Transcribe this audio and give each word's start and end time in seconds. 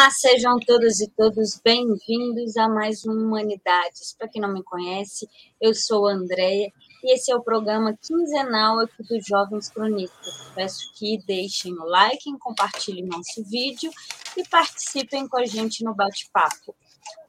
Olá, 0.00 0.10
sejam 0.12 0.58
todas 0.66 0.98
e 1.00 1.10
todos 1.10 1.60
bem-vindos 1.62 2.56
a 2.56 2.66
mais 2.70 3.04
um 3.04 3.12
Humanidades. 3.12 4.16
Para 4.16 4.28
quem 4.28 4.40
não 4.40 4.50
me 4.50 4.62
conhece, 4.62 5.28
eu 5.60 5.74
sou 5.74 6.08
a 6.08 6.14
Andrea 6.14 6.72
e 7.04 7.14
esse 7.14 7.30
é 7.30 7.36
o 7.36 7.42
programa 7.42 7.94
quinzenal 8.00 8.78
aqui 8.80 9.02
dos 9.02 9.26
Jovens 9.26 9.68
Cronistas. 9.68 10.52
Peço 10.54 10.90
que 10.94 11.18
deixem 11.26 11.74
o 11.74 11.84
like, 11.84 12.38
compartilhem 12.38 13.04
nosso 13.04 13.44
vídeo 13.44 13.90
e 14.38 14.48
participem 14.48 15.28
com 15.28 15.36
a 15.36 15.44
gente 15.44 15.84
no 15.84 15.94
bate-papo. 15.94 16.74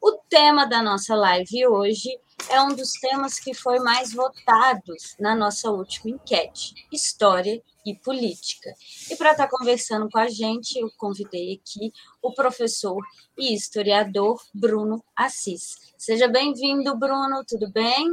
O 0.01 0.13
tema 0.29 0.65
da 0.65 0.81
nossa 0.81 1.15
live 1.15 1.67
hoje 1.67 2.09
é 2.49 2.61
um 2.61 2.75
dos 2.75 2.93
temas 2.93 3.39
que 3.39 3.53
foi 3.53 3.79
mais 3.79 4.13
votados 4.13 5.15
na 5.19 5.35
nossa 5.35 5.69
última 5.69 6.15
enquete: 6.15 6.73
história 6.91 7.61
e 7.85 7.95
política. 7.95 8.73
E 9.09 9.15
para 9.15 9.31
estar 9.31 9.47
conversando 9.47 10.09
com 10.09 10.19
a 10.19 10.27
gente, 10.27 10.79
eu 10.79 10.89
convidei 10.97 11.53
aqui 11.53 11.91
o 12.21 12.33
professor 12.33 13.01
e 13.37 13.53
historiador 13.53 14.41
Bruno 14.53 15.03
Assis. 15.15 15.93
Seja 15.97 16.27
bem-vindo, 16.27 16.95
Bruno, 16.97 17.43
tudo 17.47 17.71
bem? 17.71 18.07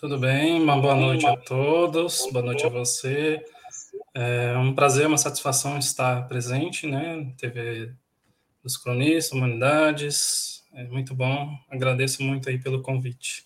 Tudo 0.00 0.18
bem, 0.18 0.62
uma 0.62 0.80
boa 0.80 0.94
noite 0.94 1.26
a 1.26 1.36
todos, 1.36 2.28
boa 2.32 2.44
noite 2.44 2.64
a 2.64 2.68
você. 2.68 3.44
É 4.14 4.56
um 4.56 4.74
prazer, 4.74 5.06
uma 5.06 5.18
satisfação 5.18 5.78
estar 5.78 6.28
presente, 6.28 6.86
né? 6.86 7.32
TV 7.36 7.92
dos 8.62 8.76
Cronistas, 8.76 9.32
Humanidades, 9.32 10.57
é 10.78 10.84
muito 10.84 11.12
bom, 11.12 11.58
agradeço 11.68 12.22
muito 12.22 12.48
aí 12.48 12.56
pelo 12.56 12.80
convite. 12.80 13.44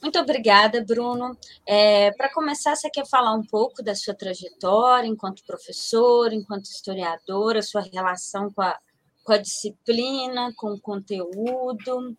Muito 0.00 0.18
obrigada, 0.18 0.82
Bruno. 0.82 1.36
É, 1.66 2.10
Para 2.12 2.32
começar, 2.32 2.74
você 2.74 2.88
quer 2.88 3.06
falar 3.06 3.34
um 3.34 3.42
pouco 3.42 3.82
da 3.82 3.94
sua 3.94 4.14
trajetória 4.14 5.06
enquanto 5.06 5.44
professor, 5.44 6.32
enquanto 6.32 6.64
historiador, 6.64 7.56
a 7.56 7.62
sua 7.62 7.82
relação 7.82 8.50
com 8.50 8.62
a, 8.62 8.78
com 9.22 9.34
a 9.34 9.38
disciplina, 9.38 10.54
com 10.56 10.72
o 10.72 10.80
conteúdo? 10.80 12.16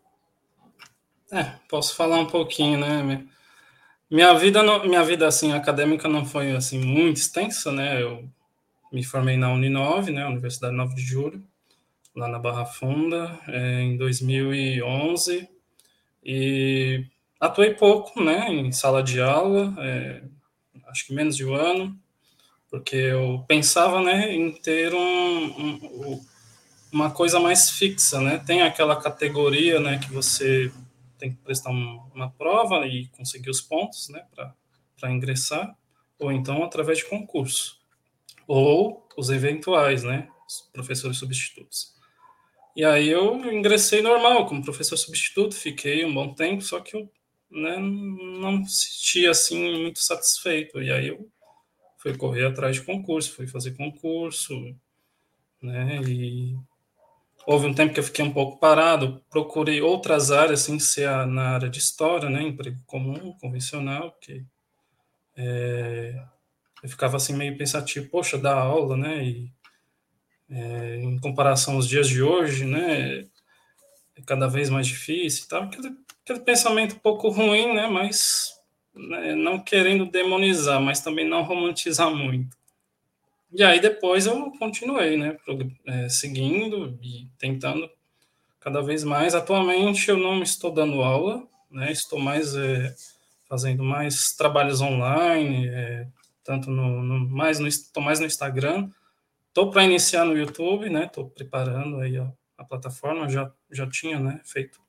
É, 1.32 1.44
posso 1.68 1.96
falar 1.96 2.20
um 2.20 2.28
pouquinho, 2.28 2.80
né? 2.80 3.26
Minha 4.12 4.34
vida, 4.36 4.62
minha 4.86 5.04
vida 5.04 5.28
assim 5.28 5.54
acadêmica 5.54 6.08
não 6.08 6.24
foi 6.24 6.56
assim 6.56 6.78
muito 6.78 7.18
extensa, 7.18 7.72
né? 7.72 8.00
Eu 8.00 8.30
me 8.92 9.04
formei 9.04 9.38
na 9.38 9.52
Uninove, 9.52 10.12
né? 10.12 10.26
Universidade 10.26 10.76
9 10.76 10.96
de 10.96 11.02
Julho, 11.02 11.44
lá 12.16 12.28
na 12.28 12.40
Barra 12.40 12.66
Funda, 12.66 13.40
é, 13.48 13.82
em 13.82 13.98
2011 13.98 15.48
e 16.24 17.06
Atuei 17.40 17.76
pouco, 17.76 18.24
né, 18.24 18.50
em 18.50 18.72
sala 18.72 19.04
de 19.04 19.22
aula, 19.22 19.76
é, 19.78 20.24
acho 20.88 21.06
que 21.06 21.14
menos 21.14 21.38
de 21.38 21.46
um 21.46 21.54
ano, 21.54 21.96
porque 22.68 22.96
eu 22.96 23.46
pensava, 23.48 24.02
né, 24.02 24.34
em 24.34 24.52
ter 24.52 24.92
um, 24.92 25.46
um, 25.46 26.26
uma 26.92 27.12
coisa 27.12 27.40
mais 27.40 27.70
fixa, 27.70 28.20
né, 28.20 28.40
tem 28.40 28.64
aquela 28.64 28.96
categoria, 29.00 29.80
né, 29.80 30.00
que 30.00 30.12
você 30.12 30.72
tem 31.20 31.30
que 31.32 31.38
prestar 31.38 31.70
uma 31.70 32.32
prova 32.32 32.88
e 32.88 33.06
conseguir 33.10 33.52
os 33.52 33.62
pontos, 33.62 34.10
né, 34.10 34.26
para 34.96 35.12
ingressar, 35.12 35.78
ou 36.18 36.32
então 36.32 36.64
através 36.64 36.98
de 36.98 37.06
concurso, 37.06 37.77
ou 38.48 39.08
os 39.18 39.30
eventuais, 39.30 40.04
né, 40.04 40.30
os 40.48 40.70
professores 40.72 41.18
substitutos. 41.18 41.96
E 42.76 42.86
aí 42.86 43.10
eu 43.10 43.36
ingressei 43.52 44.02
normal 44.02 44.46
como 44.46 44.64
professor 44.64 44.98
substituto, 44.98 45.56
fiquei 45.56 46.06
um 46.06 46.14
bom 46.14 46.34
tempo, 46.34 46.62
só 46.62 46.80
que 46.80 46.96
eu 46.96 47.10
né, 47.50 47.78
não 47.78 48.60
me 48.60 48.70
sentia 48.70 49.32
assim 49.32 49.82
muito 49.82 50.00
satisfeito. 50.00 50.82
E 50.82 50.92
aí 50.92 51.08
eu 51.08 51.28
fui 51.98 52.16
correr 52.16 52.46
atrás 52.46 52.76
de 52.76 52.84
concurso, 52.84 53.34
fui 53.34 53.48
fazer 53.48 53.76
concurso, 53.76 54.54
né, 55.62 56.02
e 56.04 56.56
houve 57.48 57.66
um 57.66 57.74
tempo 57.74 57.94
que 57.94 58.00
eu 58.00 58.04
fiquei 58.04 58.24
um 58.24 58.32
pouco 58.32 58.60
parado, 58.60 59.24
procurei 59.30 59.82
outras 59.82 60.32
áreas, 60.32 60.60
sem 60.62 60.80
ser 60.80 61.10
na 61.26 61.56
área 61.56 61.70
de 61.70 61.80
história, 61.80 62.30
né, 62.30 62.44
emprego 62.44 62.78
comum, 62.86 63.34
convencional, 63.40 64.16
que 64.22 64.46
é, 65.36 66.24
eu 66.84 66.90
ficava 66.90 67.18
assim 67.18 67.36
meio 67.36 67.58
pensativo, 67.58 68.10
poxa, 68.10 68.38
dar 68.38 68.56
aula, 68.56 68.96
né, 68.96 69.24
e 69.24 69.52
é, 70.50 70.98
em 70.98 71.20
comparação 71.20 71.76
aos 71.76 71.88
dias 71.88 72.08
de 72.08 72.22
hoje, 72.22 72.66
né, 72.66 73.26
é 74.16 74.22
cada 74.26 74.48
vez 74.48 74.70
mais 74.70 74.88
difícil 74.88 75.46
e 75.46 75.48
tal, 75.48 75.64
aquele 75.64 76.40
pensamento 76.44 76.96
um 76.96 77.00
pouco 77.00 77.30
ruim, 77.30 77.74
né? 77.74 77.88
Mas 77.88 78.52
né, 78.94 79.36
não 79.36 79.60
querendo 79.60 80.06
demonizar, 80.06 80.82
mas 80.82 81.00
também 81.00 81.28
não 81.28 81.44
romantizar 81.44 82.14
muito. 82.14 82.58
E 83.52 83.64
aí 83.64 83.80
depois 83.80 84.26
eu 84.26 84.52
continuei, 84.60 85.16
né? 85.16 85.38
É, 85.86 86.10
seguindo 86.10 87.00
e 87.02 87.28
tentando 87.38 87.90
cada 88.60 88.82
vez 88.82 89.04
mais. 89.04 89.34
Atualmente 89.34 90.10
eu 90.10 90.18
não 90.18 90.44
estou 90.44 90.72
dando 90.72 91.02
aula, 91.02 91.48
né? 91.72 91.92
Estou 91.92 92.20
mais 92.20 92.56
é, 92.56 92.94
fazendo 93.48 93.84
mais 93.84 94.34
trabalhos 94.34 94.82
online, 94.82 95.68
é, 95.70 96.08
tanto 96.48 96.72
no, 96.72 97.04
no, 97.04 97.30
mais 97.30 97.60
no 97.60 97.68
estou 97.68 98.02
mais 98.02 98.20
no 98.20 98.26
Instagram. 98.26 98.90
Estou 99.50 99.70
para 99.70 99.84
iniciar 99.84 100.24
no 100.24 100.38
YouTube, 100.38 100.90
né? 100.90 101.06
Estou 101.06 101.30
preparando 101.30 102.00
aí 102.00 102.18
a, 102.18 102.32
a 102.58 102.64
plataforma. 102.64 103.30
Já 103.30 103.52
já 103.70 103.88
tinha, 103.88 104.20
né? 104.20 104.40
Feito 104.46 104.80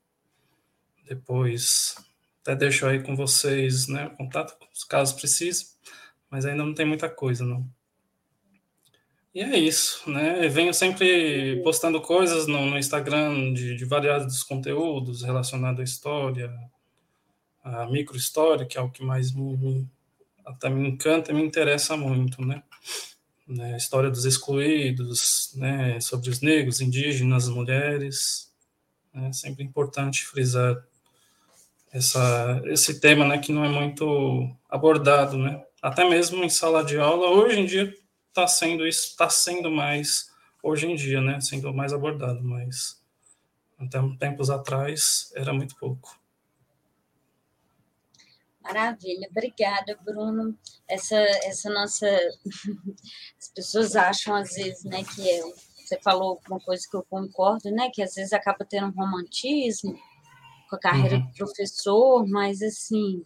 depois 1.03 1.95
até 2.41 2.55
deixo 2.55 2.85
aí 2.87 3.03
com 3.03 3.15
vocês, 3.15 3.87
né, 3.87 4.09
contato 4.17 4.57
caso 4.87 5.15
precise, 5.15 5.75
mas 6.29 6.45
ainda 6.45 6.63
não 6.63 6.73
tem 6.73 6.85
muita 6.85 7.09
coisa, 7.09 7.45
não. 7.45 7.67
E 9.33 9.41
é 9.41 9.57
isso, 9.59 10.09
né? 10.09 10.43
Eu 10.43 10.49
venho 10.49 10.73
sempre 10.73 11.61
postando 11.63 12.01
coisas 12.01 12.47
no, 12.47 12.65
no 12.65 12.77
Instagram 12.77 13.53
de, 13.53 13.75
de, 13.75 13.85
variados 13.85 14.43
conteúdos 14.43 15.21
relacionados 15.21 15.79
à 15.79 15.83
história, 15.83 16.51
a 17.63 17.85
microhistória, 17.85 18.65
que 18.65 18.77
é 18.77 18.81
o 18.81 18.89
que 18.89 19.03
mais 19.03 19.31
me, 19.31 19.87
até 20.49 20.69
me 20.69 20.89
encanta 20.89 21.31
e 21.31 21.35
me 21.35 21.43
interessa 21.43 21.95
muito, 21.95 22.43
né? 22.45 22.63
né? 23.47 23.77
História 23.77 24.09
dos 24.09 24.25
excluídos, 24.25 25.51
né? 25.55 25.99
Sobre 25.99 26.29
os 26.29 26.41
negros, 26.41 26.81
indígenas, 26.81 27.47
mulheres. 27.47 28.49
Né? 29.13 29.33
sempre 29.33 29.63
importante 29.63 30.23
frisar 30.25 30.77
essa, 31.91 32.61
esse 32.65 32.99
tema, 32.99 33.27
né, 33.27 33.39
que 33.39 33.51
não 33.51 33.65
é 33.65 33.69
muito 33.69 34.47
abordado, 34.69 35.37
né? 35.37 35.63
Até 35.81 36.07
mesmo 36.07 36.43
em 36.43 36.49
sala 36.49 36.83
de 36.83 36.99
aula, 36.99 37.29
hoje 37.29 37.59
em 37.59 37.65
dia 37.65 37.93
está 38.27 38.45
sendo 38.47 38.85
isso, 38.85 39.07
está 39.07 39.29
sendo 39.29 39.71
mais 39.71 40.29
hoje 40.61 40.87
em 40.87 40.95
dia, 40.95 41.21
né, 41.21 41.39
sendo 41.41 41.73
mais 41.73 41.93
abordado, 41.93 42.43
mas 42.43 43.01
até 43.79 43.99
tempos 44.19 44.49
atrás 44.49 45.31
era 45.35 45.53
muito 45.53 45.75
pouco. 45.77 46.19
Maravilha, 48.73 49.27
obrigada, 49.29 49.97
Bruno. 50.03 50.57
Essa, 50.87 51.15
essa 51.15 51.69
nossa. 51.69 52.07
As 53.39 53.49
pessoas 53.53 53.95
acham, 53.95 54.35
às 54.35 54.53
vezes, 54.53 54.83
né, 54.83 55.03
que 55.03 55.29
é. 55.29 55.41
Você 55.41 55.99
falou 56.03 56.39
uma 56.47 56.59
coisa 56.59 56.85
que 56.89 56.95
eu 56.95 57.03
concordo, 57.09 57.71
né, 57.71 57.89
que 57.91 58.03
às 58.03 58.13
vezes 58.13 58.31
acaba 58.31 58.63
tendo 58.63 58.87
um 58.87 58.91
romantismo, 58.91 59.97
com 60.69 60.75
a 60.75 60.79
carreira 60.79 61.15
uhum. 61.15 61.25
de 61.25 61.33
professor, 61.35 62.27
mas 62.27 62.61
assim 62.61 63.25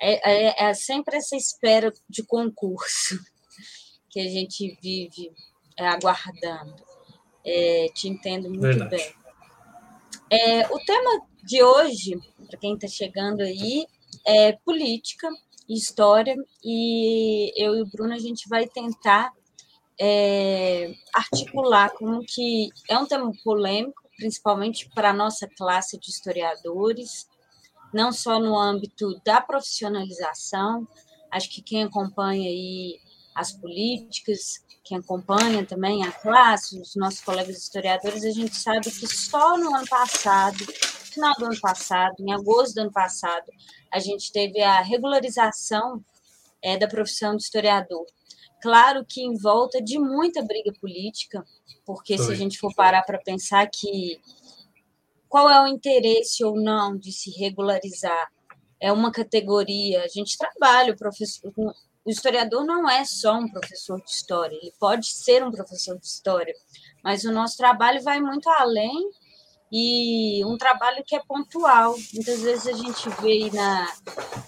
é, 0.00 0.30
é, 0.30 0.68
é, 0.68 0.74
sempre 0.74 1.16
essa 1.16 1.36
espera 1.36 1.92
de 2.08 2.22
concurso 2.22 3.18
que 4.08 4.20
a 4.20 4.28
gente 4.28 4.78
vive 4.80 5.32
é, 5.76 5.86
aguardando. 5.86 6.76
É, 7.44 7.86
te 7.94 8.08
entendo 8.08 8.48
muito 8.48 8.60
Verdade. 8.60 8.90
bem. 8.90 9.14
É, 10.30 10.68
o 10.68 10.78
tema 10.80 11.26
de 11.42 11.62
hoje, 11.62 12.18
para 12.46 12.58
quem 12.58 12.74
está 12.74 12.86
chegando 12.86 13.40
aí, 13.40 13.86
é 14.26 14.52
política 14.64 15.28
e 15.68 15.74
história, 15.74 16.34
e 16.64 17.52
eu 17.56 17.76
e 17.76 17.82
o 17.82 17.86
Bruno 17.86 18.14
a 18.14 18.18
gente 18.18 18.48
vai 18.48 18.66
tentar 18.66 19.32
é, 20.00 20.94
articular 21.14 21.90
como 21.90 22.24
que 22.24 22.70
é 22.88 22.98
um 22.98 23.06
tema 23.06 23.30
polêmico, 23.44 24.02
principalmente 24.16 24.88
para 24.94 25.10
a 25.10 25.14
nossa 25.14 25.48
classe 25.56 25.98
de 25.98 26.10
historiadores, 26.10 27.26
não 27.92 28.12
só 28.12 28.38
no 28.38 28.58
âmbito 28.58 29.20
da 29.24 29.40
profissionalização, 29.40 30.86
acho 31.30 31.50
que 31.50 31.62
quem 31.62 31.84
acompanha 31.84 32.48
aí 32.48 33.00
as 33.34 33.52
políticas, 33.52 34.64
quem 34.84 34.98
acompanha 34.98 35.64
também 35.64 36.04
a 36.04 36.10
classe, 36.10 36.80
os 36.80 36.96
nossos 36.96 37.20
colegas 37.20 37.56
historiadores, 37.56 38.24
a 38.24 38.30
gente 38.30 38.56
sabe 38.56 38.90
que 38.90 39.06
só 39.06 39.56
no 39.56 39.74
ano 39.74 39.86
passado, 39.86 40.58
final 41.18 41.34
do 41.36 41.46
ano 41.46 41.60
passado, 41.60 42.14
em 42.20 42.32
agosto 42.32 42.74
do 42.74 42.80
ano 42.82 42.92
passado, 42.92 43.50
a 43.92 43.98
gente 43.98 44.30
teve 44.30 44.62
a 44.62 44.80
regularização 44.80 46.02
é, 46.62 46.76
da 46.78 46.86
profissão 46.86 47.36
de 47.36 47.42
historiador. 47.42 48.06
Claro 48.62 49.04
que 49.04 49.20
em 49.20 49.36
volta 49.36 49.82
de 49.82 49.98
muita 49.98 50.42
briga 50.42 50.72
política, 50.80 51.44
porque 51.84 52.16
Foi. 52.16 52.26
se 52.26 52.32
a 52.32 52.34
gente 52.36 52.58
for 52.58 52.74
parar 52.74 53.02
para 53.02 53.18
pensar 53.18 53.68
que 53.68 54.20
qual 55.28 55.50
é 55.50 55.62
o 55.62 55.66
interesse 55.66 56.44
ou 56.44 56.56
não 56.56 56.96
de 56.96 57.12
se 57.12 57.30
regularizar, 57.30 58.30
é 58.80 58.92
uma 58.92 59.10
categoria, 59.10 60.02
a 60.04 60.08
gente 60.08 60.38
trabalha, 60.38 60.92
o 60.92 60.96
professor, 60.96 61.52
o 61.56 62.10
historiador 62.10 62.64
não 62.64 62.88
é 62.88 63.04
só 63.04 63.34
um 63.34 63.48
professor 63.48 64.00
de 64.00 64.10
história, 64.10 64.56
ele 64.56 64.72
pode 64.78 65.08
ser 65.08 65.44
um 65.44 65.50
professor 65.50 65.98
de 65.98 66.06
história, 66.06 66.54
mas 67.02 67.24
o 67.24 67.32
nosso 67.32 67.56
trabalho 67.56 68.02
vai 68.02 68.20
muito 68.20 68.48
além 68.48 69.10
e 69.70 70.44
um 70.44 70.56
trabalho 70.56 71.04
que 71.06 71.14
é 71.14 71.20
pontual. 71.20 71.94
Muitas 72.14 72.42
vezes 72.42 72.66
a 72.66 72.72
gente 72.72 73.08
vê 73.20 73.50
na 73.52 73.86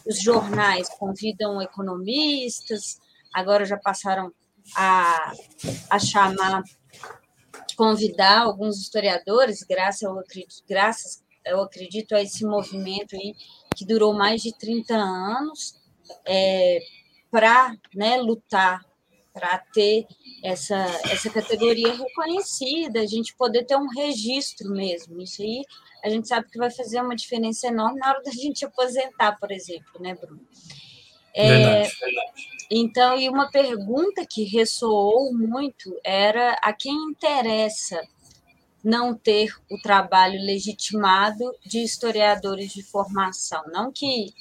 os 0.07 0.21
jornais 0.21 0.89
convidam 0.99 1.61
economistas, 1.61 2.99
agora 3.33 3.65
já 3.65 3.77
passaram 3.77 4.33
a, 4.77 5.33
a 5.91 5.99
chamar, 5.99 6.63
convidar 7.77 8.41
alguns 8.43 8.81
historiadores, 8.81 9.63
graças 9.63 10.03
eu 10.03 10.19
acredito, 10.19 10.65
graças 10.69 11.23
eu 11.45 11.61
acredito 11.63 12.15
a 12.15 12.23
esse 12.23 12.45
movimento 12.45 13.15
aí 13.15 13.35
que 13.77 13.87
durou 13.87 14.13
mais 14.13 14.43
de 14.43 14.57
30 14.57 14.95
anos 14.95 15.75
é, 16.27 16.81
para 17.31 17.75
né, 17.95 18.17
lutar 18.17 18.85
para 19.33 19.59
ter 19.73 20.07
essa, 20.43 20.77
essa 21.11 21.31
categoria 21.31 21.93
reconhecida, 21.95 23.01
a 23.01 23.07
gente 23.07 23.35
poder 23.37 23.65
ter 23.65 23.77
um 23.77 23.89
registro 23.89 24.71
mesmo. 24.71 25.21
Isso 25.21 25.43
aí 25.43 25.65
a 26.03 26.09
gente 26.09 26.29
sabe 26.29 26.49
que 26.51 26.59
vai 26.59 26.71
fazer 26.71 27.01
uma 27.01 27.15
diferença 27.15 27.69
enorme 27.69 28.01
na 28.01 28.09
hora 28.09 28.23
da 28.23 28.31
gente 28.33 28.65
aposentar, 28.65 29.39
por 29.39 29.51
exemplo, 29.51 30.01
né, 30.01 30.15
Bruno? 30.15 30.41
É, 31.35 31.49
verdade, 31.49 31.97
verdade. 32.01 32.49
Então, 32.71 33.19
e 33.19 33.29
uma 33.29 33.51
pergunta 33.51 34.27
que 34.27 34.45
ressoou 34.45 35.33
muito 35.33 35.97
era 36.05 36.53
a 36.63 36.73
quem 36.73 36.95
interessa 37.11 38.01
não 38.83 39.15
ter 39.15 39.55
o 39.71 39.79
trabalho 39.81 40.41
legitimado 40.41 41.53
de 41.65 41.83
historiadores 41.83 42.73
de 42.73 42.83
formação. 42.83 43.63
Não 43.67 43.93
que 43.93 44.33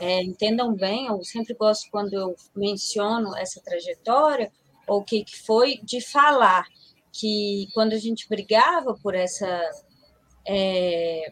é, 0.00 0.22
entendam 0.22 0.74
bem, 0.74 1.06
eu 1.06 1.22
sempre 1.24 1.54
gosto 1.54 1.90
quando 1.90 2.12
eu 2.14 2.36
menciono 2.54 3.36
essa 3.36 3.60
trajetória, 3.60 4.52
ou 4.86 5.00
o 5.00 5.04
que, 5.04 5.24
que 5.24 5.38
foi, 5.38 5.78
de 5.82 6.00
falar 6.00 6.66
que 7.12 7.68
quando 7.74 7.92
a 7.92 7.98
gente 7.98 8.28
brigava 8.28 8.94
por 9.02 9.14
essa, 9.14 9.60
é, 10.46 11.30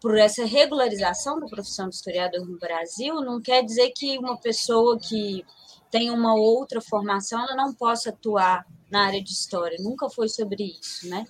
por 0.00 0.16
essa 0.16 0.44
regularização 0.44 1.38
da 1.38 1.46
profissão 1.46 1.88
de 1.88 1.94
historiador 1.94 2.46
no 2.46 2.58
Brasil, 2.58 3.16
não 3.16 3.40
quer 3.40 3.62
dizer 3.62 3.90
que 3.90 4.18
uma 4.18 4.36
pessoa 4.38 4.98
que 4.98 5.44
tem 5.90 6.10
uma 6.10 6.34
outra 6.34 6.80
formação 6.80 7.40
ela 7.40 7.54
não 7.54 7.72
possa 7.72 8.10
atuar 8.10 8.66
na 8.90 9.06
área 9.06 9.22
de 9.22 9.30
história. 9.30 9.76
Nunca 9.80 10.08
foi 10.08 10.28
sobre 10.28 10.64
isso, 10.80 11.08
né? 11.08 11.24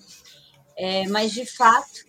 É, 0.77 1.06
mas, 1.09 1.33
de 1.33 1.47
fato, 1.47 2.01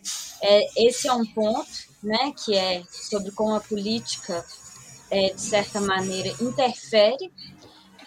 é, 0.41 0.87
esse 0.87 1.07
é 1.07 1.13
um 1.13 1.25
ponto 1.25 1.84
né, 2.05 2.31
que 2.31 2.55
é 2.55 2.83
sobre 2.89 3.31
como 3.31 3.55
a 3.55 3.59
política, 3.59 4.45
é, 5.09 5.33
de 5.33 5.41
certa 5.41 5.81
maneira, 5.81 6.29
interfere. 6.39 7.33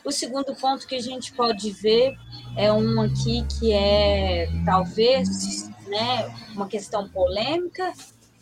O 0.04 0.12
segundo 0.12 0.54
ponto 0.54 0.86
que 0.86 0.94
a 0.94 1.02
gente 1.02 1.32
pode 1.32 1.70
ver 1.72 2.16
é 2.56 2.72
um 2.72 3.00
aqui 3.02 3.44
que 3.58 3.72
é, 3.72 4.48
talvez, 4.64 5.68
né, 5.86 6.34
uma 6.54 6.68
questão 6.68 7.08
polêmica. 7.08 7.92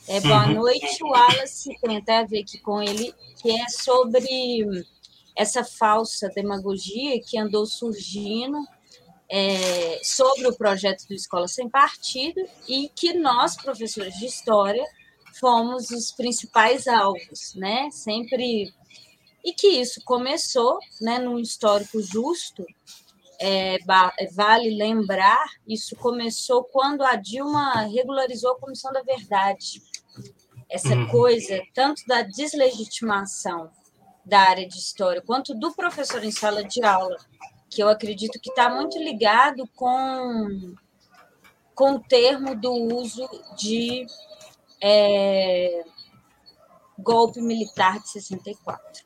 É, 0.06 0.20
boa 0.20 0.47
uhum. 0.47 0.55
noite, 0.55 1.03
Wallace, 1.03 1.76
tem 1.81 1.97
até 1.97 2.19
a 2.19 2.25
ver 2.25 2.43
aqui 2.43 2.58
com 2.58 2.81
ele, 2.81 3.12
que 3.43 3.50
é 3.50 3.69
sobre 3.69 4.87
essa 5.35 5.64
falsa 5.64 6.29
demagogia 6.29 7.20
que 7.20 7.38
andou 7.38 7.67
surgindo 7.67 8.56
é, 9.29 10.00
sobre 10.03 10.47
o 10.47 10.56
projeto 10.56 11.06
do 11.08 11.14
Escola 11.14 11.49
Sem 11.49 11.69
Partido 11.69 12.41
e 12.69 12.88
que 12.94 13.12
nós, 13.14 13.56
professores 13.56 14.14
de 14.14 14.26
História, 14.26 14.85
fomos 15.38 15.90
os 15.90 16.12
principais 16.12 16.86
alvos, 16.86 17.54
né? 17.54 17.90
Sempre 17.90 18.72
e 19.46 19.52
que 19.52 19.68
isso 19.68 20.02
começou, 20.04 20.80
né, 21.00 21.20
num 21.20 21.38
histórico 21.38 22.02
justo. 22.02 22.66
É, 23.40 23.78
vale 24.32 24.76
lembrar, 24.76 25.44
isso 25.68 25.94
começou 25.94 26.64
quando 26.64 27.04
a 27.04 27.14
Dilma 27.14 27.82
regularizou 27.82 28.52
a 28.52 28.58
Comissão 28.58 28.92
da 28.92 29.02
Verdade. 29.02 29.80
Essa 30.68 30.96
uhum. 30.96 31.06
coisa, 31.06 31.62
tanto 31.72 32.02
da 32.08 32.22
deslegitimação 32.22 33.70
da 34.24 34.40
área 34.40 34.66
de 34.66 34.76
história, 34.76 35.22
quanto 35.22 35.54
do 35.54 35.72
professor 35.72 36.24
em 36.24 36.32
sala 36.32 36.64
de 36.64 36.82
aula, 36.82 37.16
que 37.70 37.80
eu 37.80 37.88
acredito 37.88 38.40
que 38.40 38.50
está 38.50 38.68
muito 38.68 38.98
ligado 38.98 39.68
com, 39.76 40.74
com 41.72 41.92
o 41.92 42.00
termo 42.00 42.56
do 42.56 42.72
uso 42.72 43.28
de 43.56 44.06
é, 44.81 45.84
golpe 46.99 47.40
militar 47.40 48.00
de 48.00 48.11
64. 48.11 49.05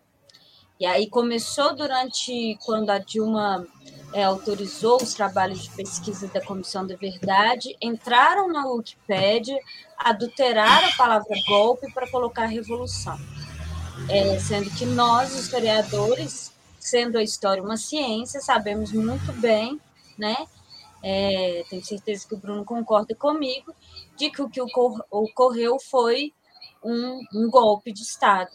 E 0.78 0.86
aí 0.86 1.10
começou 1.10 1.76
durante 1.76 2.56
quando 2.64 2.88
a 2.88 2.98
Dilma 2.98 3.66
é, 4.14 4.24
autorizou 4.24 4.96
os 4.96 5.12
trabalhos 5.12 5.64
de 5.64 5.70
pesquisa 5.70 6.26
da 6.28 6.40
Comissão 6.40 6.86
da 6.86 6.96
Verdade, 6.96 7.76
entraram 7.82 8.48
na 8.48 8.66
Wikipédia, 8.66 9.58
adulteraram 9.98 10.88
a 10.88 10.96
palavra 10.96 11.36
golpe 11.46 11.92
para 11.92 12.10
colocar 12.10 12.46
revolução. 12.46 13.18
É, 14.08 14.38
sendo 14.38 14.70
que 14.70 14.86
nós, 14.86 15.38
historiadores, 15.38 16.50
sendo 16.78 17.18
a 17.18 17.22
história 17.22 17.62
uma 17.62 17.76
ciência, 17.76 18.40
sabemos 18.40 18.90
muito 18.90 19.32
bem, 19.34 19.78
né? 20.16 20.46
É, 21.02 21.64
tenho 21.70 21.84
certeza 21.84 22.28
que 22.28 22.34
o 22.34 22.38
Bruno 22.38 22.64
concorda 22.64 23.14
comigo, 23.14 23.74
de 24.16 24.30
que 24.30 24.42
o 24.42 24.50
que 24.50 24.60
ocorreu 24.60 25.78
foi 25.78 26.32
um, 26.84 27.20
um 27.34 27.50
golpe 27.50 27.92
de 27.92 28.02
Estado 28.02 28.50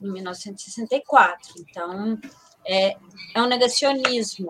em 0.00 0.10
1964. 0.12 1.54
Então, 1.58 2.18
é, 2.64 2.96
é 3.34 3.42
um 3.42 3.46
negacionismo, 3.46 4.48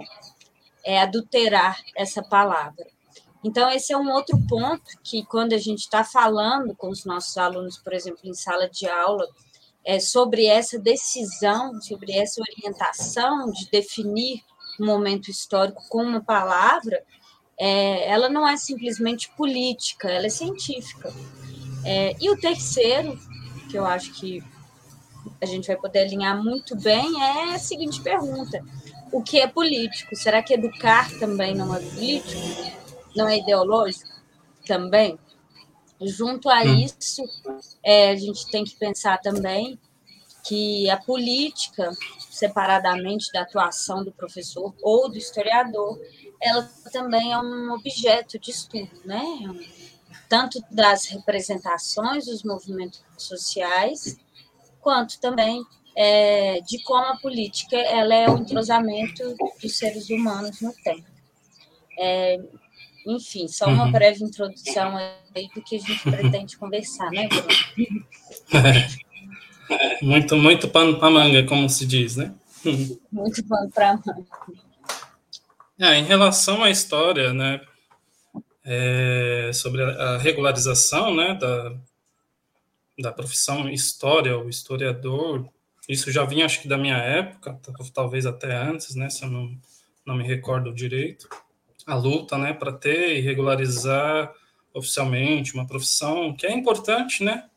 é 0.85 1.00
adulterar 1.00 1.80
essa 1.97 2.23
palavra. 2.23 2.87
Então, 3.42 3.71
esse 3.71 3.92
é 3.92 3.97
um 3.97 4.11
outro 4.11 4.38
ponto 4.47 4.85
que, 5.02 5.25
quando 5.25 5.54
a 5.54 5.59
gente 5.59 5.80
está 5.80 6.04
falando 6.04 6.75
com 6.76 6.90
os 6.90 7.04
nossos 7.04 7.37
alunos, 7.38 7.78
por 7.78 7.95
exemplo, 7.95 8.21
em 8.25 8.35
sala 8.35 8.69
de 8.69 8.87
aula, 8.87 9.26
é, 9.85 9.99
sobre 9.99 10.45
essa 10.47 10.78
decisão, 10.78 11.80
sobre 11.80 12.12
essa 12.12 12.40
orientação 12.42 13.50
de 13.50 13.71
definir 13.71 14.42
um 14.78 14.85
momento 14.85 15.30
histórico 15.30 15.83
com 15.88 16.02
uma 16.02 16.21
palavra, 16.23 17.02
é, 17.61 18.09
ela 18.09 18.31
não 18.31 18.49
é 18.49 18.57
simplesmente 18.57 19.31
política, 19.37 20.11
ela 20.11 20.25
é 20.25 20.31
científica. 20.31 21.12
É, 21.85 22.17
e 22.19 22.31
o 22.31 22.40
terceiro, 22.40 23.21
que 23.71 23.76
eu 23.76 23.85
acho 23.85 24.14
que 24.14 24.43
a 25.43 25.45
gente 25.45 25.67
vai 25.67 25.76
poder 25.76 26.00
alinhar 26.00 26.43
muito 26.43 26.75
bem, 26.75 27.23
é 27.23 27.55
a 27.55 27.59
seguinte 27.59 28.00
pergunta: 28.00 28.64
o 29.12 29.23
que 29.23 29.38
é 29.38 29.47
político? 29.47 30.17
Será 30.17 30.43
que 30.43 30.55
educar 30.55 31.11
também 31.19 31.55
não 31.55 31.75
é 31.75 31.81
político? 31.81 32.40
Não 33.14 33.29
é 33.29 33.37
ideológico 33.37 34.09
também? 34.67 35.19
Junto 36.00 36.49
a 36.49 36.62
hum. 36.62 36.76
isso, 36.76 37.23
é, 37.85 38.11
a 38.11 38.17
gente 38.17 38.50
tem 38.50 38.64
que 38.64 38.75
pensar 38.75 39.19
também 39.19 39.79
que 40.47 40.88
a 40.88 40.97
política, 40.97 41.93
separadamente 42.31 43.31
da 43.31 43.43
atuação 43.43 44.02
do 44.02 44.11
professor 44.11 44.75
ou 44.81 45.11
do 45.11 45.19
historiador, 45.19 45.99
ela 46.40 46.68
também 46.92 47.32
é 47.32 47.38
um 47.38 47.73
objeto 47.73 48.38
de 48.38 48.50
estudo, 48.50 48.90
né? 49.04 49.23
Tanto 50.28 50.62
das 50.70 51.06
representações 51.06 52.26
dos 52.26 52.42
movimentos 52.42 53.02
sociais, 53.16 54.18
quanto 54.80 55.20
também 55.20 55.62
é, 55.97 56.61
de 56.61 56.82
como 56.82 57.04
a 57.04 57.16
política 57.16 57.76
ela 57.76 58.14
é 58.14 58.28
o 58.30 58.38
entrosamento 58.38 59.37
dos 59.61 59.76
seres 59.76 60.09
humanos 60.09 60.61
no 60.61 60.73
tempo. 60.73 61.04
É, 61.99 62.40
enfim, 63.06 63.49
só 63.49 63.66
uma 63.66 63.85
uhum. 63.85 63.92
breve 63.92 64.25
introdução 64.25 64.97
aí 64.97 65.49
do 65.54 65.62
que 65.62 65.76
a 65.76 65.78
gente 65.78 66.02
pretende 66.02 66.56
conversar, 66.56 67.11
né, 67.11 67.28
Bruno? 67.28 68.06
muito, 70.02 70.37
muito 70.37 70.68
pano 70.68 70.99
para 70.99 71.11
manga, 71.11 71.44
como 71.44 71.68
se 71.68 71.87
diz, 71.87 72.16
né? 72.16 72.32
Muito 73.11 73.44
pano 73.44 73.70
para 73.70 73.94
manga. 73.94 74.26
É, 75.82 75.96
em 75.96 76.04
relação 76.04 76.62
à 76.62 76.68
história, 76.68 77.32
né, 77.32 77.58
é, 78.62 79.50
sobre 79.54 79.82
a 79.82 80.18
regularização, 80.18 81.14
né, 81.14 81.32
da, 81.32 81.75
da 82.99 83.10
profissão 83.10 83.66
história, 83.66 84.37
o 84.37 84.50
historiador, 84.50 85.49
isso 85.88 86.12
já 86.12 86.22
vinha, 86.26 86.44
acho 86.44 86.60
que 86.60 86.68
da 86.68 86.76
minha 86.76 86.99
época, 86.99 87.58
talvez 87.94 88.26
até 88.26 88.54
antes, 88.54 88.94
né, 88.94 89.08
se 89.08 89.25
eu 89.25 89.30
não, 89.30 89.58
não 90.04 90.16
me 90.16 90.22
recordo 90.22 90.70
direito, 90.70 91.26
a 91.87 91.94
luta, 91.94 92.37
né, 92.37 92.52
para 92.52 92.72
ter 92.72 93.16
e 93.16 93.20
regularizar 93.22 94.34
oficialmente 94.75 95.54
uma 95.54 95.66
profissão 95.66 96.37
que 96.37 96.46
é 96.46 96.52
importante, 96.52 97.25
né, 97.25 97.49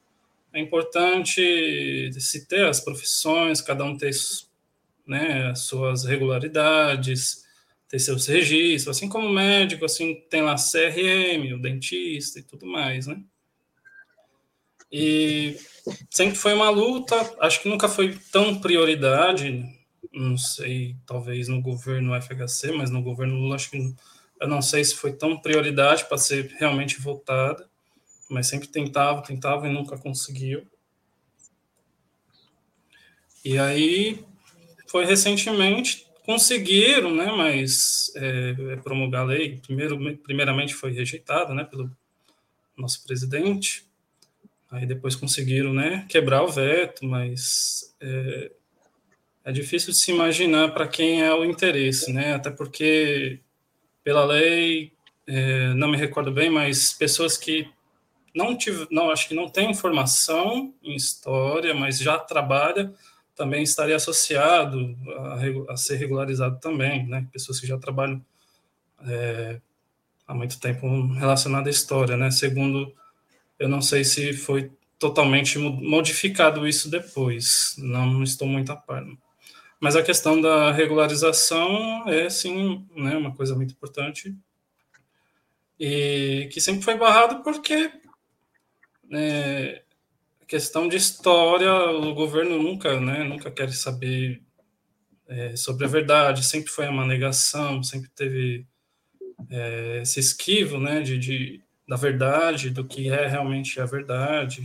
é 0.54 0.62
importante 0.62 2.10
se 2.14 2.48
ter 2.48 2.68
as 2.68 2.80
profissões, 2.80 3.60
cada 3.60 3.84
um 3.84 3.98
ter 3.98 4.12
né, 5.06 5.48
as 5.48 5.64
suas 5.64 6.06
regularidades, 6.06 7.43
ter 7.94 8.00
seus 8.00 8.26
registros, 8.26 8.98
assim 8.98 9.08
como 9.08 9.28
o 9.28 9.32
médico, 9.32 9.86
assim, 9.86 10.16
tem 10.28 10.42
lá 10.42 10.56
CRM, 10.56 11.54
o 11.54 11.62
dentista 11.62 12.40
e 12.40 12.42
tudo 12.42 12.66
mais, 12.66 13.06
né? 13.06 13.22
E 14.92 15.60
sempre 16.10 16.36
foi 16.36 16.56
uma 16.56 16.72
luta, 16.72 17.16
acho 17.40 17.62
que 17.62 17.70
nunca 17.70 17.88
foi 17.88 18.18
tão 18.32 18.60
prioridade 18.60 19.64
não 20.12 20.36
sei, 20.36 20.96
talvez 21.06 21.48
no 21.48 21.62
governo 21.62 22.20
FHC, 22.20 22.72
mas 22.72 22.90
no 22.90 23.02
governo 23.02 23.36
Lula, 23.36 23.56
acho 23.56 23.70
que 23.70 23.96
eu 24.42 24.48
não 24.48 24.62
sei 24.62 24.84
se 24.84 24.96
foi 24.96 25.14
tão 25.14 25.40
prioridade 25.40 26.06
para 26.06 26.18
ser 26.18 26.52
realmente 26.60 27.00
votada, 27.00 27.70
mas 28.28 28.48
sempre 28.48 28.68
tentava, 28.70 29.22
tentava 29.22 29.68
e 29.68 29.72
nunca 29.72 30.00
conseguiu. 30.00 30.66
E 33.46 33.60
aí 33.60 34.26
foi 34.88 35.06
recentemente 35.06 36.08
conseguiram, 36.26 37.14
né, 37.14 37.32
mas 37.36 38.12
é, 38.16 38.56
é, 38.74 38.76
promulgar 38.78 39.22
a 39.22 39.26
lei, 39.26 39.60
primeiro, 39.66 40.18
primeiramente 40.18 40.74
foi 40.74 40.92
rejeitada, 40.92 41.54
né, 41.54 41.64
pelo 41.64 41.92
nosso 42.78 43.04
presidente, 43.04 43.86
aí 44.72 44.86
depois 44.86 45.16
conseguiram, 45.16 45.74
né, 45.74 46.06
quebrar 46.10 46.44
o 46.44 46.48
veto, 46.48 47.06
mas 47.06 47.94
é, 48.00 48.52
é 49.46 49.52
difícil 49.52 49.92
de 49.92 50.00
se 50.00 50.12
imaginar 50.12 50.74
para 50.74 50.88
quem 50.88 51.22
é 51.22 51.34
o 51.34 51.44
interesse, 51.44 52.12
né, 52.12 52.34
até 52.34 52.50
porque 52.50 53.40
pela 54.04 54.26
lei, 54.26 54.92
é, 55.28 55.74
não 55.74 55.90
me 55.90 55.98
recordo 55.98 56.32
bem, 56.32 56.50
mas 56.50 56.94
pessoas 56.94 57.38
que 57.38 57.70
não 58.34 58.58
tive, 58.58 58.88
não 58.90 59.12
acho 59.12 59.28
que 59.28 59.36
não 59.36 59.50
tem 59.50 59.74
formação 59.74 60.74
em 60.82 60.96
história, 60.96 61.74
mas 61.74 62.00
já 62.00 62.18
trabalha 62.18 62.94
também 63.36 63.64
estaria 63.64 63.96
associado 63.96 64.96
a, 65.68 65.74
a 65.74 65.78
ser 65.78 65.96
regularizado 65.96 66.60
também, 66.60 67.08
né? 67.08 67.28
Pessoas 67.32 67.60
que 67.60 67.68
já 67.68 67.78
trabalham 67.78 68.24
é, 69.06 69.60
há 70.28 70.34
muito 70.34 70.60
tempo 70.60 70.88
relacionado 71.14 71.68
à 71.68 71.70
história, 71.70 72.16
né? 72.16 72.32
Segundo, 72.32 72.94
eu 73.60 73.68
não 73.68 73.82
sei 73.82 74.04
se 74.04 74.34
foi 74.34 74.72
totalmente 75.00 75.58
modificado 75.60 76.68
isso 76.68 76.90
depois, 76.90 77.76
não 77.78 78.24
estou 78.24 78.48
muito 78.48 78.72
a 78.72 78.76
par. 78.76 79.06
Mas 79.80 79.98
a 79.98 80.04
questão 80.04 80.40
da 80.40 80.72
regularização 80.72 82.08
é, 82.08 82.30
sim, 82.30 82.88
né, 82.96 83.18
uma 83.18 83.36
coisa 83.36 83.54
muito 83.54 83.74
importante 83.74 84.34
e 85.78 86.48
que 86.54 86.62
sempre 86.62 86.84
foi 86.84 86.96
barrado 86.96 87.44
porque 87.44 87.92
é, 89.12 89.83
questão 90.48 90.88
de 90.88 90.98
história, 90.98 91.74
o 91.74 92.14
governo 92.14 92.62
nunca, 92.62 93.00
né, 93.00 93.24
nunca 93.24 93.50
quer 93.50 93.72
saber 93.72 94.42
é, 95.28 95.56
sobre 95.56 95.86
a 95.86 95.90
verdade, 95.90 96.46
sempre 96.46 96.70
foi 96.70 96.88
uma 96.88 97.06
negação, 97.06 97.82
sempre 97.82 98.10
teve 98.10 98.66
é, 99.50 100.00
esse 100.02 100.20
esquivo, 100.20 100.80
né, 100.80 101.02
de, 101.02 101.18
de, 101.18 101.62
da 101.88 101.96
verdade, 101.96 102.70
do 102.70 102.86
que 102.86 103.10
é 103.10 103.28
realmente 103.28 103.80
a 103.80 103.86
verdade, 103.86 104.62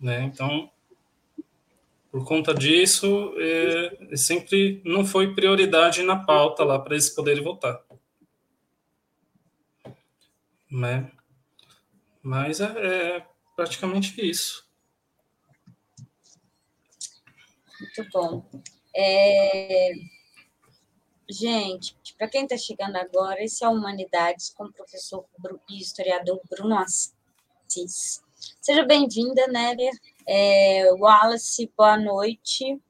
né, 0.00 0.22
então, 0.22 0.70
por 2.10 2.24
conta 2.24 2.54
disso, 2.54 3.34
é, 3.38 4.16
sempre 4.16 4.80
não 4.84 5.04
foi 5.04 5.34
prioridade 5.34 6.02
na 6.02 6.16
pauta 6.16 6.64
lá 6.64 6.78
para 6.78 6.94
eles 6.94 7.10
poderem 7.10 7.42
votar. 7.42 7.80
Né? 10.70 11.10
Mas 12.22 12.60
é, 12.60 12.64
é 12.64 13.26
praticamente 13.58 14.24
isso. 14.24 14.64
Muito 17.80 18.08
bom. 18.12 18.48
É... 18.94 19.90
Gente, 21.28 21.96
para 22.16 22.28
quem 22.28 22.44
está 22.44 22.56
chegando 22.56 22.94
agora, 22.94 23.42
esse 23.42 23.64
é 23.64 23.68
Humanidades 23.68 24.50
com 24.50 24.64
o 24.64 24.72
professor 24.72 25.26
e 25.68 25.80
historiador 25.80 26.40
Bruno 26.48 26.78
Assis. 26.78 28.22
Seja 28.60 28.84
bem-vinda, 28.84 29.48
Nélia. 29.48 29.90
É, 30.24 30.92
Wallace, 30.92 31.68
boa 31.76 31.96
noite. 31.96 32.80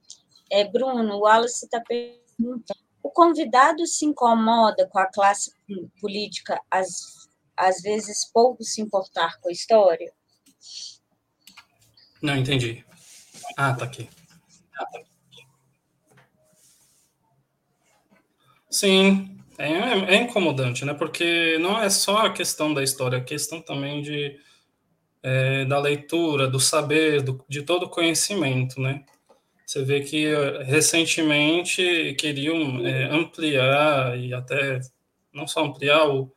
É, 0.51 0.65
Bruno, 0.65 1.15
o 1.15 1.21
Wallace 1.21 1.65
está 1.65 1.81
perguntando: 1.81 2.79
o 3.03 3.11
convidado 3.11 3.87
se 3.87 4.05
incomoda 4.05 4.87
com 4.87 4.99
a 4.99 5.07
classe 5.07 5.51
política, 5.99 6.61
às, 6.71 7.27
às 7.57 7.81
vezes 7.81 8.31
pouco 8.31 8.63
se 8.63 8.83
importar 8.83 9.41
com 9.41 9.49
a 9.49 9.53
história? 9.53 10.13
Não, 12.21 12.37
entendi. 12.37 12.85
Ah, 13.57 13.75
tá 13.75 13.85
aqui. 13.85 14.09
Ah, 14.77 14.87
tá 14.87 14.99
aqui. 14.99 15.09
Sim, 18.71 19.38
é, 19.57 20.15
é, 20.15 20.17
incomodante, 20.17 20.85
né? 20.85 20.95
Porque 20.95 21.59
não 21.59 21.81
é 21.81 21.88
só 21.91 22.27
a 22.27 22.33
questão 22.33 22.75
da 22.75 22.83
história, 22.83 23.17
é 23.17 23.21
a 23.21 23.25
questão 23.25 23.61
também 23.61 24.03
de, 24.03 24.38
é, 25.23 25.65
da 25.65 25.79
leitura, 25.81 26.47
do 26.49 26.61
saber, 26.61 27.23
do, 27.23 27.45
de 27.49 27.62
todo 27.62 27.85
o 27.85 27.91
conhecimento, 27.91 28.81
né? 28.81 29.05
Você 29.69 29.85
vê 29.85 30.00
que 30.00 30.25
eh, 30.25 30.62
recentemente 30.65 32.15
queriam 32.19 32.87
é, 32.87 33.05
ampliar 33.05 34.19
e 34.19 34.33
até 34.33 34.81
não 35.31 35.47
só 35.47 35.62
ampliar 35.62 36.09
o, 36.09 36.33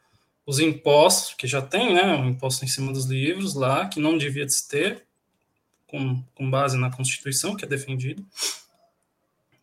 os 0.51 0.59
impostos, 0.59 1.33
que 1.33 1.47
já 1.47 1.61
tem, 1.61 1.93
né, 1.93 2.13
um 2.13 2.27
imposto 2.27 2.65
em 2.65 2.67
cima 2.67 2.91
dos 2.91 3.05
livros 3.05 3.53
lá, 3.55 3.87
que 3.87 4.01
não 4.01 4.17
devia 4.17 4.47
se 4.49 4.67
ter, 4.67 5.05
com, 5.87 6.21
com 6.35 6.51
base 6.51 6.77
na 6.77 6.91
Constituição, 6.91 7.55
que 7.55 7.63
é 7.63 7.67
defendido, 7.67 8.25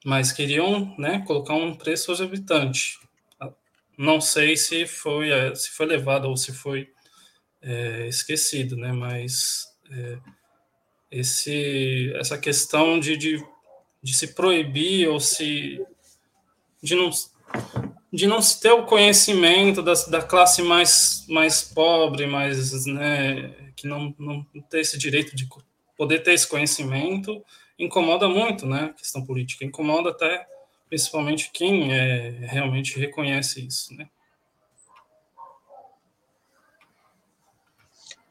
mas 0.03 0.33
queriam 0.33 0.97
né, 0.97 1.23
colocar 1.27 1.53
um 1.53 1.75
preço 1.75 2.11
exorbitante. 2.11 2.99
Não 3.99 4.19
sei 4.19 4.57
se 4.57 4.87
foi, 4.87 5.31
é, 5.31 5.55
se 5.55 5.69
foi 5.73 5.85
levado 5.85 6.27
ou 6.27 6.39
se 6.39 6.55
foi 6.55 6.91
é, 7.61 8.09
esquecido, 8.09 8.75
né, 8.75 8.91
mas 8.91 9.67
é, 9.91 10.19
esse, 11.11 12.15
essa 12.15 12.39
questão 12.39 12.99
de, 12.99 13.15
de, 13.15 13.45
de 14.03 14.15
se 14.15 14.29
proibir 14.29 15.07
ou 15.07 15.21
se 15.21 15.85
de 16.83 16.95
não 16.95 17.11
de 18.13 18.27
não 18.27 18.41
se 18.41 18.61
ter 18.61 18.73
o 18.73 18.87
conhecimento 18.87 19.83
da, 19.83 19.93
da 20.09 20.23
classe 20.23 20.63
mais, 20.63 21.25
mais 21.29 21.63
pobre, 21.63 22.27
mais, 22.27 22.87
né, 22.87 23.55
que 23.77 23.87
não, 23.87 24.15
não 24.19 24.45
tem 24.71 24.81
esse 24.81 24.99
direito 24.99 25.37
de 25.37 25.49
poder 25.97 26.21
ter 26.23 26.33
esse 26.33 26.47
conhecimento 26.47 27.45
incomoda 27.79 28.29
muito, 28.29 28.67
né? 28.67 28.85
A 28.85 28.95
questão 28.95 29.25
política 29.25 29.65
incomoda 29.65 30.11
até 30.11 30.47
principalmente 30.89 31.51
quem 31.53 31.93
é, 31.93 32.31
realmente 32.31 32.99
reconhece 32.99 33.65
isso, 33.67 33.95
né? 33.95 34.09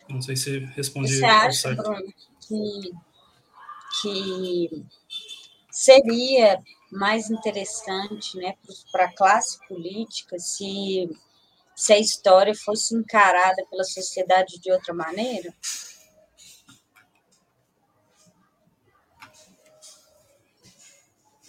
Não 0.09 0.21
sei 0.21 0.35
se 0.35 0.59
respondi. 0.59 1.17
Você 1.17 1.25
acha, 1.25 1.75
Bruno, 1.75 2.13
que, 2.41 2.91
que 4.01 4.85
seria 5.69 6.59
mais 6.91 7.29
interessante, 7.29 8.37
né, 8.37 8.55
para 8.91 9.05
a 9.05 9.13
classe 9.13 9.59
política 9.67 10.39
se 10.39 11.09
se 11.75 11.93
a 11.93 11.99
história 11.99 12.55
fosse 12.55 12.95
encarada 12.95 13.63
pela 13.69 13.83
sociedade 13.83 14.59
de 14.59 14.71
outra 14.71 14.95
maneira? 14.95 15.53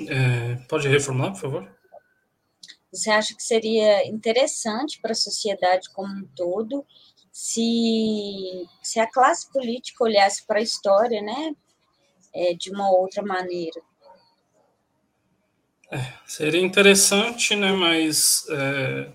É, 0.00 0.56
pode 0.68 0.86
reformular, 0.86 1.32
por 1.32 1.40
favor? 1.40 1.78
Você 2.92 3.10
acha 3.10 3.34
que 3.34 3.42
seria 3.42 4.06
interessante 4.06 5.00
para 5.00 5.12
a 5.12 5.14
sociedade 5.14 5.88
como 5.94 6.14
um 6.14 6.26
todo 6.36 6.86
se, 7.32 8.66
se 8.82 9.00
a 9.00 9.10
classe 9.10 9.50
política 9.50 10.04
olhasse 10.04 10.46
para 10.46 10.58
a 10.58 10.62
história 10.62 11.22
né, 11.22 11.56
é, 12.34 12.52
de 12.52 12.70
uma 12.70 12.90
outra 12.90 13.22
maneira? 13.22 13.80
É, 15.90 16.12
seria 16.26 16.60
interessante, 16.60 17.56
né, 17.56 17.72
mas 17.72 18.46
é, 18.50 19.10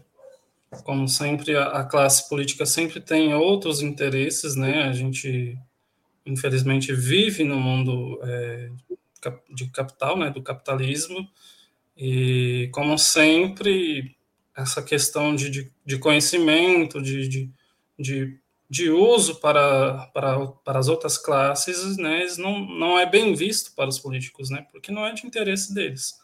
como 0.83 1.07
sempre 1.07 1.55
a, 1.55 1.67
a, 1.67 1.83
classe 1.83 2.27
política 2.27 2.65
sempre 2.65 2.99
tem 2.99 3.33
outros 3.35 3.81
interesses, 3.81 4.55
né? 4.55 4.83
A 4.83 4.91
gente 4.91 5.55
infelizmente 6.25 6.93
vive 6.93 7.43
no 7.43 7.57
mundo 7.57 8.19
é, 8.23 8.71
de 9.49 9.69
capital, 9.69 10.17
né, 10.17 10.29
do 10.31 10.41
capitalismo, 10.41 11.27
e 11.95 12.69
como 12.73 12.97
sempre, 12.97 14.15
essa 14.55 14.81
questão 14.81 15.35
de, 15.35 15.49
de, 15.49 15.71
de 15.85 15.97
conhecimento, 15.99 17.01
de, 17.01 17.27
de, 17.27 17.49
de, 17.99 18.39
de 18.69 18.89
uso 18.89 19.35
para, 19.35 20.07
para, 20.07 20.47
para 20.47 20.79
as 20.79 20.87
outras 20.87 21.17
classes, 21.17 21.97
né, 21.97 22.25
não, 22.37 22.59
não 22.59 22.99
é 22.99 23.05
bem 23.05 23.35
visto 23.35 23.75
para 23.75 23.89
os 23.89 23.99
políticos, 23.99 24.49
né, 24.49 24.65
porque 24.71 24.91
não 24.91 25.05
é 25.05 25.13
de 25.13 25.27
interesse 25.27 25.73
deles. 25.73 26.22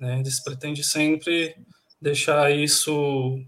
Né, 0.00 0.18
eles 0.18 0.40
pretendem 0.40 0.82
sempre 0.82 1.54
deixar 2.00 2.50
isso 2.50 3.38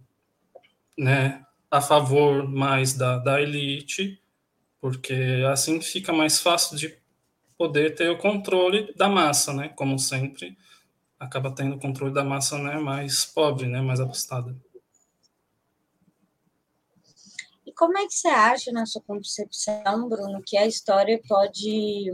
né, 0.97 1.43
a 1.71 1.81
favor 1.81 2.47
mais 2.47 2.93
da, 2.93 3.19
da 3.19 3.41
elite, 3.41 4.23
porque 4.79 5.43
assim 5.51 5.81
fica 5.81 6.13
mais 6.13 6.39
fácil 6.39 6.77
de 6.77 6.95
poder 7.57 7.95
ter 7.95 8.11
o 8.11 8.19
controle 8.19 8.93
da 8.95 9.09
massa, 9.09 9.55
né? 9.55 9.71
Como 9.71 9.99
sempre, 9.99 10.59
acaba 11.19 11.55
tendo 11.55 11.77
o 11.77 11.81
controle 11.81 12.13
da 12.13 12.25
massa, 12.25 12.59
né? 12.59 12.77
Mais 12.77 13.25
pobre, 13.25 13.67
né? 13.67 13.81
Mais 13.81 14.01
abastada. 14.01 14.55
E 17.65 17.73
como 17.73 17.97
é 17.97 18.05
que 18.05 18.13
você 18.13 18.29
acha, 18.29 18.73
na 18.73 18.85
sua 18.85 19.01
concepção, 19.01 20.09
Bruno, 20.09 20.43
que 20.45 20.57
a 20.59 20.67
história 20.67 21.19
pode 21.27 22.11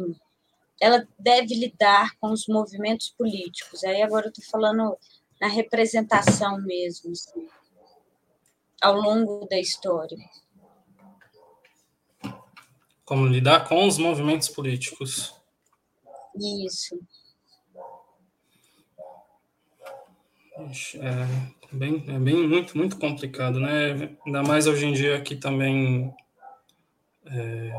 ela 0.80 1.06
deve 1.18 1.54
lidar 1.54 2.16
com 2.20 2.30
os 2.32 2.47
movimentos 2.47 3.11
políticos? 3.11 3.85
Aí 3.85 4.02
agora 4.02 4.26
eu 4.26 4.30
estou 4.30 4.44
falando 4.50 4.97
na 5.40 5.49
representação 5.49 6.61
mesmo, 6.61 7.12
assim, 7.12 7.49
ao 8.80 8.94
longo 8.94 9.47
da 9.47 9.58
história. 9.58 10.18
Como 13.04 13.26
lidar 13.26 13.66
com 13.66 13.87
os 13.87 13.99
movimentos 13.99 14.49
políticos? 14.49 15.35
Isso. 16.37 17.00
É 20.97 21.76
bem, 21.76 22.04
é 22.08 22.18
bem 22.18 22.49
muito, 22.49 22.76
muito 22.76 22.99
complicado, 22.99 23.61
né? 23.61 24.16
Ainda 24.26 24.42
mais 24.42 24.66
hoje 24.66 24.87
em 24.87 24.92
dia 24.92 25.20
que 25.20 25.37
também 25.37 26.12
é, 27.26 27.73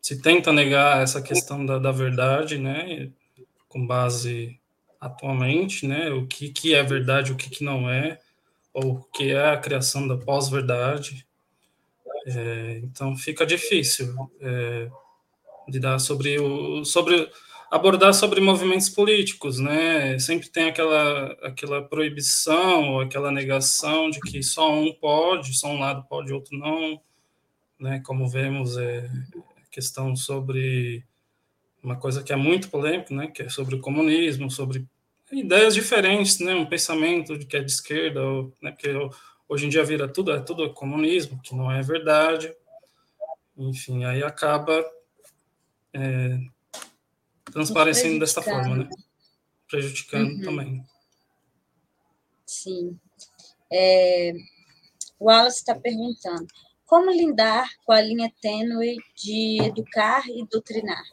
se 0.00 0.20
tenta 0.20 0.52
negar 0.52 1.02
essa 1.02 1.20
questão 1.20 1.64
da, 1.64 1.78
da 1.78 1.92
verdade, 1.92 2.58
né? 2.58 3.10
Com 3.68 3.86
base 3.86 4.58
atualmente, 5.00 5.86
né? 5.86 6.10
O 6.10 6.26
que, 6.26 6.50
que 6.50 6.74
é 6.74 6.82
verdade, 6.82 7.32
o 7.32 7.36
que, 7.36 7.50
que 7.50 7.64
não 7.64 7.88
é, 7.88 8.18
ou 8.72 8.96
o 8.96 9.02
que 9.04 9.30
é 9.30 9.50
a 9.50 9.56
criação 9.58 10.06
da 10.06 10.16
pós-verdade. 10.16 11.26
É, 12.26 12.80
então 12.82 13.16
fica 13.16 13.46
difícil 13.46 14.14
é, 14.40 14.88
lidar 15.68 15.98
sobre 15.98 16.38
o 16.38 16.84
sobre 16.84 17.30
abordar 17.70 18.12
sobre 18.12 18.40
movimentos 18.40 18.88
políticos, 18.88 19.60
né? 19.60 20.18
Sempre 20.18 20.48
tem 20.48 20.68
aquela, 20.68 21.32
aquela 21.42 21.82
proibição 21.82 22.94
ou 22.94 23.00
aquela 23.00 23.30
negação 23.30 24.10
de 24.10 24.18
que 24.20 24.42
só 24.42 24.72
um 24.72 24.92
pode, 24.92 25.54
só 25.54 25.68
um 25.68 25.78
lado 25.78 26.04
pode, 26.08 26.32
outro 26.32 26.58
não, 26.58 27.00
né? 27.78 28.02
Como 28.04 28.28
vemos, 28.28 28.76
é 28.76 29.08
questão 29.70 30.14
sobre 30.16 31.04
uma 31.82 31.96
coisa 31.96 32.22
que 32.22 32.32
é 32.32 32.36
muito 32.36 32.68
polêmica, 32.68 33.14
né? 33.14 33.28
Que 33.28 33.42
é 33.42 33.48
sobre 33.48 33.74
o 33.74 33.80
comunismo, 33.80 34.50
sobre 34.50 34.86
ideias 35.32 35.74
diferentes, 35.74 36.38
né? 36.40 36.54
Um 36.54 36.66
pensamento 36.66 37.38
de 37.38 37.46
que 37.46 37.56
é 37.56 37.60
de 37.60 37.70
esquerda, 37.70 38.22
ou, 38.22 38.52
né? 38.60 38.72
Que 38.72 38.88
hoje 39.48 39.66
em 39.66 39.68
dia 39.68 39.84
vira 39.84 40.08
tudo 40.08 40.32
é 40.32 40.40
tudo 40.40 40.72
comunismo, 40.74 41.40
que 41.42 41.54
não 41.54 41.70
é 41.70 41.82
verdade. 41.82 42.54
Enfim, 43.56 44.04
aí 44.04 44.22
acaba 44.22 44.84
é, 45.92 46.38
transparecendo 47.52 48.18
dessa 48.18 48.42
forma, 48.42 48.76
né? 48.76 48.88
Prejudicando 49.68 50.30
uhum. 50.30 50.42
também. 50.42 50.84
Sim. 52.46 52.98
É, 53.72 54.32
o 55.18 55.26
Wallace 55.26 55.58
está 55.58 55.74
perguntando: 55.74 56.46
como 56.90 57.08
lidar 57.12 57.70
com 57.86 57.92
a 57.92 58.00
linha 58.00 58.32
tênue 58.42 58.96
de 59.14 59.62
educar 59.62 60.28
e 60.28 60.44
doutrinar? 60.44 61.04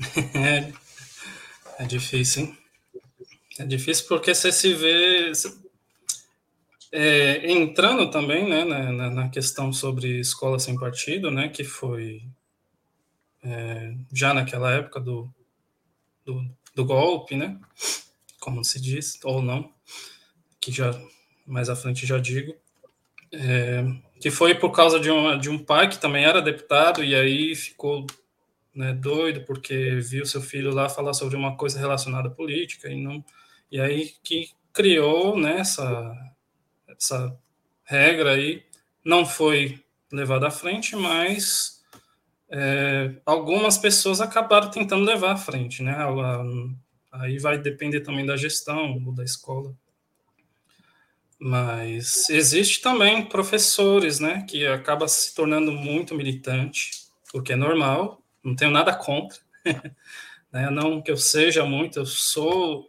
É, 1.78 1.84
difícil, 1.84 2.44
hein? 2.44 2.58
É 3.58 3.66
difícil 3.66 4.06
porque 4.08 4.34
você 4.34 4.50
se 4.50 4.72
vê 4.72 5.30
é, 6.90 7.52
entrando 7.52 8.10
também 8.10 8.48
né, 8.48 8.64
na, 8.64 9.10
na, 9.10 9.28
questão 9.28 9.70
sobre 9.74 10.18
escola 10.18 10.58
sem 10.58 10.74
partido, 10.78 11.30
né, 11.30 11.50
que 11.50 11.64
foi 11.64 12.22
é, 13.44 13.94
já 14.10 14.32
naquela 14.32 14.72
época 14.72 14.98
do, 15.00 15.30
do, 16.24 16.50
do, 16.74 16.84
golpe, 16.86 17.36
né? 17.36 17.60
Como 18.40 18.64
se 18.64 18.80
diz, 18.80 19.18
ou 19.22 19.42
não, 19.42 19.70
que 20.58 20.72
já 20.72 20.98
mais 21.46 21.68
à 21.68 21.76
frente 21.76 22.06
já 22.06 22.16
digo, 22.18 22.56
é, 23.36 23.84
que 24.20 24.30
foi 24.30 24.54
por 24.54 24.70
causa 24.70 24.98
de, 24.98 25.10
uma, 25.10 25.38
de 25.38 25.50
um 25.50 25.58
pai 25.58 25.88
que 25.88 25.98
também 25.98 26.24
era 26.24 26.40
deputado 26.42 27.04
e 27.04 27.14
aí 27.14 27.54
ficou 27.54 28.06
né, 28.74 28.92
doido 28.92 29.42
porque 29.42 29.96
viu 30.00 30.26
seu 30.26 30.40
filho 30.40 30.74
lá 30.74 30.88
falar 30.88 31.12
sobre 31.12 31.36
uma 31.36 31.56
coisa 31.56 31.78
relacionada 31.78 32.28
à 32.28 32.30
política 32.30 32.88
e 32.88 33.00
não 33.00 33.24
e 33.70 33.80
aí 33.80 34.12
que 34.22 34.50
criou 34.72 35.38
né, 35.38 35.60
essa, 35.60 36.14
essa 36.88 37.38
regra 37.84 38.32
aí 38.32 38.62
não 39.04 39.24
foi 39.24 39.80
levada 40.12 40.48
à 40.48 40.50
frente, 40.50 40.96
mas 40.96 41.82
é, 42.50 43.14
algumas 43.24 43.78
pessoas 43.78 44.20
acabaram 44.20 44.70
tentando 44.70 45.04
levar 45.04 45.32
à 45.32 45.36
frente, 45.36 45.82
né? 45.82 45.96
Aí 47.12 47.38
vai 47.38 47.58
depender 47.58 48.00
também 48.00 48.26
da 48.26 48.36
gestão 48.36 49.02
ou 49.04 49.12
da 49.12 49.24
escola. 49.24 49.74
Mas 51.38 52.30
existe 52.30 52.80
também 52.80 53.26
professores, 53.26 54.18
né, 54.18 54.44
que 54.48 54.66
acaba 54.66 55.06
se 55.06 55.34
tornando 55.34 55.70
muito 55.70 56.14
militante, 56.14 56.90
o 57.34 57.42
que 57.42 57.52
é 57.52 57.56
normal, 57.56 58.22
não 58.42 58.56
tenho 58.56 58.70
nada 58.70 58.94
contra, 58.94 59.38
né? 60.50 60.70
Não 60.70 61.02
que 61.02 61.10
eu 61.10 61.16
seja 61.16 61.64
muito, 61.64 61.98
eu 61.98 62.06
sou, 62.06 62.86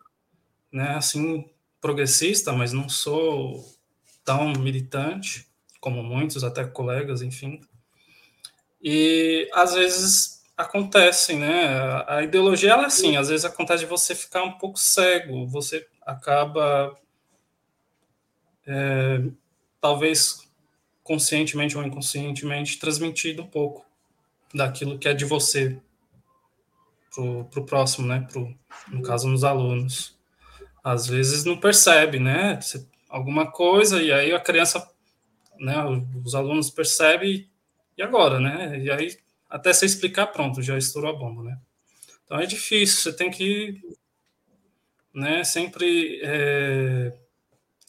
né, 0.71 0.91
assim, 0.95 1.49
progressista, 1.81 2.53
mas 2.53 2.71
não 2.71 2.87
sou 2.87 3.65
tão 4.23 4.53
militante 4.53 5.47
como 5.79 6.03
muitos, 6.03 6.43
até 6.43 6.63
colegas, 6.63 7.21
enfim. 7.21 7.61
E 8.81 9.49
às 9.53 9.73
vezes 9.73 10.43
acontecem, 10.55 11.39
né? 11.39 12.03
A 12.07 12.23
ideologia 12.23 12.71
ela 12.71 12.83
é 12.83 12.85
assim, 12.87 13.17
às 13.17 13.29
vezes 13.29 13.45
acontece 13.45 13.83
de 13.83 13.89
você 13.89 14.15
ficar 14.15 14.43
um 14.43 14.57
pouco 14.57 14.79
cego, 14.79 15.47
você 15.47 15.87
acaba 16.05 16.95
é, 18.67 19.23
talvez 19.79 20.47
conscientemente 21.03 21.77
ou 21.77 21.83
inconscientemente 21.83 22.77
transmitindo 22.77 23.41
um 23.41 23.47
pouco 23.47 23.85
daquilo 24.53 24.99
que 24.99 25.07
é 25.07 25.13
de 25.13 25.25
você 25.25 25.79
para 27.49 27.61
o 27.61 27.65
próximo, 27.65 28.05
né? 28.05 28.27
Pro, 28.31 28.53
no 28.89 29.01
caso, 29.01 29.27
nos 29.27 29.43
alunos. 29.43 30.15
Às 30.83 31.07
vezes 31.07 31.43
não 31.45 31.57
percebe, 31.57 32.19
né? 32.19 32.59
Alguma 33.09 33.49
coisa, 33.49 34.01
e 34.01 34.11
aí 34.11 34.31
a 34.33 34.39
criança, 34.39 34.87
né? 35.59 35.75
Os 36.23 36.35
alunos 36.35 36.69
percebem 36.69 37.49
e 37.97 38.03
agora, 38.03 38.39
né? 38.39 38.79
E 38.79 38.91
aí, 38.91 39.17
até 39.49 39.73
você 39.73 39.85
explicar, 39.85 40.27
pronto, 40.27 40.61
já 40.61 40.77
estourou 40.77 41.09
a 41.09 41.17
bomba, 41.17 41.43
né? 41.43 41.57
Então 42.25 42.39
é 42.39 42.45
difícil, 42.45 43.01
você 43.01 43.13
tem 43.13 43.31
que 43.31 43.81
né, 45.13 45.43
sempre 45.43 46.21
é, 46.23 47.11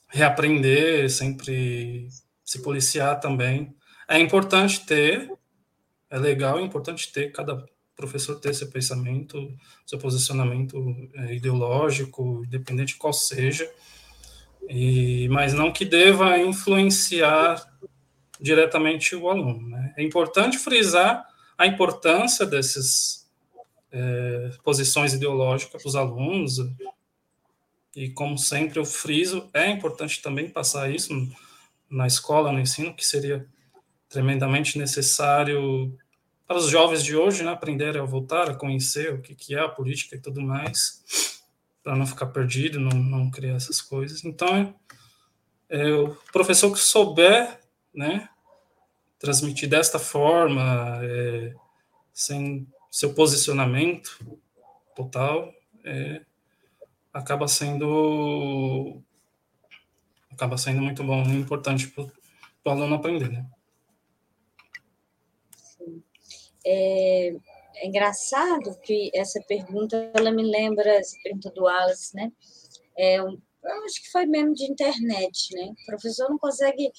reaprender, 0.08 1.10
sempre 1.10 2.08
se 2.44 2.62
policiar 2.62 3.20
também. 3.20 3.74
É 4.08 4.18
importante 4.18 4.84
ter, 4.86 5.30
é 6.10 6.18
legal, 6.18 6.58
é 6.58 6.62
importante 6.62 7.12
ter, 7.12 7.30
cada 7.30 7.64
professor 7.94 8.36
ter 8.36 8.54
seu 8.54 8.70
pensamento, 8.70 9.52
seu 9.84 9.98
posicionamento 9.98 10.76
é, 11.14 11.34
ideológico, 11.34 12.42
independente 12.46 12.94
de 12.94 12.98
qual 12.98 13.12
seja, 13.12 13.70
e, 14.68 15.28
mas 15.28 15.52
não 15.52 15.72
que 15.72 15.84
deva 15.84 16.38
influenciar 16.38 17.60
diretamente 18.40 19.16
o 19.16 19.28
aluno. 19.28 19.68
Né? 19.68 19.94
É 19.98 20.02
importante 20.02 20.58
frisar 20.58 21.26
a 21.56 21.66
importância 21.66 22.46
dessas 22.46 23.28
é, 23.90 24.50
posições 24.62 25.12
ideológicas 25.12 25.82
para 25.82 25.88
os 25.88 25.96
alunos, 25.96 26.58
e 28.02 28.10
como 28.10 28.38
sempre 28.38 28.78
eu 28.78 28.84
friso, 28.84 29.48
é 29.52 29.68
importante 29.70 30.22
também 30.22 30.48
passar 30.48 30.90
isso 30.90 31.12
na 31.90 32.06
escola, 32.06 32.52
no 32.52 32.60
ensino, 32.60 32.94
que 32.94 33.04
seria 33.04 33.46
tremendamente 34.08 34.78
necessário 34.78 35.96
para 36.46 36.58
os 36.58 36.70
jovens 36.70 37.04
de 37.04 37.14
hoje, 37.14 37.42
né, 37.42 37.50
aprenderem 37.50 38.00
a 38.00 38.04
voltar 38.04 38.50
a 38.50 38.54
conhecer 38.54 39.12
o 39.12 39.20
que, 39.20 39.34
que 39.34 39.54
é 39.54 39.60
a 39.60 39.68
política 39.68 40.16
e 40.16 40.20
tudo 40.20 40.40
mais, 40.40 41.42
para 41.82 41.96
não 41.96 42.06
ficar 42.06 42.26
perdido, 42.26 42.80
não, 42.80 42.98
não 42.98 43.30
criar 43.30 43.54
essas 43.54 43.80
coisas. 43.80 44.24
Então, 44.24 44.74
é, 45.68 45.92
o 45.92 46.16
professor 46.32 46.72
que 46.72 46.78
souber 46.78 47.58
né? 47.98 48.28
Transmitir 49.18 49.68
desta 49.68 49.98
forma, 49.98 51.00
é, 51.02 51.52
sem 52.12 52.66
seu 52.90 53.12
posicionamento 53.12 54.24
total, 54.94 55.52
é, 55.84 56.22
acaba 57.12 57.48
sendo 57.48 59.02
acaba 60.30 60.56
sendo 60.56 60.80
muito 60.82 61.02
bom 61.02 61.22
e 61.24 61.36
importante 61.36 61.88
para 61.88 62.04
o 62.64 62.70
aluno 62.70 62.94
aprender, 62.94 63.28
né? 63.28 63.46
É, 66.64 67.34
é, 67.76 67.86
engraçado 67.86 68.78
que 68.80 69.10
essa 69.14 69.40
pergunta, 69.42 70.10
ela 70.14 70.30
me 70.30 70.42
lembra, 70.42 70.90
essa 70.90 71.16
pergunta 71.22 71.50
do 71.50 71.66
Alice, 71.66 72.14
né? 72.14 72.30
É, 72.96 73.18
eu 73.18 73.84
acho 73.84 74.02
que 74.02 74.10
foi 74.10 74.26
mesmo 74.26 74.54
de 74.54 74.70
internet, 74.70 75.54
né? 75.54 75.72
O 75.82 75.86
professor 75.86 76.28
não 76.28 76.38
consegue 76.38 76.92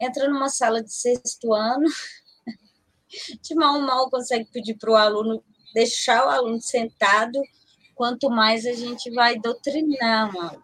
entra 0.00 0.28
numa 0.28 0.48
sala 0.48 0.82
de 0.82 0.92
sexto 0.92 1.54
ano, 1.54 1.88
de 3.40 3.54
mal 3.54 3.80
mal 3.80 4.10
consegue 4.10 4.50
pedir 4.50 4.76
para 4.76 4.90
o 4.90 4.96
aluno 4.96 5.42
deixar 5.72 6.26
o 6.26 6.30
aluno 6.30 6.60
sentado, 6.60 7.40
quanto 8.02 8.28
mais 8.28 8.66
a 8.66 8.72
gente 8.72 9.12
vai 9.12 9.38
doutrinar 9.38 10.34
o 10.34 10.40
aluno. 10.40 10.60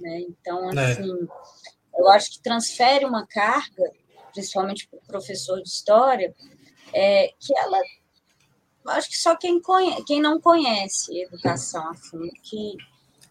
Né? 0.00 0.20
Então, 0.20 0.70
é. 0.70 0.92
assim, 0.92 1.12
é. 1.12 2.00
eu 2.00 2.08
acho 2.08 2.30
que 2.30 2.42
transfere 2.42 3.04
uma 3.04 3.26
carga, 3.26 3.92
principalmente 4.32 4.88
para 4.88 4.98
o 4.98 5.06
professor 5.06 5.60
de 5.60 5.68
história, 5.68 6.34
é, 6.90 7.28
que 7.38 7.54
ela 7.58 7.78
acho 8.86 9.10
que 9.10 9.18
só 9.18 9.36
quem, 9.36 9.60
conhece, 9.60 10.04
quem 10.04 10.22
não 10.22 10.40
conhece 10.40 11.20
educação 11.20 11.86
a 11.86 11.94
fundo 11.94 12.32
que, 12.42 12.78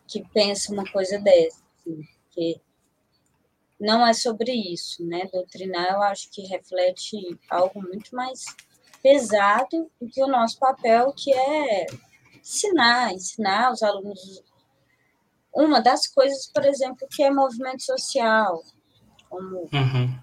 que 0.08 0.24
pensa 0.30 0.72
uma 0.72 0.86
coisa 0.92 1.18
dessa, 1.18 1.64
assim, 1.80 2.04
porque 2.26 2.62
não 3.80 4.06
é 4.06 4.14
sobre 4.14 4.52
isso, 4.52 5.04
né? 5.04 5.28
Doutrinar 5.34 5.92
eu 5.92 6.04
acho 6.04 6.30
que 6.30 6.44
reflete 6.44 7.18
algo 7.50 7.82
muito 7.82 8.16
mais 8.16 8.46
pesado 9.02 9.90
do 10.00 10.08
que 10.08 10.22
o 10.22 10.28
nosso 10.28 10.60
papel, 10.60 11.12
que 11.14 11.34
é 11.34 11.88
ensinar, 12.44 13.14
ensinar 13.14 13.72
os 13.72 13.82
alunos. 13.82 14.44
Uma 15.54 15.80
das 15.80 16.08
coisas, 16.08 16.48
por 16.48 16.66
exemplo, 16.66 17.08
que 17.10 17.24
é 17.24 17.32
movimento 17.32 17.84
social, 17.84 18.62
como 19.30 19.70
uhum. 19.72 20.20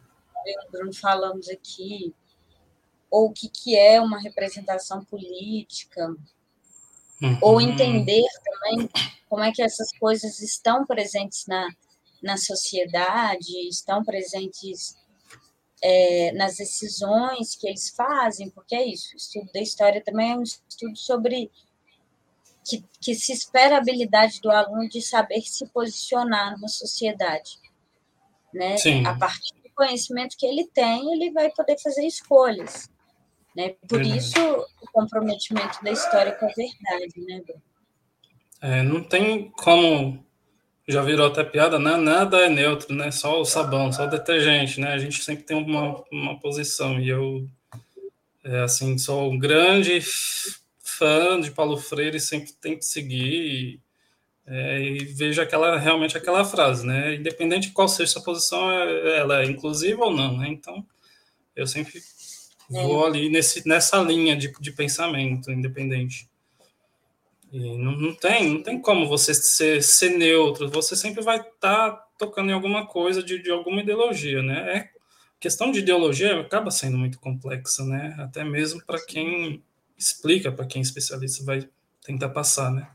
eu 0.47 0.53
e 0.53 0.67
o 0.67 0.71
Bruno 0.71 0.95
falamos 0.95 1.49
aqui, 1.49 2.15
ou 3.11 3.29
o 3.29 3.33
que, 3.33 3.49
que 3.49 3.77
é 3.77 4.01
uma 4.01 4.21
representação 4.21 5.05
política, 5.05 6.09
uhum. 7.23 7.39
ou 7.41 7.61
entender 7.61 8.27
também 8.45 8.89
como 9.29 9.43
é 9.43 9.53
que 9.53 9.63
essas 9.63 9.91
coisas 9.99 10.41
estão 10.41 10.85
presentes 10.85 11.47
na, 11.47 11.69
na 12.23 12.37
sociedade, 12.37 13.69
estão 13.69 14.05
presentes 14.05 14.97
é, 15.83 16.33
nas 16.33 16.57
decisões 16.57 17.57
que 17.57 17.69
eles 17.69 17.91
fazem, 17.91 18.51
porque 18.51 18.75
é 18.75 18.85
isso, 18.85 19.15
o 19.15 19.17
estudo 19.17 19.51
da 19.53 19.61
história 19.61 20.03
também 20.03 20.33
é 20.33 20.37
um 20.37 20.43
estudo 20.43 20.97
sobre 20.97 21.51
que, 22.65 22.85
que 23.01 23.15
se 23.15 23.33
espera 23.33 23.77
a 23.77 23.79
habilidade 23.79 24.41
do 24.41 24.51
aluno 24.51 24.89
de 24.89 25.01
saber 25.01 25.41
se 25.43 25.67
posicionar 25.69 26.53
numa 26.53 26.69
sociedade. 26.69 27.59
Né? 28.53 28.77
Sim. 28.77 29.07
A 29.07 29.15
partir 29.15 29.55
do 29.63 29.71
conhecimento 29.75 30.37
que 30.37 30.47
ele 30.47 30.67
tem, 30.69 31.13
ele 31.13 31.31
vai 31.31 31.51
poder 31.51 31.79
fazer 31.81 32.07
escolhas. 32.07 32.89
Né? 33.57 33.75
Por 33.89 33.99
verdade. 33.99 34.19
isso, 34.19 34.41
o 34.83 34.91
comprometimento 34.93 35.83
da 35.83 35.91
história 35.91 36.33
com 36.33 36.47
a 36.47 36.49
verdade, 36.49 37.21
né, 37.21 37.41
Bruno? 37.45 37.63
É, 38.63 38.83
não 38.83 39.03
tem 39.03 39.51
como. 39.51 40.25
Já 40.87 41.03
virou 41.03 41.27
até 41.27 41.43
piada, 41.45 41.79
né? 41.79 41.97
Nada 41.97 42.39
é 42.45 42.49
neutro, 42.49 42.95
né? 42.95 43.11
Só 43.11 43.41
o 43.41 43.45
sabão, 43.45 43.93
só 43.93 44.05
o 44.05 44.11
detergente, 44.11 44.81
né? 44.81 44.93
A 44.93 44.99
gente 44.99 45.23
sempre 45.23 45.45
tem 45.45 45.57
uma, 45.57 46.03
uma 46.13 46.39
posição. 46.39 47.01
E 47.01 47.09
eu, 47.09 47.47
é, 48.45 48.61
assim, 48.61 48.99
sou 48.99 49.31
um 49.31 49.39
grande 49.39 50.03
fã 51.01 51.41
de 51.41 51.51
Paulo 51.51 51.79
Freire, 51.79 52.21
sempre 52.21 52.53
tento 52.53 52.83
seguir. 52.83 53.81
É, 54.47 54.81
e 54.81 55.05
vejo 55.05 55.41
aquela 55.41 55.79
realmente 55.79 56.17
aquela 56.17 56.45
frase, 56.45 56.85
né? 56.87 57.15
Independente 57.15 57.69
de 57.69 57.73
qual 57.73 57.89
seja 57.89 58.19
a 58.19 58.23
posição, 58.23 58.71
é, 58.71 59.19
ela 59.19 59.43
é 59.43 59.47
inclusiva 59.47 60.05
ou 60.05 60.15
não, 60.15 60.37
né? 60.37 60.49
Então, 60.49 60.85
eu 61.57 61.67
sempre 61.67 61.99
é. 61.99 62.83
vou 62.83 63.07
ali 63.07 63.31
nesse, 63.31 63.67
nessa 63.67 63.99
linha 64.03 64.37
de, 64.37 64.53
de 64.61 64.73
pensamento 64.73 65.51
independente. 65.51 66.29
E 67.53 67.59
não, 67.79 67.93
não, 67.93 68.15
tem, 68.15 68.55
não 68.55 68.63
tem 68.63 68.81
como 68.81 69.09
você 69.09 69.35
ser, 69.35 69.83
ser 69.83 70.11
neutro, 70.11 70.69
você 70.69 70.95
sempre 70.95 71.23
vai 71.23 71.39
estar 71.39 71.91
tá 71.93 72.07
tocando 72.19 72.51
em 72.51 72.55
alguma 72.55 72.87
coisa 72.87 73.23
de, 73.23 73.43
de 73.43 73.51
alguma 73.51 73.81
ideologia, 73.83 74.43
né? 74.43 74.77
É, 74.77 74.91
questão 75.39 75.71
de 75.71 75.79
ideologia 75.79 76.41
acaba 76.41 76.71
sendo 76.71 76.99
muito 76.99 77.19
complexa, 77.19 77.85
né? 77.85 78.17
Até 78.19 78.45
mesmo 78.45 78.85
para 78.85 79.05
quem 79.05 79.63
explica, 80.01 80.51
para 80.51 80.67
quem 80.67 80.81
é 80.81 80.83
especialista 80.83 81.45
vai 81.45 81.69
tentar 82.03 82.31
passar, 82.31 82.73
né? 82.73 82.91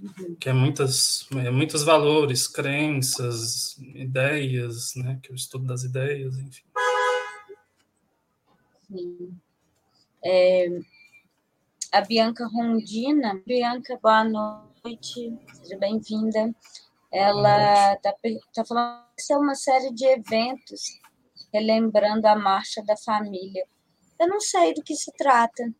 Uhum. 0.00 0.36
Que 0.36 0.48
é 0.48 0.52
muitas, 0.52 1.28
é 1.32 1.50
muitos 1.50 1.82
valores, 1.82 2.46
crenças, 2.46 3.76
ideias, 3.78 4.94
né? 4.96 5.18
Que 5.22 5.30
é 5.30 5.32
o 5.32 5.36
estudo 5.36 5.66
das 5.66 5.82
ideias, 5.82 6.38
enfim. 6.38 6.64
Sim. 8.86 9.38
É, 10.24 10.80
a 11.92 12.00
Bianca 12.00 12.46
Rondina. 12.46 13.42
Bianca, 13.46 13.98
boa 14.02 14.24
noite, 14.24 15.36
seja 15.52 15.76
bem-vinda. 15.78 16.54
Ela 17.12 17.94
está 17.94 18.14
tá 18.54 18.64
falando 18.64 19.04
que 19.14 19.32
é 19.32 19.36
uma 19.36 19.54
série 19.54 19.92
de 19.92 20.06
eventos 20.06 21.00
relembrando 21.52 22.26
a 22.26 22.36
Marcha 22.36 22.82
da 22.82 22.96
Família. 22.96 23.66
Eu 24.18 24.28
não 24.28 24.40
sei 24.40 24.72
do 24.72 24.82
que 24.82 24.94
se 24.94 25.12
trata. 25.12 25.70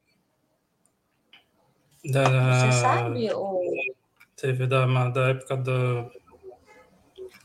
Da, 2.05 2.71
Você 2.71 2.81
sabe? 2.81 3.33
Ou... 3.33 3.61
Teve 4.37 4.67
da, 4.67 4.87
da 5.09 5.31
época 5.31 5.57
da 5.57 6.11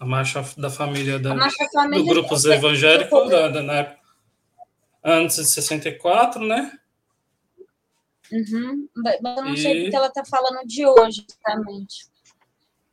Marcha 0.06 0.46
da 0.58 0.70
Família, 0.70 1.18
da, 1.18 1.34
marcha 1.34 1.66
família 1.74 2.04
do 2.04 2.10
grupos 2.10 2.46
evangélicos, 2.46 3.30
da, 3.30 3.48
da, 3.48 3.64
na 3.64 3.74
época 3.74 4.04
antes 5.04 5.38
de 5.38 5.46
64, 5.46 6.46
né? 6.46 6.72
Uhum. 8.32 8.88
Mas 8.96 9.20
eu 9.38 9.44
não 9.44 9.54
e... 9.54 9.58
sei 9.58 9.82
porque 9.84 9.96
ela 9.96 10.08
está 10.08 10.24
falando 10.26 10.66
de 10.66 10.86
hoje, 10.86 11.26
exatamente. 11.28 12.06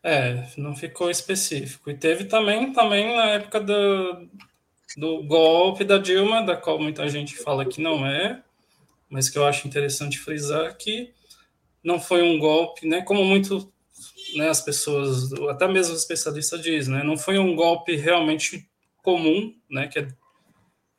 É, 0.03 0.46
não 0.57 0.75
ficou 0.75 1.11
específico. 1.11 1.90
E 1.90 1.96
teve 1.96 2.25
também, 2.25 2.73
também 2.73 3.14
na 3.14 3.31
época 3.31 3.61
do, 3.61 4.29
do 4.96 5.23
golpe 5.25 5.85
da 5.85 5.99
Dilma, 5.99 6.42
da 6.42 6.57
qual 6.57 6.79
muita 6.79 7.09
gente 7.09 7.37
fala 7.37 7.64
que 7.64 7.81
não 7.81 8.07
é, 8.07 8.42
mas 9.09 9.29
que 9.29 9.38
eu 9.38 9.46
acho 9.46 9.68
interessante 9.68 10.18
frisar 10.18 10.77
que 10.77 11.12
não 11.83 12.01
foi 12.01 12.23
um 12.23 12.38
golpe, 12.38 12.87
né? 12.87 13.03
Como 13.03 13.25
muito 13.25 13.73
né, 14.37 14.49
as 14.49 14.61
pessoas, 14.61 15.33
até 15.51 15.66
mesmo 15.69 15.95
os 15.95 16.01
especialistas 16.01 16.62
dizem, 16.62 16.95
né? 16.95 17.03
Não 17.03 17.16
foi 17.16 17.38
um 17.38 17.55
golpe 17.55 17.97
realmente 17.97 18.69
comum, 19.03 19.55
né? 19.71 19.88
Que 19.88 20.01
é 20.01 20.09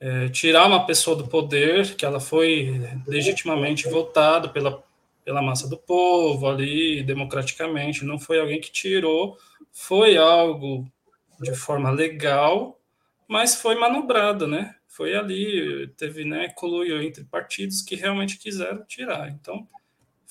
é, 0.01 0.29
tirar 0.29 0.65
uma 0.65 0.83
pessoa 0.83 1.15
do 1.15 1.27
poder, 1.27 1.95
que 1.95 2.03
ela 2.03 2.19
foi 2.19 2.81
legitimamente 3.05 3.87
votada 3.87 4.49
pela, 4.49 4.83
pela 5.23 5.43
massa 5.43 5.69
do 5.69 5.77
povo 5.77 6.49
ali, 6.49 7.03
democraticamente, 7.03 8.03
não 8.03 8.17
foi 8.17 8.39
alguém 8.39 8.59
que 8.59 8.71
tirou, 8.71 9.37
foi 9.71 10.17
algo 10.17 10.91
de 11.39 11.53
forma 11.53 11.91
legal, 11.91 12.79
mas 13.27 13.61
foi 13.61 13.75
manobrado, 13.75 14.47
né? 14.47 14.75
Foi 14.87 15.15
ali, 15.15 15.87
teve, 15.95 16.25
né, 16.25 16.49
coluiu 16.49 17.01
entre 17.01 17.23
partidos 17.23 17.83
que 17.83 17.95
realmente 17.95 18.39
quiseram 18.39 18.83
tirar. 18.85 19.29
Então, 19.29 19.67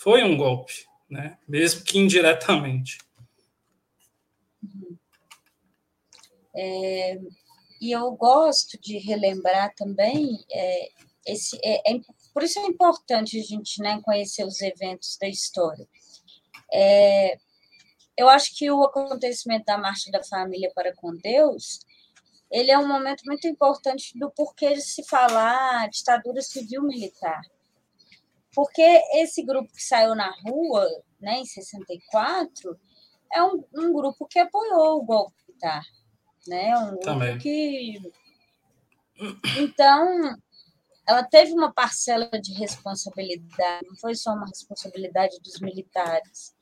foi 0.00 0.24
um 0.24 0.34
golpe, 0.34 0.86
né? 1.10 1.36
Mesmo 1.46 1.84
que 1.84 1.98
indiretamente. 1.98 2.98
É, 6.56 7.20
e 7.78 7.92
eu 7.92 8.10
gosto 8.12 8.80
de 8.80 8.96
relembrar 8.96 9.74
também 9.74 10.42
é, 10.50 10.88
esse 11.26 11.58
é, 11.62 11.92
é, 11.92 12.00
por 12.32 12.42
isso 12.42 12.58
é 12.58 12.62
importante 12.62 13.38
a 13.38 13.42
gente 13.42 13.82
né, 13.82 14.00
conhecer 14.02 14.44
os 14.44 14.62
eventos 14.62 15.18
da 15.20 15.28
história. 15.28 15.86
É, 16.72 17.38
eu 18.16 18.28
acho 18.30 18.56
que 18.56 18.70
o 18.70 18.82
acontecimento 18.82 19.66
da 19.66 19.76
Marcha 19.76 20.10
da 20.10 20.22
Família 20.24 20.72
para 20.74 20.94
com 20.94 21.14
Deus 21.14 21.80
ele 22.50 22.70
é 22.70 22.78
um 22.78 22.88
momento 22.88 23.22
muito 23.26 23.46
importante 23.46 24.18
do 24.18 24.30
porquê 24.30 24.72
de 24.74 24.80
se 24.80 25.04
falar 25.04 25.88
ditadura 25.90 26.40
civil-militar. 26.40 27.42
Porque 28.54 28.82
esse 29.14 29.42
grupo 29.44 29.72
que 29.72 29.82
saiu 29.82 30.14
na 30.14 30.30
rua 30.44 30.86
né, 31.20 31.38
em 31.38 31.44
64 31.44 32.78
é 33.32 33.42
um, 33.42 33.64
um 33.76 33.92
grupo 33.92 34.26
que 34.26 34.38
apoiou 34.38 34.98
o 34.98 35.04
golpe 35.04 35.34
militar 35.46 35.82
né? 36.46 36.76
Um 36.78 36.90
grupo 36.90 37.04
Também. 37.04 37.38
que. 37.38 38.12
Então, 39.58 40.36
ela 41.06 41.22
teve 41.22 41.52
uma 41.52 41.72
parcela 41.72 42.30
de 42.40 42.54
responsabilidade, 42.54 43.86
não 43.86 43.96
foi 43.96 44.14
só 44.14 44.32
uma 44.32 44.46
responsabilidade 44.46 45.38
dos 45.42 45.60
militares. 45.60 46.54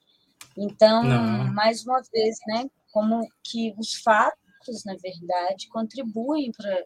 Então, 0.57 1.05
não. 1.05 1.53
mais 1.53 1.85
uma 1.87 2.03
vez, 2.13 2.37
né, 2.49 2.69
como 2.93 3.29
que 3.45 3.75
os 3.79 3.95
fatos, 3.95 4.85
na 4.85 4.97
verdade, 4.97 5.69
contribuem 5.69 6.51
para 6.51 6.85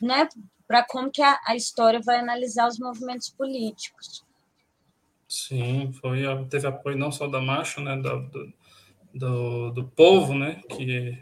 né, 0.00 0.26
para 0.66 0.84
como 0.84 1.10
que 1.10 1.22
a, 1.22 1.38
a, 1.46 1.56
história 1.56 2.00
vai 2.00 2.18
analisar 2.18 2.68
os 2.68 2.78
movimentos 2.78 3.28
políticos. 3.28 4.24
Sim, 5.28 5.92
foi 6.00 6.22
teve 6.48 6.66
apoio 6.66 6.96
não 6.96 7.10
só 7.10 7.26
da 7.26 7.40
marcha, 7.40 7.80
né, 7.80 7.96
do, 7.96 8.52
do, 9.14 9.70
do 9.70 9.84
povo, 9.84 10.34
né, 10.34 10.62
que 10.68 11.18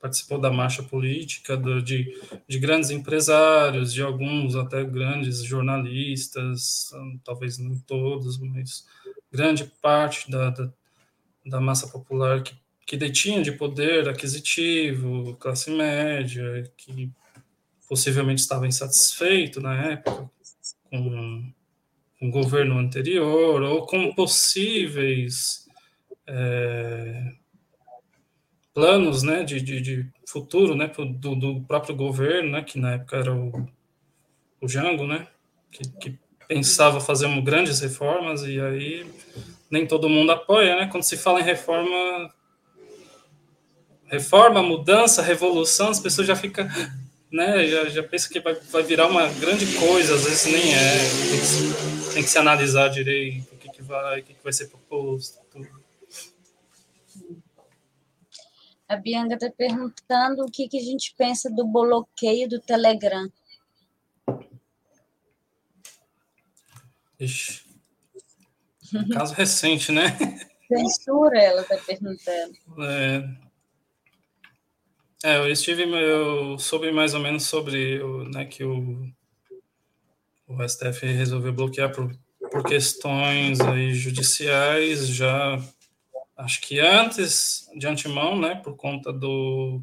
participou 0.00 0.38
da 0.38 0.50
marcha 0.50 0.82
política, 0.82 1.56
do, 1.56 1.82
de, 1.82 2.14
de 2.46 2.58
grandes 2.58 2.90
empresários, 2.90 3.92
de 3.92 4.02
alguns 4.02 4.54
até 4.54 4.84
grandes 4.84 5.42
jornalistas, 5.42 6.90
talvez 7.24 7.58
não 7.58 7.78
todos, 7.80 8.38
mas 8.38 8.86
grande 9.32 9.64
parte 9.82 10.30
da, 10.30 10.50
da, 10.50 10.72
da 11.44 11.60
massa 11.60 11.88
popular 11.88 12.42
que, 12.42 12.54
que 12.86 12.96
detinha 12.96 13.42
de 13.42 13.52
poder 13.52 14.08
aquisitivo, 14.08 15.36
classe 15.36 15.70
média, 15.70 16.70
que 16.76 17.10
possivelmente 17.88 18.40
estava 18.40 18.66
insatisfeito 18.66 19.60
na 19.60 19.74
época 19.92 20.30
com, 20.90 21.52
o 22.22 22.30
governo 22.30 22.78
anterior, 22.78 23.62
ou 23.62 23.84
com 23.86 24.14
possíveis 24.14 25.68
é, 26.26 27.32
planos 28.72 29.22
né, 29.22 29.44
de, 29.44 29.60
de, 29.60 29.80
de, 29.80 30.10
futuro 30.26 30.74
né, 30.74 30.88
do, 30.88 31.34
do 31.34 31.60
próprio 31.62 31.94
governo, 31.94 32.52
né, 32.52 32.62
que 32.62 32.78
na 32.78 32.94
época 32.94 33.16
era 33.16 33.34
o, 33.34 33.68
o 34.60 34.68
Jango, 34.68 35.06
né, 35.06 35.26
que, 35.70 35.88
que 35.98 36.18
pensava 36.48 37.00
fazer 37.00 37.28
grandes 37.42 37.80
reformas 37.80 38.42
e 38.42 38.60
aí 38.60 39.06
nem 39.70 39.86
todo 39.86 40.08
mundo 40.08 40.30
apoia, 40.32 40.76
né? 40.76 40.86
Quando 40.86 41.02
se 41.02 41.16
fala 41.16 41.40
em 41.40 41.44
reforma, 41.44 42.32
reforma, 44.04 44.62
mudança, 44.62 45.22
revolução, 45.22 45.88
as 45.88 46.00
pessoas 46.00 46.26
já 46.26 46.36
ficam, 46.36 46.68
né? 47.30 47.66
Já, 47.66 47.88
já 47.88 48.02
pensam 48.02 48.30
que 48.30 48.40
vai, 48.40 48.54
vai 48.54 48.82
virar 48.82 49.08
uma 49.08 49.28
grande 49.28 49.66
coisa, 49.78 50.14
às 50.14 50.24
vezes 50.24 50.52
nem 50.52 50.74
é. 50.74 50.98
Tem 51.30 51.40
que 51.40 51.46
se, 51.46 52.14
tem 52.14 52.22
que 52.22 52.30
se 52.30 52.38
analisar 52.38 52.88
direito 52.88 53.52
o 53.52 53.56
que, 53.56 53.70
que 53.70 53.82
vai, 53.82 54.20
o 54.20 54.24
que, 54.24 54.34
que 54.34 54.42
vai 54.42 54.52
ser 54.52 54.68
proposto, 54.68 55.38
tudo. 55.50 55.86
A 58.88 58.96
Bianca 58.96 59.34
está 59.34 59.50
perguntando 59.50 60.44
o 60.44 60.50
que, 60.50 60.68
que 60.68 60.78
a 60.78 60.82
gente 60.82 61.12
pensa 61.18 61.50
do 61.50 61.66
bloqueio 61.66 62.48
do 62.48 62.60
Telegram. 62.60 63.28
Ixi. 67.18 67.64
Um 68.94 69.08
caso 69.08 69.34
recente, 69.34 69.90
né? 69.90 70.16
Censura, 70.68 71.40
ela 71.40 71.62
está 71.62 71.76
perguntando. 71.78 72.56
É, 72.80 73.45
é, 75.26 75.38
eu 75.38 75.50
estive, 75.50 75.82
eu 75.82 76.56
soube 76.56 76.92
mais 76.92 77.12
ou 77.12 77.18
menos 77.18 77.42
sobre 77.42 77.98
né, 78.32 78.44
que 78.44 78.62
o, 78.62 79.10
o 80.46 80.68
STF 80.68 81.04
resolveu 81.04 81.52
bloquear 81.52 81.90
por, 81.92 82.16
por 82.48 82.62
questões 82.62 83.60
aí 83.60 83.92
judiciais 83.92 85.08
já 85.08 85.60
acho 86.36 86.60
que 86.60 86.78
antes 86.78 87.68
de 87.76 87.88
antemão, 87.88 88.38
né, 88.40 88.54
por 88.54 88.76
conta 88.76 89.12
do 89.12 89.82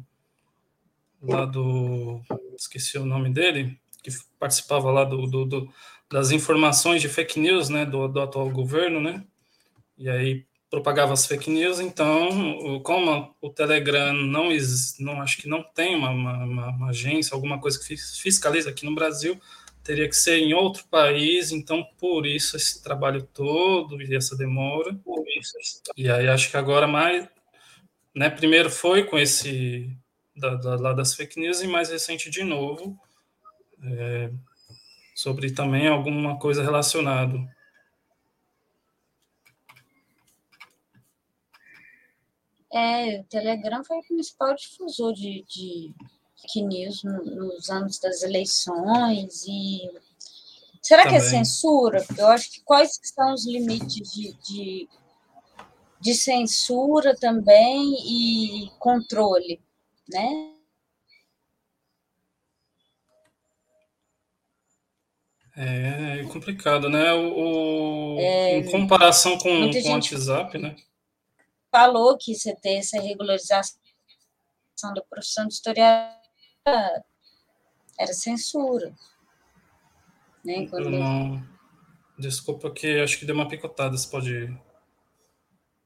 lá 1.20 1.44
do 1.44 2.22
esqueci 2.58 2.96
o 2.96 3.04
nome 3.04 3.30
dele, 3.30 3.78
que 4.02 4.10
participava 4.38 4.90
lá 4.90 5.04
do, 5.04 5.26
do, 5.26 5.44
do 5.44 5.74
das 6.10 6.30
informações 6.30 7.02
de 7.02 7.08
fake 7.08 7.38
news, 7.38 7.68
né, 7.68 7.84
do, 7.84 8.08
do 8.08 8.22
atual 8.22 8.48
governo, 8.48 8.98
né, 8.98 9.22
e 9.98 10.08
aí 10.08 10.46
propagava 10.70 11.12
as 11.12 11.26
fake 11.26 11.50
news. 11.50 11.80
Então, 11.80 12.80
como 12.82 13.34
o 13.40 13.50
Telegram 13.50 14.12
não, 14.12 14.48
não 15.00 15.20
acho 15.22 15.38
que 15.38 15.48
não 15.48 15.62
tem 15.62 15.94
uma, 15.94 16.10
uma, 16.10 16.44
uma 16.70 16.88
agência, 16.90 17.34
alguma 17.34 17.60
coisa 17.60 17.78
que 17.78 17.96
fiscaliza 17.96 18.70
aqui 18.70 18.84
no 18.84 18.94
Brasil, 18.94 19.40
teria 19.82 20.08
que 20.08 20.16
ser 20.16 20.38
em 20.38 20.54
outro 20.54 20.84
país, 20.90 21.52
então 21.52 21.84
por 21.98 22.26
isso 22.26 22.56
esse 22.56 22.82
trabalho 22.82 23.22
todo 23.22 24.00
e 24.00 24.16
essa 24.16 24.36
demora. 24.36 24.98
E 25.96 26.10
aí 26.10 26.26
acho 26.26 26.50
que 26.50 26.56
agora 26.56 26.86
mais, 26.86 27.28
né, 28.14 28.30
primeiro 28.30 28.70
foi 28.70 29.04
com 29.04 29.18
esse 29.18 29.94
da, 30.34 30.54
da, 30.54 30.76
lá 30.76 30.92
das 30.92 31.14
fake 31.14 31.38
news 31.38 31.60
e 31.60 31.66
mais 31.66 31.90
recente 31.90 32.30
de 32.30 32.42
novo 32.42 32.98
é, 33.82 34.30
sobre 35.14 35.52
também 35.52 35.86
alguma 35.86 36.38
coisa 36.38 36.62
relacionada. 36.62 37.38
É, 42.74 43.20
o 43.20 43.24
Telegram 43.24 43.84
foi 43.84 43.98
o 43.98 44.02
principal 44.02 44.52
difusor 44.56 45.14
de, 45.14 45.44
de 45.48 45.94
fake 46.42 46.60
news 46.60 47.04
nos 47.04 47.70
anos 47.70 48.00
das 48.00 48.24
eleições 48.24 49.44
e 49.46 49.88
será 50.82 51.04
Também. 51.04 51.20
que 51.20 51.24
é 51.24 51.28
censura? 51.30 52.04
Eu 52.18 52.26
acho 52.26 52.50
que 52.50 52.62
quais 52.62 52.98
são 53.00 53.32
os 53.32 53.46
limites 53.46 54.12
de, 54.12 54.32
de, 54.42 54.88
de 56.00 56.14
censura 56.14 57.14
também 57.14 57.94
e 58.04 58.70
controle, 58.80 59.60
né? 60.08 60.50
É 65.56 66.24
complicado, 66.32 66.88
né? 66.88 67.14
O, 67.14 68.16
o 68.16 68.18
é, 68.18 68.58
em 68.58 68.68
comparação 68.68 69.38
com, 69.38 69.70
com 69.70 69.88
o 69.88 69.92
WhatsApp, 69.92 70.58
né? 70.58 70.74
Falou 71.74 72.16
que 72.16 72.36
você 72.36 72.54
tem 72.54 72.78
essa 72.78 73.00
regularização 73.00 73.74
da 74.94 75.02
profissão 75.10 75.48
de 75.48 75.54
historiador 75.54 76.14
era 77.98 78.12
censura. 78.12 78.94
Né? 80.44 80.68
Quando... 80.68 80.88
Não... 80.88 81.44
Desculpa 82.16 82.70
que 82.70 83.00
acho 83.00 83.18
que 83.18 83.26
deu 83.26 83.34
uma 83.34 83.48
picotada. 83.48 83.96
Você 83.96 84.08
pode 84.08 84.56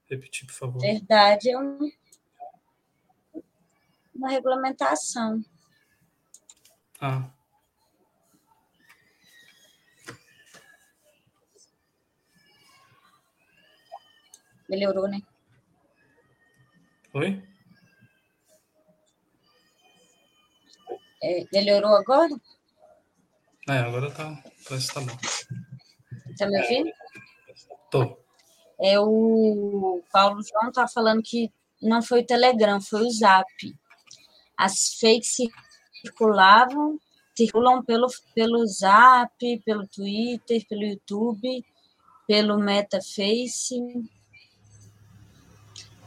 repetir, 0.07 0.45
por 0.45 0.53
favor? 0.53 0.79
Verdade, 0.79 1.49
é 1.49 1.57
um... 1.57 1.91
uma 4.13 4.29
regulamentação. 4.29 5.43
Ah. 7.01 7.31
Melhorou, 14.69 15.07
né? 15.07 15.19
Oi? 17.11 17.41
É, 21.23 21.45
melhorou 21.51 21.95
agora? 21.95 22.29
É, 23.67 23.79
agora 23.79 24.11
tá, 24.11 24.43
parece 24.67 24.87
que 24.87 24.93
tá 24.93 25.01
bom. 25.01 25.17
Tá 26.37 26.47
me 26.47 26.61
ouvindo? 26.61 26.91
Tô. 27.89 28.17
É, 28.79 28.99
o 28.99 30.03
Paulo 30.11 30.41
João 30.43 30.71
tá 30.71 30.87
falando 30.87 31.23
que 31.23 31.51
não 31.81 32.01
foi 32.01 32.21
o 32.21 32.25
Telegram, 32.25 32.79
foi 32.79 33.01
o 33.01 33.11
Zap. 33.11 33.47
As 34.55 34.99
fakes 34.99 35.37
circulavam, 36.01 36.99
circulam 37.35 37.83
pelo, 37.83 38.07
pelo 38.35 38.67
Zap, 38.67 39.33
pelo 39.65 39.87
Twitter, 39.87 40.63
pelo 40.67 40.83
YouTube, 40.83 41.65
pelo 42.27 42.59
MetaFace. 42.59 43.75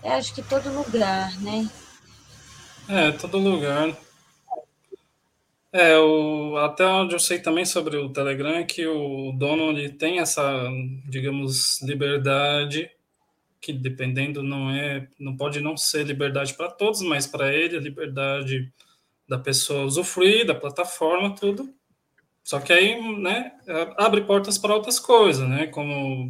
É, 0.03 0.15
acho 0.15 0.35
que 0.35 0.43
todo 0.43 0.73
lugar, 0.73 1.39
né? 1.41 1.71
É, 2.89 3.13
todo 3.13 3.39
lugar. 3.39 3.97
É, 5.73 5.99
o, 5.99 6.57
até 6.59 6.85
onde 6.87 7.15
eu 7.15 7.21
sei 7.21 7.39
também 7.39 7.65
sobre 7.65 7.97
o 7.97 8.11
Telegram 8.11 8.57
é 8.57 8.65
que 8.65 8.87
o 8.87 9.33
dono 9.33 9.71
ele 9.71 9.89
tem 9.91 10.19
essa, 10.19 10.69
digamos, 11.09 11.81
liberdade 11.83 12.91
que 13.63 13.73
dependendo 13.73 14.43
não 14.43 14.71
é, 14.73 15.07
não 15.19 15.37
pode 15.37 15.61
não 15.61 15.77
ser 15.77 16.05
liberdade 16.05 16.53
para 16.55 16.69
todos, 16.69 17.01
mas 17.01 17.29
para 17.29 17.55
ele 17.55 17.77
a 17.77 17.81
liberdade 17.81 18.71
da 19.29 19.39
pessoa 19.39 19.85
usufruir 19.85 20.45
da 20.45 20.55
plataforma, 20.55 21.35
tudo. 21.35 21.73
Só 22.43 22.59
que 22.59 22.73
aí, 22.73 23.01
né, 23.21 23.53
abre 23.97 24.23
portas 24.23 24.59
para 24.59 24.75
outras 24.75 24.99
coisas, 24.99 25.49
né, 25.49 25.69
como 25.69 26.29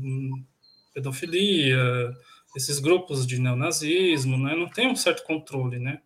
pedofilia, 0.92 1.80
esses 2.54 2.78
grupos 2.78 3.26
de 3.26 3.38
neonazismo, 3.38 4.36
né, 4.36 4.54
não 4.54 4.68
tem 4.68 4.88
um 4.88 4.96
certo 4.96 5.24
controle, 5.24 5.78
né. 5.78 6.00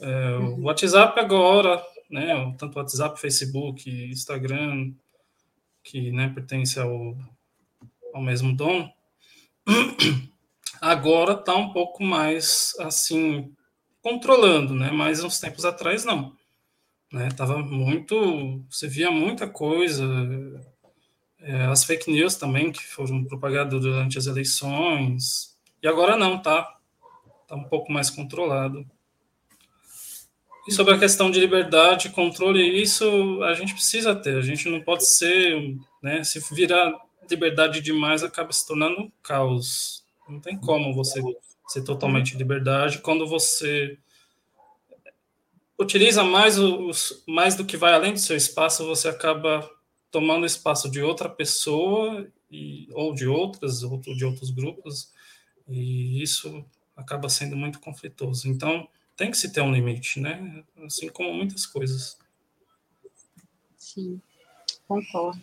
É, 0.00 0.36
o 0.36 0.40
uhum. 0.40 0.64
WhatsApp 0.64 1.18
agora, 1.18 1.82
né, 2.10 2.54
tanto 2.58 2.78
WhatsApp, 2.78 3.20
Facebook, 3.20 3.90
Instagram, 3.90 4.92
que 5.82 6.12
né, 6.12 6.30
pertence 6.34 6.78
ao, 6.78 7.16
ao 8.12 8.22
mesmo 8.22 8.54
dono, 8.54 8.92
agora 10.80 11.32
está 11.32 11.56
um 11.56 11.72
pouco 11.72 12.02
mais 12.02 12.74
assim 12.78 13.52
controlando, 14.02 14.74
né? 14.74 14.90
Mas 14.90 15.22
uns 15.22 15.40
tempos 15.40 15.64
atrás 15.64 16.04
não, 16.04 16.32
né? 17.12 17.28
Tava 17.30 17.58
muito, 17.58 18.64
você 18.70 18.86
via 18.88 19.10
muita 19.10 19.48
coisa, 19.48 20.06
é, 21.40 21.66
as 21.66 21.84
fake 21.84 22.10
news 22.10 22.36
também 22.36 22.72
que 22.72 22.84
foram 22.84 23.24
propagadas 23.24 23.80
durante 23.80 24.18
as 24.18 24.26
eleições 24.26 25.56
e 25.82 25.86
agora 25.86 26.16
não, 26.16 26.40
tá? 26.40 26.76
Tá 27.46 27.54
um 27.54 27.64
pouco 27.64 27.92
mais 27.92 28.10
controlado. 28.10 28.84
E 30.66 30.72
sobre 30.72 30.94
a 30.94 30.98
questão 30.98 31.30
de 31.30 31.40
liberdade, 31.40 32.10
controle, 32.10 32.60
isso 32.60 33.42
a 33.44 33.54
gente 33.54 33.72
precisa 33.72 34.14
ter. 34.14 34.36
A 34.36 34.42
gente 34.42 34.68
não 34.68 34.82
pode 34.82 35.08
ser, 35.08 35.76
né? 36.02 36.22
Se 36.24 36.40
virar 36.52 36.92
liberdade 37.30 37.80
demais, 37.80 38.22
acaba 38.22 38.52
se 38.52 38.66
tornando 38.66 39.00
um 39.00 39.12
caos. 39.22 40.04
Não 40.28 40.40
tem 40.40 40.58
como 40.58 40.94
você 40.94 41.22
ser 41.68 41.82
totalmente 41.84 42.36
liberdade 42.36 42.98
quando 42.98 43.26
você 43.26 43.98
utiliza 45.78 46.24
mais, 46.24 46.58
os, 46.58 47.22
mais 47.26 47.54
do 47.54 47.64
que 47.64 47.76
vai 47.76 47.94
além 47.94 48.12
do 48.12 48.18
seu 48.18 48.36
espaço, 48.36 48.84
você 48.84 49.08
acaba 49.08 49.68
tomando 50.10 50.46
espaço 50.46 50.90
de 50.90 51.02
outra 51.02 51.28
pessoa 51.28 52.26
e, 52.50 52.88
ou 52.92 53.14
de 53.14 53.26
outras, 53.26 53.82
ou 53.82 53.98
de 53.98 54.24
outros 54.24 54.50
grupos, 54.50 55.12
e 55.68 56.22
isso 56.22 56.64
acaba 56.96 57.28
sendo 57.28 57.56
muito 57.56 57.78
conflitoso. 57.80 58.48
Então, 58.48 58.88
tem 59.16 59.30
que 59.30 59.36
se 59.36 59.52
ter 59.52 59.60
um 59.60 59.72
limite, 59.72 60.20
né? 60.20 60.64
Assim 60.84 61.08
como 61.08 61.32
muitas 61.32 61.66
coisas. 61.66 62.18
Sim, 63.76 64.20
concordo. 64.86 65.42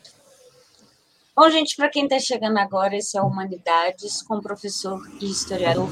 Bom, 1.36 1.50
gente, 1.50 1.76
para 1.76 1.90
quem 1.90 2.06
está 2.06 2.18
chegando 2.18 2.58
agora, 2.58 2.96
esse 2.96 3.18
é 3.18 3.22
Humanidades 3.22 4.22
com 4.24 4.38
o 4.38 4.42
professor 4.42 5.06
e 5.20 5.26
historiador 5.26 5.90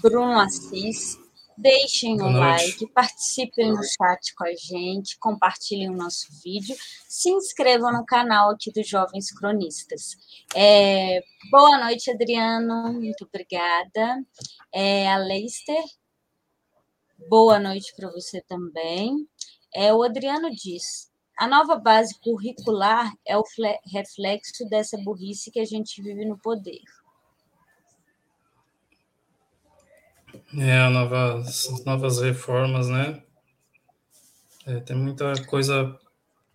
Bruno 0.00 0.38
Assis. 0.40 1.18
Deixem 1.60 2.22
um 2.22 2.38
like, 2.38 2.86
participem 2.92 3.72
no 3.72 3.82
chat 3.82 4.32
com 4.36 4.44
a 4.44 4.54
gente, 4.54 5.18
compartilhem 5.18 5.90
o 5.90 5.96
nosso 5.96 6.28
vídeo, 6.40 6.76
se 7.08 7.30
inscrevam 7.30 7.92
no 7.92 8.06
canal 8.06 8.50
aqui 8.50 8.70
dos 8.70 8.86
Jovens 8.88 9.32
Cronistas. 9.32 10.16
É, 10.54 11.20
boa 11.50 11.78
noite, 11.84 12.12
Adriano, 12.12 12.92
muito 12.92 13.24
obrigada. 13.24 14.24
É, 14.72 15.10
a 15.10 15.16
Leister, 15.16 15.82
boa 17.28 17.58
noite 17.58 17.92
para 17.96 18.08
você 18.08 18.40
também. 18.42 19.28
É, 19.74 19.92
o 19.92 20.04
Adriano 20.04 20.52
diz: 20.52 21.10
a 21.36 21.48
nova 21.48 21.74
base 21.74 22.16
curricular 22.20 23.12
é 23.26 23.36
o 23.36 23.42
reflexo 23.92 24.64
dessa 24.68 24.96
burrice 24.96 25.50
que 25.50 25.58
a 25.58 25.64
gente 25.64 26.00
vive 26.00 26.24
no 26.24 26.38
poder. 26.38 26.82
É, 30.56 30.88
novas, 30.88 31.84
novas 31.84 32.20
reformas, 32.20 32.88
né? 32.88 33.22
É, 34.66 34.80
tem 34.80 34.96
muita 34.96 35.44
coisa 35.44 35.98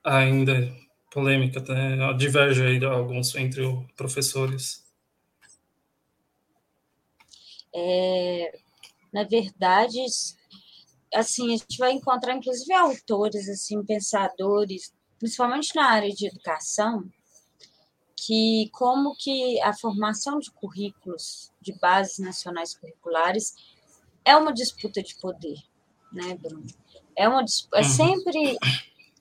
ainda 0.04 0.76
polêmica, 1.12 1.62
né? 1.62 2.14
diverge 2.14 2.64
aí 2.66 2.84
alguns 2.84 3.36
entre 3.36 3.62
os 3.62 3.86
professores. 3.92 4.84
É, 7.76 8.58
na 9.12 9.24
verdade, 9.24 10.00
assim, 11.14 11.54
a 11.54 11.58
gente 11.58 11.78
vai 11.78 11.92
encontrar 11.92 12.36
inclusive 12.36 12.74
autores, 12.74 13.48
assim, 13.48 13.84
pensadores, 13.84 14.92
principalmente 15.20 15.76
na 15.76 15.86
área 15.86 16.10
de 16.10 16.28
educação, 16.28 17.08
que 18.16 18.70
como 18.72 19.16
que 19.16 19.62
a 19.62 19.74
formação 19.74 20.40
de 20.40 20.50
currículos 20.52 21.52
de 21.62 21.74
bases 21.80 22.20
nacionais 22.20 22.74
curriculares 22.74 23.54
é 24.26 24.36
uma 24.36 24.54
disputa 24.54 25.02
de 25.02 25.16
poder, 25.16 25.58
né, 26.12 26.36
Bruno? 26.36 26.66
É 27.16 27.28
uma 27.28 27.42
é 27.42 27.78
uhum. 27.78 27.84
sempre 27.84 28.58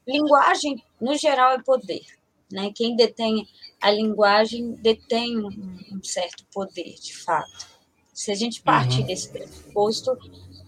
linguagem 0.06 0.82
no 1.00 1.16
geral 1.16 1.52
é 1.52 1.62
poder, 1.62 2.04
né? 2.50 2.72
Quem 2.74 2.96
detém 2.96 3.46
a 3.80 3.90
linguagem 3.90 4.72
detém 4.74 5.38
um, 5.38 6.02
certo 6.02 6.44
poder, 6.52 6.94
de 6.94 7.16
fato. 7.16 7.66
Se 8.12 8.30
a 8.30 8.34
gente 8.34 8.62
partir 8.62 9.00
uhum. 9.00 9.06
desse 9.06 9.30
pressuposto, 9.30 10.16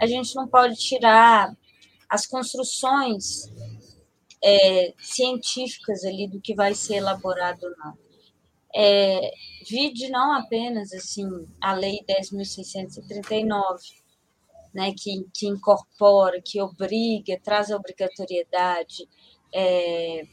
a 0.01 0.07
gente 0.07 0.35
não 0.35 0.49
pode 0.49 0.77
tirar 0.77 1.57
as 2.09 2.27
construções 2.27 3.51
é, 4.43 4.93
científicas 4.99 6.05
ali 6.05 6.29
do 6.29 6.41
que 6.41 6.55
vai 6.55 6.75
ser 6.75 6.97
elaborado 6.97 7.75
não. 7.79 7.97
É, 8.77 9.31
vide 9.69 10.09
não 10.11 10.33
apenas 10.33 10.93
assim 10.93 11.29
a 11.61 11.75
Lei 11.75 12.01
10.639, 12.09 13.79
né, 14.75 14.93
que, 14.99 15.25
que 15.33 15.47
incorpora, 15.47 16.43
que 16.43 16.61
obriga, 16.61 17.39
traz 17.43 17.71
a 17.71 17.77
obrigatoriedade 17.77 19.09
é, 19.55 20.25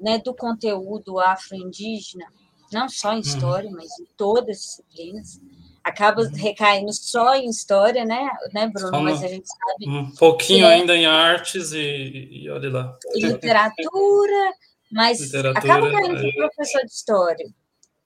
né, 0.00 0.18
do 0.18 0.34
conteúdo 0.34 1.18
afro-indígena, 1.18 2.26
não 2.72 2.88
só 2.88 3.14
em 3.14 3.20
história, 3.20 3.70
uhum. 3.70 3.76
mas 3.76 3.88
em 3.98 4.06
todas 4.16 4.58
as 4.58 4.62
disciplinas. 4.62 5.40
Acaba 5.82 6.22
uhum. 6.22 6.32
recaindo 6.34 6.92
só 6.92 7.36
em 7.36 7.48
história, 7.48 8.04
né, 8.04 8.28
né 8.52 8.68
Bruno? 8.68 9.02
mas 9.02 9.22
a 9.22 9.28
gente 9.28 9.46
sabe. 9.46 9.88
Um 9.88 10.10
pouquinho 10.16 10.66
é, 10.66 10.74
ainda 10.74 10.94
em 10.96 11.06
artes 11.06 11.72
e, 11.72 12.28
e 12.30 12.50
olha 12.50 12.70
lá. 12.70 12.98
Literatura, 13.14 14.52
mas 14.90 15.20
literatura, 15.20 15.58
acaba 15.58 15.90
caindo 15.92 16.26
é, 16.26 16.32
professor 16.32 16.80
de 16.84 16.92
história. 16.92 17.46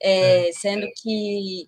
É, 0.02 0.48
é, 0.48 0.52
sendo 0.52 0.86
que 1.02 1.66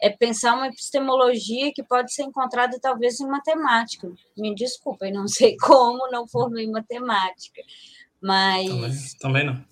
é 0.00 0.10
pensar 0.10 0.54
uma 0.54 0.68
epistemologia 0.68 1.72
que 1.72 1.82
pode 1.82 2.12
ser 2.12 2.24
encontrada 2.24 2.78
talvez 2.80 3.20
em 3.20 3.26
matemática. 3.26 4.10
Me 4.36 4.54
desculpem, 4.54 5.12
não 5.12 5.26
sei 5.26 5.56
como, 5.60 6.10
não 6.10 6.26
formei 6.28 6.68
matemática, 6.70 7.62
mas 8.20 9.14
também, 9.14 9.44
também 9.44 9.46
não. 9.46 9.64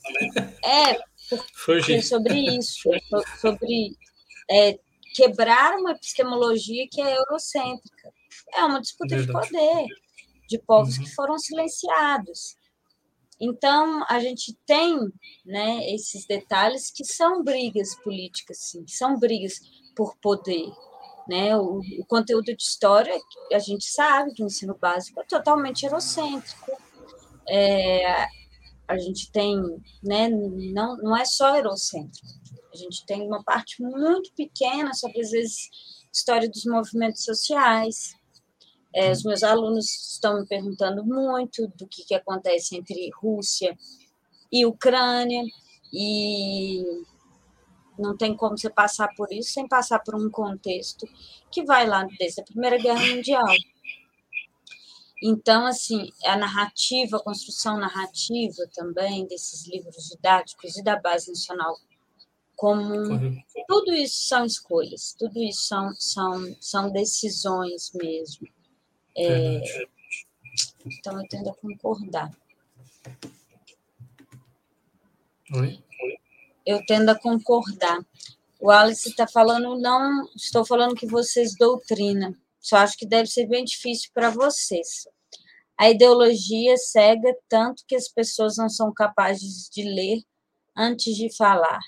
É 0.64 0.98
porque 1.64 2.02
sobre 2.02 2.56
isso, 2.56 2.90
sobre 3.40 3.96
é, 4.50 4.78
quebrar 5.14 5.76
uma 5.78 5.92
epistemologia 5.92 6.86
que 6.90 7.00
é 7.00 7.16
eurocêntrica. 7.16 8.12
É 8.54 8.64
uma 8.64 8.80
disputa 8.80 9.16
Verdade. 9.16 9.46
de 9.46 9.52
poder 9.52 9.86
de 10.52 10.58
povos 10.58 10.98
uhum. 10.98 11.04
que 11.04 11.14
foram 11.14 11.38
silenciados. 11.38 12.56
Então, 13.40 14.04
a 14.08 14.20
gente 14.20 14.56
tem 14.66 14.96
né, 15.44 15.90
esses 15.92 16.26
detalhes 16.26 16.90
que 16.90 17.04
são 17.04 17.42
brigas 17.42 17.94
políticas, 17.96 18.58
sim, 18.58 18.84
que 18.84 18.92
são 18.92 19.18
brigas 19.18 19.54
por 19.94 20.16
poder. 20.16 20.70
Né? 21.28 21.56
O, 21.56 21.78
o, 21.78 22.06
conteúdo 22.06 22.44
de 22.44 22.62
história, 22.62 23.14
a 23.52 23.58
gente 23.58 23.84
sabe 23.84 24.32
que 24.34 24.42
o 24.42 24.46
ensino 24.46 24.76
básico 24.80 25.20
é 25.20 25.24
totalmente 25.24 25.84
eurocêntrico. 25.84 26.72
É, 27.48 28.26
a 28.88 28.98
gente 28.98 29.30
tem, 29.30 29.56
né, 30.02 30.28
não, 30.28 30.96
não 30.96 31.16
é 31.16 31.24
só 31.24 31.56
eurocêntrico, 31.56 32.26
a 32.72 32.76
gente 32.76 33.04
tem 33.06 33.22
uma 33.22 33.42
parte 33.42 33.82
muito 33.82 34.32
pequena 34.34 34.92
sobre, 34.94 35.20
às 35.20 35.30
vezes, 35.30 35.70
história 36.12 36.48
dos 36.48 36.64
movimentos 36.64 37.24
sociais. 37.24 38.14
É, 38.94 39.10
os 39.10 39.22
meus 39.22 39.42
alunos 39.42 39.86
estão 40.12 40.40
me 40.40 40.46
perguntando 40.46 41.04
muito 41.04 41.66
do 41.76 41.86
que, 41.86 42.04
que 42.04 42.14
acontece 42.14 42.76
entre 42.76 43.10
Rússia 43.20 43.76
e 44.50 44.66
Ucrânia, 44.66 45.42
e 45.92 46.82
não 47.98 48.16
tem 48.16 48.36
como 48.36 48.56
você 48.56 48.70
passar 48.70 49.08
por 49.14 49.32
isso 49.32 49.52
sem 49.52 49.68
passar 49.68 49.98
por 50.00 50.14
um 50.14 50.30
contexto 50.30 51.06
que 51.50 51.64
vai 51.64 51.86
lá 51.86 52.06
desde 52.18 52.40
a 52.40 52.44
Primeira 52.44 52.78
Guerra 52.78 53.06
Mundial. 53.06 53.46
Então, 55.22 55.66
assim, 55.66 56.10
a 56.24 56.36
narrativa, 56.36 57.16
a 57.16 57.22
construção 57.22 57.78
narrativa 57.78 58.66
também 58.74 59.24
desses 59.26 59.68
livros 59.68 60.08
didáticos 60.08 60.76
e 60.76 60.82
da 60.82 60.98
base 60.98 61.30
nacional 61.30 61.78
comum, 62.56 63.40
tudo 63.68 63.92
isso 63.92 64.24
são 64.24 64.44
escolhas, 64.44 65.14
tudo 65.18 65.40
isso 65.42 65.62
são, 65.62 65.94
são, 65.94 66.56
são 66.60 66.92
decisões 66.92 67.92
mesmo. 67.94 68.48
É, 69.16 69.60
então, 70.86 71.20
eu 71.20 71.28
tendo 71.28 71.50
a 71.50 71.54
concordar. 71.54 72.30
Oi? 75.54 75.82
Eu 76.66 76.80
tendo 76.86 77.10
a 77.10 77.18
concordar. 77.18 77.98
O 78.60 78.70
Alice 78.70 79.08
está 79.08 79.26
falando, 79.26 79.78
não 79.80 80.28
estou 80.36 80.64
falando 80.64 80.94
que 80.94 81.06
vocês 81.06 81.56
doutrinam, 81.56 82.34
só 82.60 82.76
acho 82.76 82.96
que 82.96 83.06
deve 83.06 83.28
ser 83.28 83.46
bem 83.46 83.64
difícil 83.64 84.10
para 84.14 84.30
vocês. 84.30 85.08
A 85.76 85.90
ideologia 85.90 86.76
cega 86.76 87.34
tanto 87.48 87.82
que 87.88 87.96
as 87.96 88.08
pessoas 88.08 88.56
não 88.56 88.68
são 88.68 88.92
capazes 88.92 89.68
de 89.68 89.82
ler 89.82 90.22
antes 90.76 91.16
de 91.16 91.34
falar. 91.34 91.80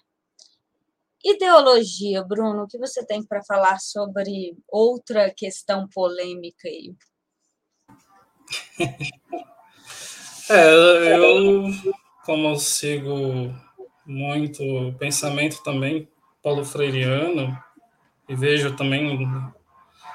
Ideologia, 1.25 2.23
Bruno, 2.23 2.65
o 2.65 2.67
que 2.67 2.77
você 2.77 3.07
tem 3.07 3.25
para 3.25 3.43
falar 3.45 3.79
sobre 3.79 4.57
outra 4.69 5.33
questão 5.33 5.89
polêmica 5.89 6.69
aí? 6.69 6.95
É, 10.51 11.17
eu, 11.17 11.71
como 12.27 12.59
sigo 12.59 13.51
muito 14.07 14.95
pensamento 14.99 15.63
também 15.63 16.09
paulo 16.43 16.65
freireano 16.65 17.57
e 18.29 18.35
vejo 18.35 18.77
também 18.77 19.27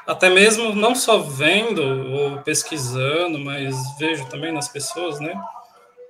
até 0.06 0.30
mesmo 0.30 0.74
não 0.74 0.96
só 0.96 1.20
vendo 1.20 1.84
ou 1.84 2.42
pesquisando, 2.42 3.38
mas 3.38 3.76
vejo 4.00 4.28
também 4.28 4.52
nas 4.52 4.68
pessoas, 4.68 5.20
né, 5.20 5.40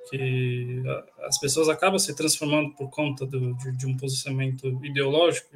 que 0.09 0.81
as 1.23 1.37
pessoas 1.37 1.67
acabam 1.67 1.99
se 1.99 2.15
transformando 2.15 2.73
por 2.75 2.89
conta 2.89 3.25
do, 3.25 3.53
de, 3.55 3.77
de, 3.77 3.85
um 3.85 3.97
posicionamento 3.97 4.67
ideológico, 4.83 5.49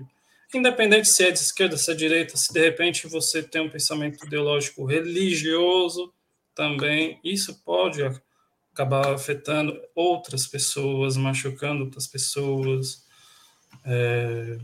independente 0.54 1.08
se 1.08 1.24
é 1.24 1.32
de 1.32 1.40
esquerda, 1.40 1.78
se 1.78 1.90
é 1.90 1.94
de 1.94 2.00
direita, 2.00 2.38
se 2.38 2.54
de 2.54 2.60
repente 2.60 3.08
você 3.08 3.42
tem 3.42 3.62
um 3.62 3.70
pensamento 3.70 4.26
ideológico 4.26 4.86
religioso 4.86 6.14
também, 6.54 7.20
isso 7.24 7.62
pode 7.64 8.04
acabar 8.74 9.14
afetando 9.14 9.80
outras 9.94 10.48
pessoas, 10.48 11.16
machucando 11.16 11.84
outras 11.86 12.08
pessoas, 12.08 13.06
é, 13.86 14.58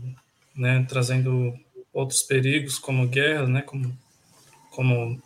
né, 0.54 0.84
trazendo 0.88 1.54
outros 1.92 2.20
perigos 2.22 2.78
como 2.78 3.06
guerra, 3.06 3.46
né, 3.46 3.62
como, 3.62 3.96
como 4.70 5.22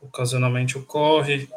ocasionalmente 0.00 0.76
ocorre. 0.76 1.48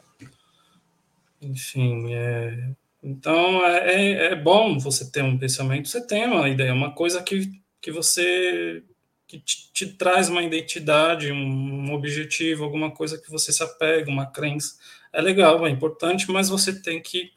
Enfim, 1.41 2.13
é, 2.13 2.69
então 3.01 3.65
é, 3.65 3.93
é, 3.93 4.11
é 4.27 4.35
bom 4.35 4.77
você 4.77 5.09
ter 5.09 5.23
um 5.23 5.37
pensamento, 5.37 5.89
você 5.89 6.05
tem 6.05 6.25
uma 6.25 6.47
ideia, 6.47 6.73
uma 6.73 6.93
coisa 6.93 7.21
que, 7.21 7.51
que 7.81 7.91
você 7.91 8.83
que 9.25 9.39
te, 9.39 9.71
te 9.73 9.87
traz 9.87 10.29
uma 10.29 10.43
identidade, 10.43 11.31
um, 11.31 11.87
um 11.87 11.93
objetivo, 11.93 12.63
alguma 12.63 12.91
coisa 12.91 13.19
que 13.19 13.31
você 13.31 13.51
se 13.51 13.63
apega, 13.63 14.11
uma 14.11 14.27
crença 14.27 14.75
é 15.13 15.21
legal, 15.21 15.65
é 15.65 15.69
importante, 15.69 16.29
mas 16.31 16.49
você 16.49 16.81
tem 16.81 17.01
que 17.01 17.31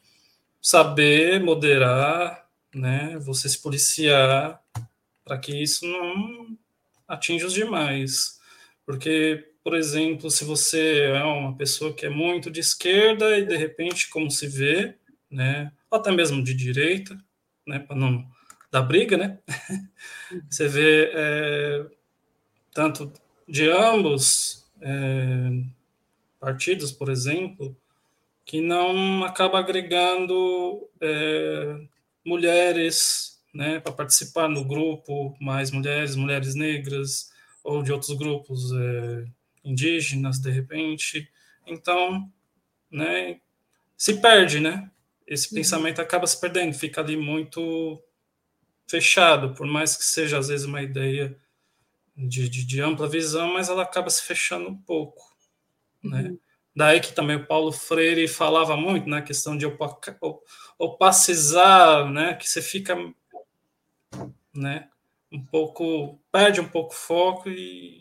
saber 0.61 1.39
moderar, 1.39 2.49
né? 2.73 3.17
Você 3.19 3.47
se 3.47 3.61
policiar 3.61 4.59
para 5.23 5.37
que 5.37 5.55
isso 5.55 5.85
não 5.85 6.57
atinja 7.07 7.45
os 7.45 7.53
demais. 7.53 8.39
Porque, 8.85 9.51
por 9.63 9.75
exemplo, 9.75 10.31
se 10.31 10.43
você 10.43 11.11
é 11.13 11.23
uma 11.23 11.55
pessoa 11.55 11.93
que 11.93 12.05
é 12.05 12.09
muito 12.09 12.49
de 12.49 12.59
esquerda 12.59 13.37
e 13.37 13.45
de 13.45 13.55
repente, 13.55 14.09
como 14.09 14.31
se 14.31 14.47
vê, 14.47 14.95
né, 15.29 15.71
ou 15.91 15.99
até 15.99 16.11
mesmo 16.11 16.43
de 16.43 16.53
direita, 16.53 17.17
né, 17.65 17.79
para 17.79 17.95
não 17.95 18.25
dar 18.71 18.81
briga, 18.81 19.17
né, 19.17 19.39
você 20.49 20.67
vê 20.67 21.11
é, 21.13 21.85
tanto 22.73 23.11
de 23.47 23.69
ambos 23.69 24.65
é, 24.81 25.49
partidos, 26.39 26.91
por 26.91 27.09
exemplo, 27.09 27.75
que 28.45 28.61
não 28.61 29.23
acaba 29.23 29.59
agregando 29.59 30.89
é, 31.01 31.79
mulheres 32.25 33.41
né, 33.53 33.79
para 33.79 33.91
participar 33.91 34.47
no 34.47 34.63
grupo, 34.63 35.35
mais 35.41 35.71
mulheres, 35.71 36.15
mulheres 36.15 36.55
negras, 36.55 37.31
ou 37.63 37.83
de 37.83 37.91
outros 37.91 38.15
grupos 38.17 38.71
é, 38.71 39.25
indígenas, 39.63 40.39
de 40.39 40.51
repente. 40.51 41.29
Então, 41.65 42.31
né, 42.89 43.39
se 43.97 44.21
perde, 44.21 44.59
né? 44.59 44.89
Esse 45.25 45.49
uhum. 45.49 45.55
pensamento 45.55 45.99
acaba 45.99 46.25
se 46.25 46.39
perdendo, 46.39 46.73
fica 46.73 47.01
ali 47.01 47.17
muito 47.17 48.01
fechado, 48.87 49.53
por 49.53 49.67
mais 49.67 49.97
que 49.97 50.05
seja 50.05 50.37
às 50.37 50.47
vezes 50.47 50.65
uma 50.65 50.81
ideia 50.81 51.37
de, 52.15 52.47
de, 52.47 52.65
de 52.65 52.81
ampla 52.81 53.07
visão, 53.09 53.53
mas 53.53 53.67
ela 53.67 53.83
acaba 53.83 54.09
se 54.09 54.23
fechando 54.23 54.69
um 54.69 54.77
pouco, 54.77 55.35
né? 56.03 56.23
Uhum. 56.23 56.39
Daí 56.77 56.99
que 56.99 57.11
também 57.11 57.37
o 57.37 57.47
Paulo 57.47 57.71
Freire 57.71 58.27
falava 58.27 58.77
muito 58.77 59.09
na 59.09 59.15
né, 59.15 59.21
questão 59.23 59.57
de 59.57 59.65
opacizar, 60.77 62.07
né, 62.07 62.35
que 62.35 62.47
você 62.47 62.61
fica, 62.61 62.95
né, 64.53 64.87
um 65.31 65.43
pouco, 65.43 66.19
perde 66.31 66.61
um 66.61 66.69
pouco 66.69 66.93
o 66.93 66.95
foco 66.95 67.49
e, 67.49 67.99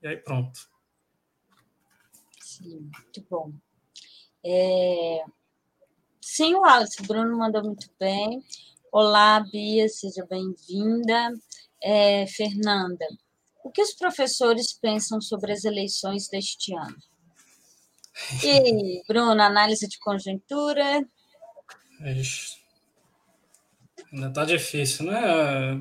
e 0.00 0.08
aí 0.08 0.16
pronto. 0.16 0.58
Sim, 2.40 2.90
muito 2.90 3.26
bom. 3.28 3.52
É... 4.42 5.22
Sim, 6.22 6.54
o 6.54 6.64
Alice, 6.64 7.02
o 7.02 7.06
Bruno 7.06 7.36
mandou 7.36 7.62
muito 7.62 7.90
bem. 8.00 8.42
Olá, 8.90 9.40
Bia, 9.40 9.90
seja 9.90 10.24
bem-vinda. 10.24 11.34
É, 11.82 12.26
Fernanda, 12.28 13.06
o 13.62 13.70
que 13.70 13.82
os 13.82 13.92
professores 13.92 14.72
pensam 14.72 15.20
sobre 15.20 15.52
as 15.52 15.64
eleições 15.64 16.28
deste 16.28 16.74
ano? 16.74 16.96
E, 18.42 19.02
Bruno, 19.08 19.42
análise 19.42 19.88
de 19.88 19.98
conjuntura? 19.98 21.06
Ixi. 22.00 22.56
Ainda 24.12 24.32
tá 24.32 24.44
difícil, 24.44 25.06
né? 25.06 25.80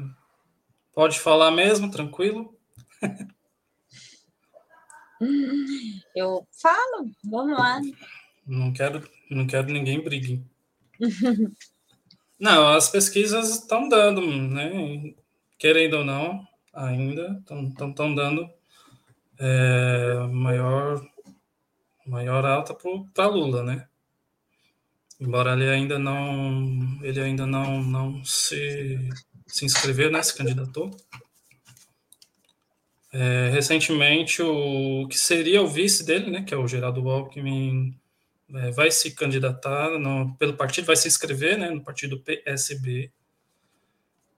Pode 0.93 1.19
falar 1.19 1.51
mesmo, 1.51 1.91
tranquilo? 1.91 2.57
Eu 6.15 6.45
falo, 6.61 7.09
vamos 7.23 7.57
lá. 7.57 7.79
Não 8.45 8.73
quero, 8.73 9.07
não 9.29 9.47
quero 9.47 9.71
ninguém 9.71 10.03
brigue. 10.03 10.43
não, 12.39 12.67
as 12.69 12.89
pesquisas 12.89 13.49
estão 13.49 13.87
dando, 13.87 14.21
né? 14.21 15.13
Querendo 15.57 15.97
ou 15.97 16.05
não, 16.05 16.45
ainda 16.73 17.41
estão 17.41 18.13
dando 18.13 18.49
é, 19.39 20.27
maior 20.31 21.01
maior 22.05 22.45
alta 22.45 22.75
para 23.13 23.27
Lula, 23.27 23.63
né? 23.63 23.87
Embora 25.19 25.53
ele 25.53 25.69
ainda 25.69 25.97
não 25.97 26.99
ele 27.01 27.21
ainda 27.21 27.45
não 27.45 27.81
não 27.83 28.23
se 28.23 29.09
se 29.47 29.65
inscreveu, 29.65 30.11
né? 30.11 30.21
Se 30.21 30.35
candidatou. 30.35 30.91
É, 33.17 33.49
recentemente, 33.49 34.41
o 34.41 35.07
que 35.07 35.17
seria 35.17 35.61
o 35.61 35.67
vice 35.69 36.05
dele, 36.05 36.29
né, 36.29 36.43
que 36.43 36.53
é 36.53 36.57
o 36.57 36.67
Geraldo 36.67 37.09
Alckmin, 37.09 37.97
é, 38.53 38.71
vai 38.71 38.91
se 38.91 39.11
candidatar 39.11 39.97
no, 39.97 40.35
pelo 40.35 40.57
partido, 40.57 40.85
vai 40.85 40.97
se 40.97 41.07
inscrever 41.07 41.57
né, 41.57 41.69
no 41.69 41.81
partido 41.81 42.19
PSB. 42.19 43.09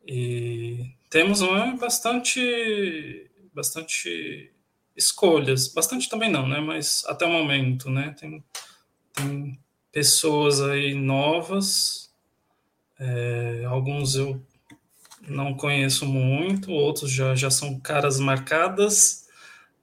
E 0.05 0.91
temos 1.09 1.41
uma, 1.41 1.75
bastante, 1.75 3.31
bastante 3.51 4.53
escolhas, 4.97 5.67
bastante 5.67 6.09
também 6.09 6.29
não, 6.29 6.47
né, 6.47 6.59
mas 6.59 7.05
até 7.07 7.25
o 7.25 7.31
momento, 7.31 7.89
né, 7.89 8.15
tem, 8.19 8.43
tem 9.13 9.59
pessoas 9.91 10.61
aí 10.61 10.93
novas, 10.93 12.13
é, 12.99 13.63
alguns 13.65 14.15
eu 14.15 14.41
não 15.27 15.55
conheço 15.55 16.05
muito, 16.05 16.71
outros 16.71 17.11
já, 17.11 17.35
já 17.35 17.49
são 17.49 17.79
caras 17.79 18.19
marcadas, 18.19 19.27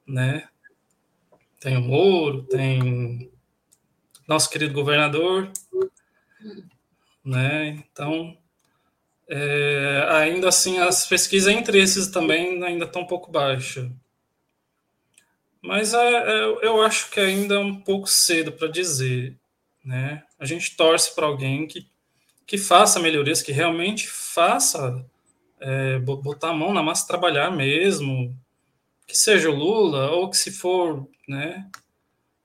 né? 0.07 0.47
Tem 1.59 1.77
o 1.77 1.81
Moro, 1.81 2.43
tem 2.43 3.31
nosso 4.27 4.49
querido 4.49 4.73
governador, 4.73 5.51
né? 7.23 7.69
Então, 7.69 8.37
é, 9.27 10.07
ainda 10.09 10.49
assim, 10.49 10.77
as 10.79 11.07
pesquisas 11.07 11.53
entre 11.53 11.79
esses 11.79 12.07
também 12.07 12.63
ainda 12.63 12.85
estão 12.85 13.03
um 13.03 13.07
pouco 13.07 13.31
baixas. 13.31 13.89
Mas 15.65 15.93
é, 15.93 15.97
é, 15.97 16.43
eu 16.61 16.81
acho 16.83 17.09
que 17.09 17.19
ainda 17.19 17.55
é 17.55 17.59
um 17.59 17.81
pouco 17.81 18.07
cedo 18.07 18.51
para 18.51 18.67
dizer, 18.67 19.35
né? 19.83 20.23
A 20.39 20.45
gente 20.45 20.75
torce 20.75 21.13
para 21.15 21.25
alguém 21.25 21.65
que, 21.65 21.87
que 22.45 22.57
faça 22.57 22.99
melhorias, 22.99 23.41
que 23.41 23.51
realmente 23.51 24.07
faça 24.07 25.03
é, 25.59 25.97
botar 25.99 26.49
a 26.49 26.53
mão 26.53 26.71
na 26.71 26.83
massa, 26.83 27.07
trabalhar 27.07 27.49
mesmo, 27.49 28.37
que 29.07 29.17
seja 29.17 29.49
o 29.49 29.55
Lula, 29.55 30.11
ou 30.11 30.29
que 30.29 30.37
se 30.37 30.51
for 30.51 31.07
né, 31.27 31.67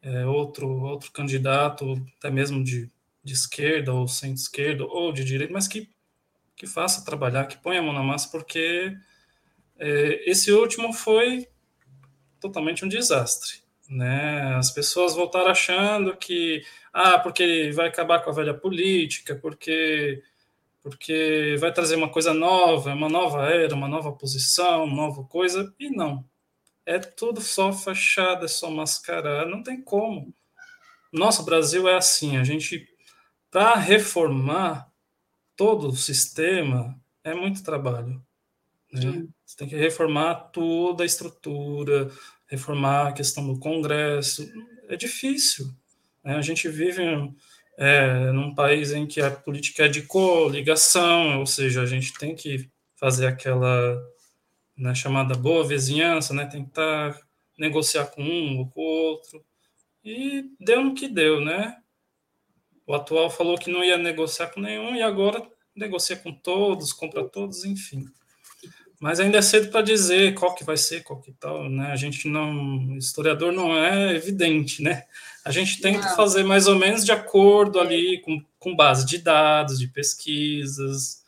é, 0.03 0.25
outro, 0.25 0.67
outro 0.83 1.13
candidato, 1.13 2.03
até 2.19 2.31
mesmo 2.31 2.65
de, 2.65 2.91
de 3.23 3.33
esquerda, 3.35 3.93
ou 3.93 4.09
centro-esquerda, 4.09 4.85
ou 4.85 5.13
de 5.13 5.25
direita, 5.25 5.53
mas 5.53 5.69
que, 5.69 5.91
que 6.57 6.67
faça 6.67 7.05
trabalhar, 7.05 7.47
que 7.47 7.59
ponha 7.59 7.81
a 7.81 7.83
mão 7.83 7.93
na 7.93 8.03
massa, 8.03 8.31
porque 8.31 8.97
é, 9.79 10.31
esse 10.31 10.51
último 10.53 10.93
foi 10.95 11.47
totalmente 12.41 12.85
um 12.85 12.89
desastre. 12.89 13.61
Né? 13.89 14.55
As 14.57 14.71
pessoas 14.71 15.15
voltaram 15.15 15.51
achando 15.51 16.17
que, 16.17 16.65
ah, 16.93 17.19
porque 17.19 17.71
vai 17.73 17.89
acabar 17.89 18.21
com 18.23 18.31
a 18.31 18.35
velha 18.35 18.55
política, 18.55 19.35
porque 19.35 20.23
porque 20.83 21.57
vai 21.61 21.73
trazer 21.73 21.97
uma 21.97 22.09
coisa 22.09 22.33
nova, 22.33 22.95
uma 22.95 23.09
nova 23.09 23.45
era, 23.47 23.75
uma 23.75 23.89
nova 23.89 24.13
posição, 24.13 24.85
uma 24.85 24.97
nova 24.97 25.25
coisa, 25.25 25.75
e 25.79 25.91
não. 25.91 26.25
É 26.87 26.99
tudo 26.99 27.41
só 27.41 27.73
fachada, 27.73 28.47
é 28.47 28.49
só 28.49 28.71
mascarar, 28.71 29.47
não 29.47 29.63
tem 29.63 29.81
como. 29.83 30.35
Nosso 31.13 31.45
Brasil 31.45 31.89
é 31.89 31.97
assim, 31.97 32.37
a 32.39 32.45
gente, 32.45 32.89
para 33.51 33.75
reformar 33.75 34.91
todo 35.55 35.89
o 35.89 35.97
sistema, 35.97 36.99
é 37.23 37.35
muito 37.35 37.63
trabalho. 37.63 38.23
Né? 38.91 39.29
Você 39.51 39.57
tem 39.57 39.69
que 39.69 39.75
reformar 39.75 40.35
toda 40.53 41.03
a 41.03 41.07
estrutura, 41.07 42.09
reformar 42.47 43.09
a 43.09 43.13
questão 43.13 43.45
do 43.45 43.59
Congresso, 43.59 44.49
é 44.89 44.95
difícil. 44.95 45.75
Né? 46.23 46.37
A 46.37 46.41
gente 46.41 46.69
vive 46.69 47.03
é, 47.77 48.31
num 48.31 48.55
país 48.55 48.93
em 48.93 49.09
que 49.09 49.21
a 49.21 49.29
política 49.29 49.87
é 49.87 49.89
de 49.89 50.03
coligação, 50.03 51.41
ou 51.41 51.47
seja, 51.47 51.83
a 51.83 51.87
gente 51.87 52.15
tem 52.17 52.37
que 52.37 52.71
fazer 52.95 53.27
aquela 53.27 54.01
né, 54.77 54.95
chamada 54.95 55.35
boa 55.35 55.67
vizinhança, 55.67 56.33
né, 56.33 56.47
tentar 56.47 57.21
negociar 57.59 58.07
com 58.07 58.23
um 58.23 58.59
ou 58.59 58.71
com 58.71 58.81
o 58.81 58.85
outro, 58.85 59.45
e 60.05 60.45
deu 60.61 60.85
no 60.85 60.95
que 60.95 61.09
deu, 61.09 61.41
né? 61.41 61.77
O 62.87 62.95
atual 62.95 63.29
falou 63.29 63.59
que 63.59 63.69
não 63.69 63.83
ia 63.83 63.99
negociar 63.99 64.47
com 64.47 64.61
nenhum 64.61 64.95
e 64.95 65.03
agora 65.03 65.45
negocia 65.75 66.15
com 66.15 66.33
todos, 66.33 66.93
compra 66.93 67.29
todos, 67.29 67.65
enfim. 67.65 68.07
Mas 69.01 69.19
ainda 69.19 69.39
é 69.39 69.43
cedo 69.43 69.71
para 69.71 69.81
dizer 69.81 70.35
qual 70.35 70.55
que 70.55 70.63
vai 70.63 70.77
ser, 70.77 71.03
qual 71.03 71.19
que 71.19 71.33
tal, 71.33 71.71
né? 71.71 71.87
A 71.87 71.97
gente 71.97 72.29
não, 72.29 72.99
historiador 72.99 73.51
não 73.51 73.75
é 73.75 74.15
evidente, 74.15 74.83
né? 74.83 75.07
A 75.43 75.51
gente 75.51 75.81
tenta 75.81 76.07
Não. 76.07 76.17
fazer 76.17 76.45
mais 76.45 76.69
ou 76.69 76.77
menos 76.77 77.03
de 77.03 77.11
acordo 77.11 77.81
ali 77.81 78.21
com, 78.21 78.45
com 78.59 78.77
base 78.77 79.07
de 79.07 79.17
dados, 79.17 79.79
de 79.79 79.89
pesquisas, 79.89 81.25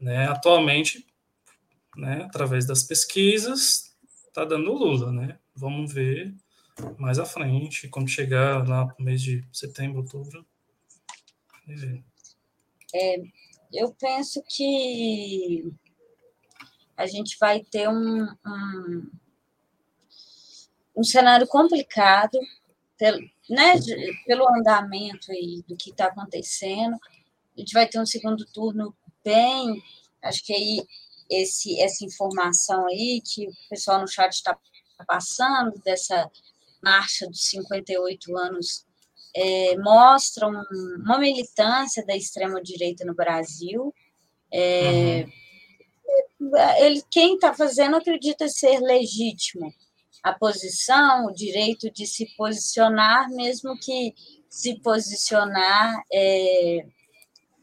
né? 0.00 0.28
Atualmente, 0.28 1.06
né, 1.94 2.22
através 2.24 2.66
das 2.66 2.82
pesquisas, 2.82 3.94
está 4.26 4.42
dando 4.42 4.72
Lula, 4.72 5.12
né? 5.12 5.38
Vamos 5.54 5.92
ver 5.92 6.34
mais 6.98 7.18
à 7.18 7.26
frente, 7.26 7.86
quando 7.88 8.08
chegar 8.08 8.66
lá 8.66 8.94
no 8.98 9.04
mês 9.04 9.20
de 9.20 9.44
setembro, 9.52 10.00
outubro. 10.00 10.46
É, 12.94 13.16
eu 13.70 13.92
penso 13.92 14.42
que 14.48 15.70
a 17.00 17.06
gente 17.06 17.36
vai 17.38 17.64
ter 17.64 17.88
um, 17.88 18.24
um, 18.24 19.10
um 20.96 21.02
cenário 21.02 21.46
complicado 21.46 22.38
né, 23.48 23.74
pelo 24.26 24.46
andamento 24.48 25.32
aí 25.32 25.64
do 25.66 25.74
que 25.74 25.90
está 25.90 26.06
acontecendo, 26.06 26.94
a 27.56 27.60
gente 27.60 27.72
vai 27.72 27.88
ter 27.88 27.98
um 27.98 28.04
segundo 28.04 28.44
turno 28.52 28.94
bem, 29.24 29.82
acho 30.22 30.44
que 30.44 30.52
aí 30.52 30.86
esse, 31.30 31.80
essa 31.80 32.04
informação 32.04 32.86
aí 32.86 33.22
que 33.24 33.48
o 33.48 33.52
pessoal 33.70 34.00
no 34.00 34.06
chat 34.06 34.32
está 34.32 34.56
passando, 35.06 35.80
dessa 35.82 36.30
marcha 36.82 37.26
dos 37.26 37.48
58 37.48 38.36
anos 38.36 38.84
é, 39.34 39.78
mostram 39.78 40.50
uma 41.02 41.18
militância 41.18 42.04
da 42.04 42.14
extrema-direita 42.14 43.04
no 43.06 43.14
Brasil. 43.14 43.94
É, 44.52 45.24
uhum. 45.24 45.32
Ele, 46.80 47.02
quem 47.10 47.34
está 47.34 47.54
fazendo 47.54 47.96
acredita 47.96 48.48
ser 48.48 48.80
legítimo 48.80 49.72
a 50.22 50.32
posição, 50.32 51.26
o 51.26 51.32
direito 51.32 51.90
de 51.90 52.06
se 52.06 52.26
posicionar, 52.36 53.30
mesmo 53.30 53.78
que 53.78 54.14
se 54.48 54.78
posicionar 54.80 56.02
é, 56.12 56.84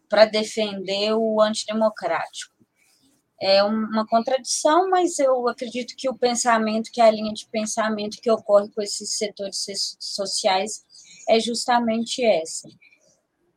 para 0.09 0.25
defender 0.25 1.13
o 1.13 1.41
antidemocrático. 1.41 2.55
É 3.39 3.63
uma 3.63 4.07
contradição, 4.07 4.89
mas 4.89 5.19
eu 5.19 5.47
acredito 5.47 5.93
que 5.95 6.09
o 6.09 6.17
pensamento, 6.17 6.91
que 6.91 6.99
a 6.99 7.11
linha 7.11 7.31
de 7.33 7.47
pensamento 7.49 8.19
que 8.19 8.31
ocorre 8.31 8.69
com 8.71 8.81
esses 8.81 9.15
setores 9.15 9.63
sociais 9.99 10.83
é 11.29 11.39
justamente 11.39 12.23
essa. 12.23 12.67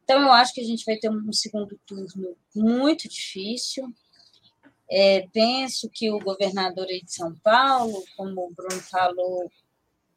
Então, 0.05 0.21
eu 0.21 0.33
acho 0.33 0.53
que 0.53 0.61
a 0.61 0.65
gente 0.65 0.85
vai 0.85 0.97
ter 0.97 1.09
um 1.09 1.33
segundo 1.33 1.81
turno 1.87 2.37
muito 2.55 3.09
difícil. 3.09 3.87
É, 4.91 5.27
penso 5.33 5.89
que 5.89 6.11
o 6.11 6.19
governador 6.19 6.87
aí 6.87 7.03
de 7.03 7.13
São 7.13 7.33
Paulo, 7.37 8.05
como 8.17 8.47
o 8.47 8.53
Bruno 8.53 8.81
falou, 8.83 9.51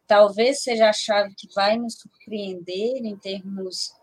talvez 0.07 0.63
seja 0.63 0.89
a 0.89 0.93
chave 0.93 1.35
que 1.35 1.47
vai 1.53 1.77
nos 1.77 1.95
surpreender 1.95 3.05
em 3.05 3.15
termos. 3.15 3.93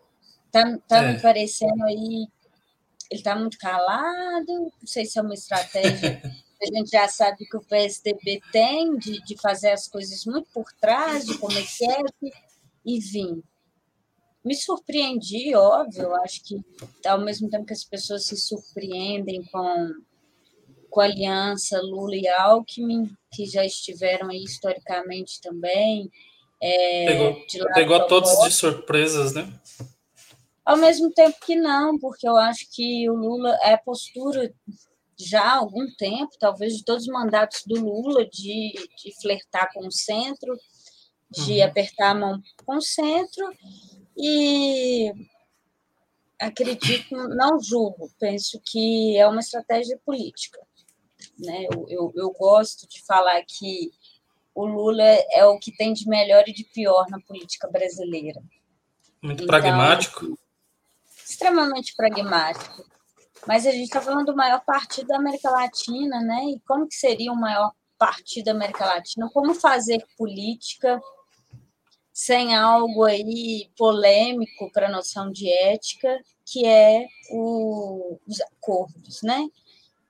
Está 0.47 0.79
tá 0.87 1.03
é. 1.03 1.13
me 1.13 1.21
parecendo 1.21 1.85
aí. 1.85 2.27
Ele 3.11 3.21
está 3.21 3.35
muito 3.35 3.59
calado, 3.59 4.47
não 4.47 4.87
sei 4.87 5.05
se 5.05 5.19
é 5.19 5.23
uma 5.23 5.35
estratégia. 5.35 6.23
a 6.63 6.67
gente 6.67 6.91
já 6.91 7.09
sabe 7.09 7.47
que 7.47 7.57
o 7.57 7.65
PSDB 7.65 8.41
tem 8.53 8.97
de, 8.99 9.21
de 9.25 9.37
fazer 9.41 9.71
as 9.71 9.89
coisas 9.89 10.25
muito 10.27 10.49
por 10.53 10.71
trás, 10.75 11.25
de 11.25 11.37
como 11.39 11.59
é 11.59 11.63
que 11.63 11.85
é, 11.85 12.03
e 12.85 13.01
vir. 13.01 13.43
Me 14.45 14.55
surpreendi, 14.55 15.55
óbvio, 15.55 16.15
acho 16.17 16.43
que 16.45 16.61
ao 17.05 17.21
mesmo 17.21 17.49
tempo 17.51 17.67
que 17.67 17.73
as 17.73 17.85
pessoas 17.85 18.25
se 18.25 18.37
surpreendem 18.37 19.43
com, 19.45 19.95
com 20.91 21.01
a 21.01 21.05
aliança 21.05 21.81
Lula 21.81 22.17
e 22.17 22.29
Alckmin, 22.29 23.11
que 23.33 23.47
já 23.47 23.65
estiveram 23.65 24.29
aí 24.29 24.43
historicamente 24.43 25.41
também. 25.41 26.11
É, 26.61 27.07
pegou 27.07 27.73
pegou 27.75 27.97
a 27.97 28.05
todos 28.05 28.39
de 28.45 28.51
surpresas, 28.51 29.33
né? 29.33 29.51
Ao 30.65 30.77
mesmo 30.77 31.11
tempo 31.13 31.39
que 31.45 31.57
não, 31.57 31.99
porque 31.99 32.29
eu 32.29 32.37
acho 32.37 32.67
que 32.71 33.09
o 33.09 33.15
Lula 33.15 33.59
é 33.63 33.77
postura 33.77 34.53
já 35.17 35.43
há 35.43 35.57
algum 35.57 35.87
tempo, 35.97 36.31
talvez 36.39 36.77
de 36.77 36.85
todos 36.85 37.05
os 37.05 37.13
mandatos 37.13 37.63
do 37.67 37.81
Lula, 37.81 38.25
de, 38.27 38.73
de 39.03 39.21
flertar 39.21 39.71
com 39.73 39.87
o 39.87 39.93
centro, 39.93 40.57
de 41.31 41.59
uhum. 41.59 41.65
apertar 41.65 42.11
a 42.11 42.15
mão 42.15 42.41
com 42.65 42.77
o 42.77 42.83
centro, 42.83 43.53
e 44.17 45.13
acredito, 46.41 47.15
não 47.15 47.61
julgo, 47.61 48.11
penso 48.19 48.61
que 48.65 49.17
é 49.17 49.27
uma 49.27 49.41
estratégia 49.41 49.99
política. 50.05 50.59
Né? 51.41 51.67
Eu, 51.73 51.87
eu, 51.89 52.13
eu 52.15 52.31
gosto 52.33 52.89
de 52.89 53.03
falar 53.05 53.43
que 53.47 53.91
o 54.55 54.67
Lula 54.67 55.03
é 55.03 55.45
o 55.45 55.59
que 55.59 55.75
tem 55.75 55.93
de 55.93 56.09
melhor 56.09 56.45
e 56.47 56.53
de 56.53 56.65
pior 56.65 57.07
na 57.09 57.21
política 57.21 57.69
brasileira. 57.69 58.43
Muito 59.23 59.45
então, 59.45 59.47
pragmático. 59.47 60.39
Extremamente 61.25 61.95
pragmático. 61.95 62.85
Mas 63.47 63.67
a 63.67 63.71
gente 63.71 63.85
está 63.85 64.01
falando 64.01 64.27
do 64.27 64.37
maior 64.37 64.63
partido 64.65 65.09
da 65.09 65.17
América 65.17 65.51
Latina, 65.51 66.21
né? 66.21 66.45
E 66.47 66.61
como 66.61 66.87
que 66.87 66.95
seria 66.95 67.33
o 67.33 67.37
maior 67.37 67.73
partido 67.99 68.47
da 68.47 68.53
América 68.53 68.85
Latina? 68.85 69.31
Como 69.33 69.55
fazer 69.55 70.05
política 70.17 71.01
sem 72.13 72.55
algo 72.55 73.05
aí 73.05 73.71
polêmico 73.79 74.71
para 74.73 74.89
a 74.89 74.91
noção 74.91 75.33
de 75.33 75.51
ética, 75.51 76.21
que 76.45 76.67
é 76.67 77.07
o, 77.31 78.19
os 78.27 78.41
acordos, 78.43 79.23
né? 79.23 79.49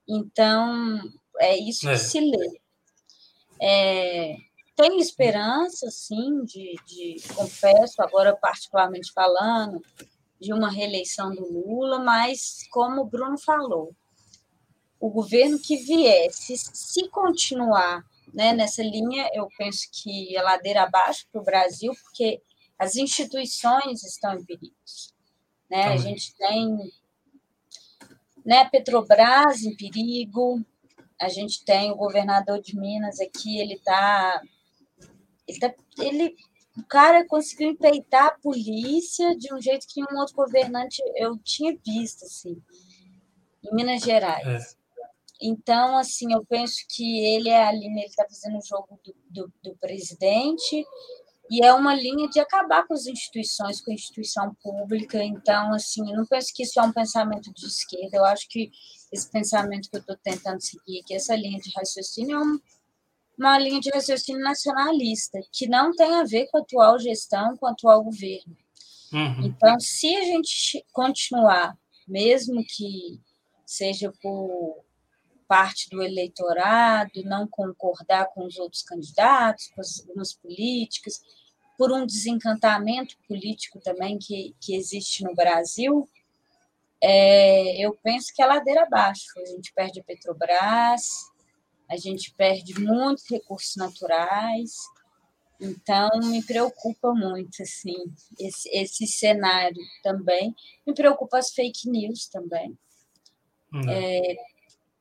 Então, 0.08 0.98
é 1.40 1.58
isso 1.58 1.88
é. 1.88 1.92
que 1.92 1.98
se 1.98 2.20
lê. 2.20 2.60
É, 3.60 4.36
tenho 4.76 4.98
esperança, 4.98 5.90
sim, 5.90 6.44
de, 6.44 6.74
de, 6.86 7.16
confesso, 7.34 8.00
agora 8.00 8.34
particularmente 8.34 9.12
falando, 9.12 9.82
de 10.40 10.52
uma 10.54 10.70
reeleição 10.70 11.34
do 11.34 11.44
Lula, 11.44 11.98
mas, 11.98 12.66
como 12.70 13.02
o 13.02 13.04
Bruno 13.04 13.38
falou, 13.38 13.94
o 14.98 15.10
governo 15.10 15.58
que 15.58 15.76
viesse, 15.76 16.56
se 16.56 17.08
continuar 17.08 18.02
né, 18.32 18.52
nessa 18.52 18.82
linha, 18.82 19.28
eu 19.34 19.48
penso 19.58 19.88
que 19.92 20.36
é 20.36 20.42
ladeira 20.42 20.82
abaixo 20.84 21.26
para 21.30 21.40
o 21.40 21.44
Brasil, 21.44 21.92
porque 22.02 22.40
as 22.78 22.96
instituições 22.96 24.02
estão 24.02 24.34
em 24.34 24.44
perigo. 24.44 24.74
Né? 25.70 25.84
A 25.84 25.96
gente 25.96 26.34
tem 26.36 26.90
né, 28.44 28.68
Petrobras 28.70 29.62
em 29.62 29.76
perigo, 29.76 30.64
a 31.20 31.28
gente 31.28 31.64
tem 31.64 31.90
o 31.90 31.96
governador 31.96 32.60
de 32.60 32.76
Minas 32.76 33.20
aqui, 33.20 33.58
ele 33.58 33.74
está. 33.74 34.40
Ele, 35.46 35.58
tá, 35.58 35.74
ele, 35.98 36.34
o 36.76 36.82
cara 36.84 37.26
conseguiu 37.26 37.68
empreitar 37.68 38.26
a 38.26 38.38
polícia 38.38 39.36
de 39.36 39.52
um 39.52 39.60
jeito 39.60 39.86
que 39.86 40.02
um 40.02 40.18
outro 40.18 40.34
governante 40.34 41.02
eu 41.16 41.36
tinha 41.38 41.76
visto, 41.84 42.24
assim, 42.24 42.62
em 43.62 43.74
Minas 43.74 44.02
Gerais. 44.02 44.46
É. 44.46 44.80
Então, 45.42 45.96
assim, 45.96 46.32
eu 46.32 46.44
penso 46.44 46.84
que 46.88 47.24
ele 47.34 47.48
é 47.48 47.66
a 47.66 47.72
linha, 47.72 48.00
ele 48.00 48.06
está 48.06 48.24
fazendo 48.24 48.58
o 48.58 48.64
jogo 48.64 49.00
do, 49.02 49.14
do, 49.28 49.52
do, 49.62 49.76
presidente, 49.76 50.84
e 51.50 51.64
é 51.64 51.72
uma 51.72 51.94
linha 51.94 52.28
de 52.28 52.38
acabar 52.38 52.86
com 52.86 52.94
as 52.94 53.06
instituições, 53.06 53.80
com 53.80 53.90
a 53.90 53.94
instituição 53.94 54.54
pública. 54.62 55.22
Então, 55.22 55.72
assim, 55.72 56.10
eu 56.10 56.16
não 56.16 56.26
penso 56.26 56.52
que 56.54 56.62
isso 56.62 56.78
é 56.78 56.82
um 56.82 56.92
pensamento 56.92 57.52
de 57.52 57.66
esquerda, 57.66 58.18
eu 58.18 58.24
acho 58.24 58.48
que 58.48 58.70
esse 59.12 59.30
pensamento 59.30 59.90
que 59.90 59.96
eu 59.96 60.00
estou 60.00 60.16
tentando 60.16 60.60
seguir 60.60 61.00
aqui, 61.00 61.14
essa 61.14 61.34
linha 61.34 61.58
de 61.58 61.70
raciocínio, 61.76 62.36
é 62.36 62.42
um, 62.42 62.60
uma 63.38 63.58
linha 63.58 63.80
de 63.80 63.90
raciocínio 63.90 64.42
nacionalista, 64.42 65.40
que 65.52 65.66
não 65.66 65.92
tem 65.92 66.14
a 66.14 66.24
ver 66.24 66.46
com 66.46 66.58
a 66.58 66.60
atual 66.60 66.98
gestão, 66.98 67.56
com 67.56 67.66
o 67.66 67.68
atual 67.68 68.04
governo. 68.04 68.56
Uhum. 69.12 69.46
Então, 69.46 69.78
se 69.80 70.14
a 70.14 70.24
gente 70.24 70.84
continuar, 70.92 71.76
mesmo 72.06 72.64
que 72.64 73.20
seja 73.66 74.12
por 74.22 74.84
parte 75.48 75.90
do 75.90 76.00
eleitorado, 76.00 77.24
não 77.24 77.48
concordar 77.48 78.26
com 78.26 78.46
os 78.46 78.56
outros 78.56 78.82
candidatos, 78.82 79.68
com 79.68 79.82
algumas 80.06 80.32
políticas, 80.32 81.20
por 81.76 81.90
um 81.90 82.06
desencantamento 82.06 83.16
político 83.26 83.80
também 83.80 84.18
que, 84.18 84.54
que 84.60 84.76
existe 84.76 85.24
no 85.24 85.34
Brasil, 85.34 86.08
é, 87.02 87.84
eu 87.84 87.96
penso 88.02 88.32
que 88.34 88.42
é 88.42 88.46
ladeira 88.46 88.82
abaixo. 88.82 89.24
A 89.38 89.46
gente 89.46 89.72
perde 89.72 90.00
a 90.00 90.04
Petrobras, 90.04 91.30
a 91.88 91.96
gente 91.96 92.32
perde 92.34 92.78
muitos 92.78 93.28
recursos 93.28 93.76
naturais, 93.76 94.72
então 95.60 96.08
me 96.24 96.42
preocupa 96.42 97.12
muito 97.12 97.62
assim 97.62 97.96
esse, 98.38 98.68
esse 98.70 99.06
cenário 99.06 99.82
também. 100.02 100.54
Me 100.86 100.94
preocupa 100.94 101.38
as 101.38 101.50
fake 101.50 101.88
news 101.88 102.26
também. 102.28 102.78
Uhum. 103.72 103.88
É, 103.88 104.36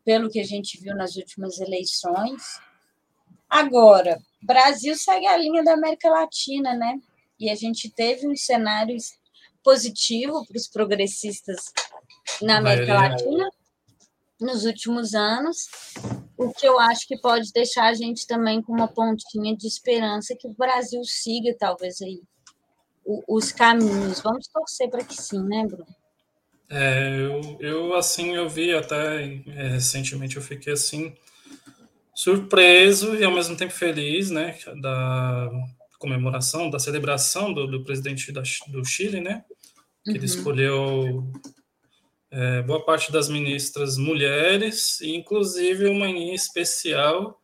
pelo 0.04 0.30
que 0.30 0.40
a 0.40 0.44
gente 0.44 0.80
viu 0.82 0.96
nas 0.96 1.16
últimas 1.16 1.60
eleições. 1.60 2.44
Agora, 3.50 4.22
Brasil 4.42 4.96
segue 4.96 5.28
a 5.28 5.38
linha 5.38 5.64
da 5.64 5.74
América 5.74 6.10
Latina, 6.10 6.76
né? 6.76 7.00
E 7.40 7.50
a 7.50 7.56
gente 7.56 7.90
teve 7.90 8.28
um 8.28 8.36
cenário 8.36 8.96
positivo 9.64 10.46
para 10.46 10.58
os 10.58 10.68
progressistas 10.68 11.72
na 12.42 12.58
América 12.58 12.94
Latina 12.94 13.50
nos 14.40 14.64
últimos 14.64 15.14
anos, 15.14 15.68
o 16.38 16.54
que 16.54 16.66
eu 16.66 16.80
acho 16.80 17.06
que 17.06 17.18
pode 17.18 17.52
deixar 17.52 17.88
a 17.88 17.94
gente 17.94 18.26
também 18.26 18.62
com 18.62 18.72
uma 18.72 18.88
pontinha 18.88 19.56
de 19.56 19.68
esperança 19.68 20.36
que 20.40 20.48
o 20.48 20.54
Brasil 20.54 21.04
siga, 21.04 21.54
talvez, 21.60 22.02
aí 22.02 22.22
os 23.28 23.52
caminhos. 23.52 24.22
Vamos 24.22 24.48
torcer 24.48 24.90
para 24.90 25.04
que 25.04 25.16
sim, 25.22 25.44
né, 25.44 25.66
Bruno? 25.68 25.86
É, 26.70 27.26
eu, 27.26 27.58
eu, 27.60 27.96
assim, 27.96 28.36
eu 28.36 28.48
vi 28.48 28.74
até 28.74 29.24
é, 29.48 29.68
recentemente, 29.70 30.36
eu 30.36 30.42
fiquei 30.42 30.74
assim, 30.74 31.16
surpreso 32.14 33.16
e 33.16 33.24
ao 33.24 33.34
mesmo 33.34 33.58
tempo 33.58 33.74
feliz, 33.74 34.30
né, 34.30 34.56
da 34.80 35.50
comemoração, 35.98 36.70
da 36.70 36.78
celebração 36.78 37.52
do, 37.54 37.66
do 37.66 37.84
presidente 37.84 38.32
da, 38.32 38.44
do 38.68 38.86
Chile, 38.86 39.20
né, 39.20 39.44
que 40.04 40.12
uhum. 40.12 40.16
ele 40.16 40.26
escolheu 40.26 41.32
é, 42.32 42.62
boa 42.62 42.84
parte 42.86 43.12
das 43.12 43.30
ministras 43.30 43.98
mulheres, 43.98 45.02
inclusive 45.02 45.88
uma 45.88 46.08
em 46.08 46.34
especial 46.34 47.42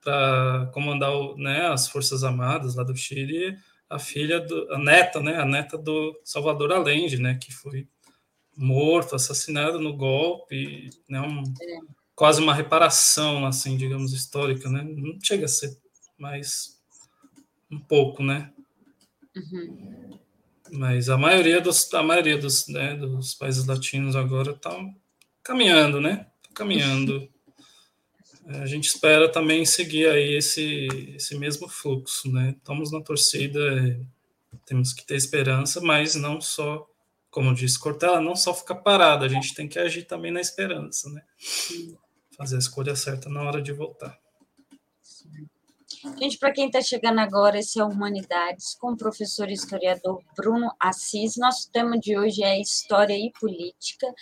para 0.00 0.70
comandar 0.72 1.12
né, 1.36 1.66
as 1.66 1.88
Forças 1.88 2.24
Armadas 2.24 2.74
lá 2.74 2.82
do 2.82 2.96
Chile, 2.96 3.56
a 3.88 3.98
filha, 3.98 4.40
do, 4.40 4.72
a 4.72 4.78
neta, 4.78 5.20
né, 5.20 5.36
a 5.36 5.44
neta 5.44 5.76
do 5.78 6.18
Salvador 6.24 6.72
Allende, 6.72 7.18
né, 7.18 7.38
que 7.40 7.52
foi 7.52 7.86
morto, 8.56 9.14
assassinado 9.14 9.78
no 9.78 9.96
golpe, 9.96 10.90
né, 11.08 11.20
um, 11.20 11.42
quase 12.14 12.40
uma 12.40 12.54
reparação, 12.54 13.46
assim, 13.46 13.76
digamos, 13.76 14.12
histórica, 14.12 14.68
né? 14.68 14.82
Não 14.82 15.18
chega 15.20 15.46
a 15.46 15.48
ser, 15.48 15.76
mas 16.16 16.80
um 17.70 17.78
pouco, 17.78 18.22
né? 18.22 18.52
Uhum. 19.34 20.18
Mas 20.72 21.10
a 21.10 21.18
maioria 21.18 21.60
dos, 21.60 21.92
a 21.92 22.02
maioria 22.02 22.38
dos, 22.38 22.66
né, 22.66 22.96
dos 22.96 23.34
países 23.34 23.66
latinos 23.66 24.16
agora 24.16 24.52
estão 24.52 24.94
caminhando, 25.44 26.00
né? 26.00 26.26
Tá 26.42 26.50
caminhando. 26.54 27.28
É, 28.46 28.58
a 28.62 28.66
gente 28.66 28.86
espera 28.86 29.30
também 29.30 29.66
seguir 29.66 30.08
aí 30.08 30.34
esse, 30.34 30.88
esse 31.14 31.36
mesmo 31.36 31.68
fluxo, 31.68 32.32
né? 32.32 32.54
Estamos 32.56 32.90
na 32.90 33.02
torcida, 33.02 33.60
é, 33.60 34.00
temos 34.64 34.94
que 34.94 35.04
ter 35.04 35.14
esperança, 35.14 35.78
mas 35.78 36.14
não 36.14 36.40
só, 36.40 36.88
como 37.30 37.54
disse 37.54 37.78
Cortella, 37.78 38.18
não 38.18 38.34
só 38.34 38.54
ficar 38.54 38.76
parado, 38.76 39.26
a 39.26 39.28
gente 39.28 39.54
tem 39.54 39.68
que 39.68 39.78
agir 39.78 40.04
também 40.04 40.32
na 40.32 40.40
esperança, 40.40 41.10
né? 41.10 41.22
Fazer 42.34 42.56
a 42.56 42.60
escolha 42.60 42.96
certa 42.96 43.28
na 43.28 43.42
hora 43.42 43.60
de 43.60 43.72
voltar. 43.72 44.18
Gente, 46.18 46.36
para 46.36 46.52
quem 46.52 46.66
está 46.66 46.80
chegando 46.80 47.20
agora, 47.20 47.60
esse 47.60 47.78
é 47.78 47.84
Humanidades 47.84 48.74
com 48.74 48.90
o 48.90 48.96
professor 48.96 49.48
historiador 49.48 50.20
Bruno 50.36 50.74
Assis. 50.80 51.36
Nosso 51.36 51.70
tema 51.70 51.96
de 51.96 52.18
hoje 52.18 52.42
é 52.42 52.60
História 52.60 53.14
e 53.14 53.30
Política. 53.38 54.12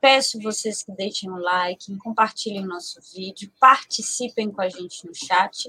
Peço 0.00 0.38
vocês 0.40 0.84
que 0.84 0.92
deixem 0.92 1.28
um 1.28 1.36
like, 1.36 1.96
compartilhem 1.96 2.62
o 2.62 2.68
nosso 2.68 3.00
vídeo, 3.12 3.50
participem 3.58 4.48
com 4.48 4.62
a 4.62 4.68
gente 4.68 5.04
no 5.04 5.12
chat 5.12 5.68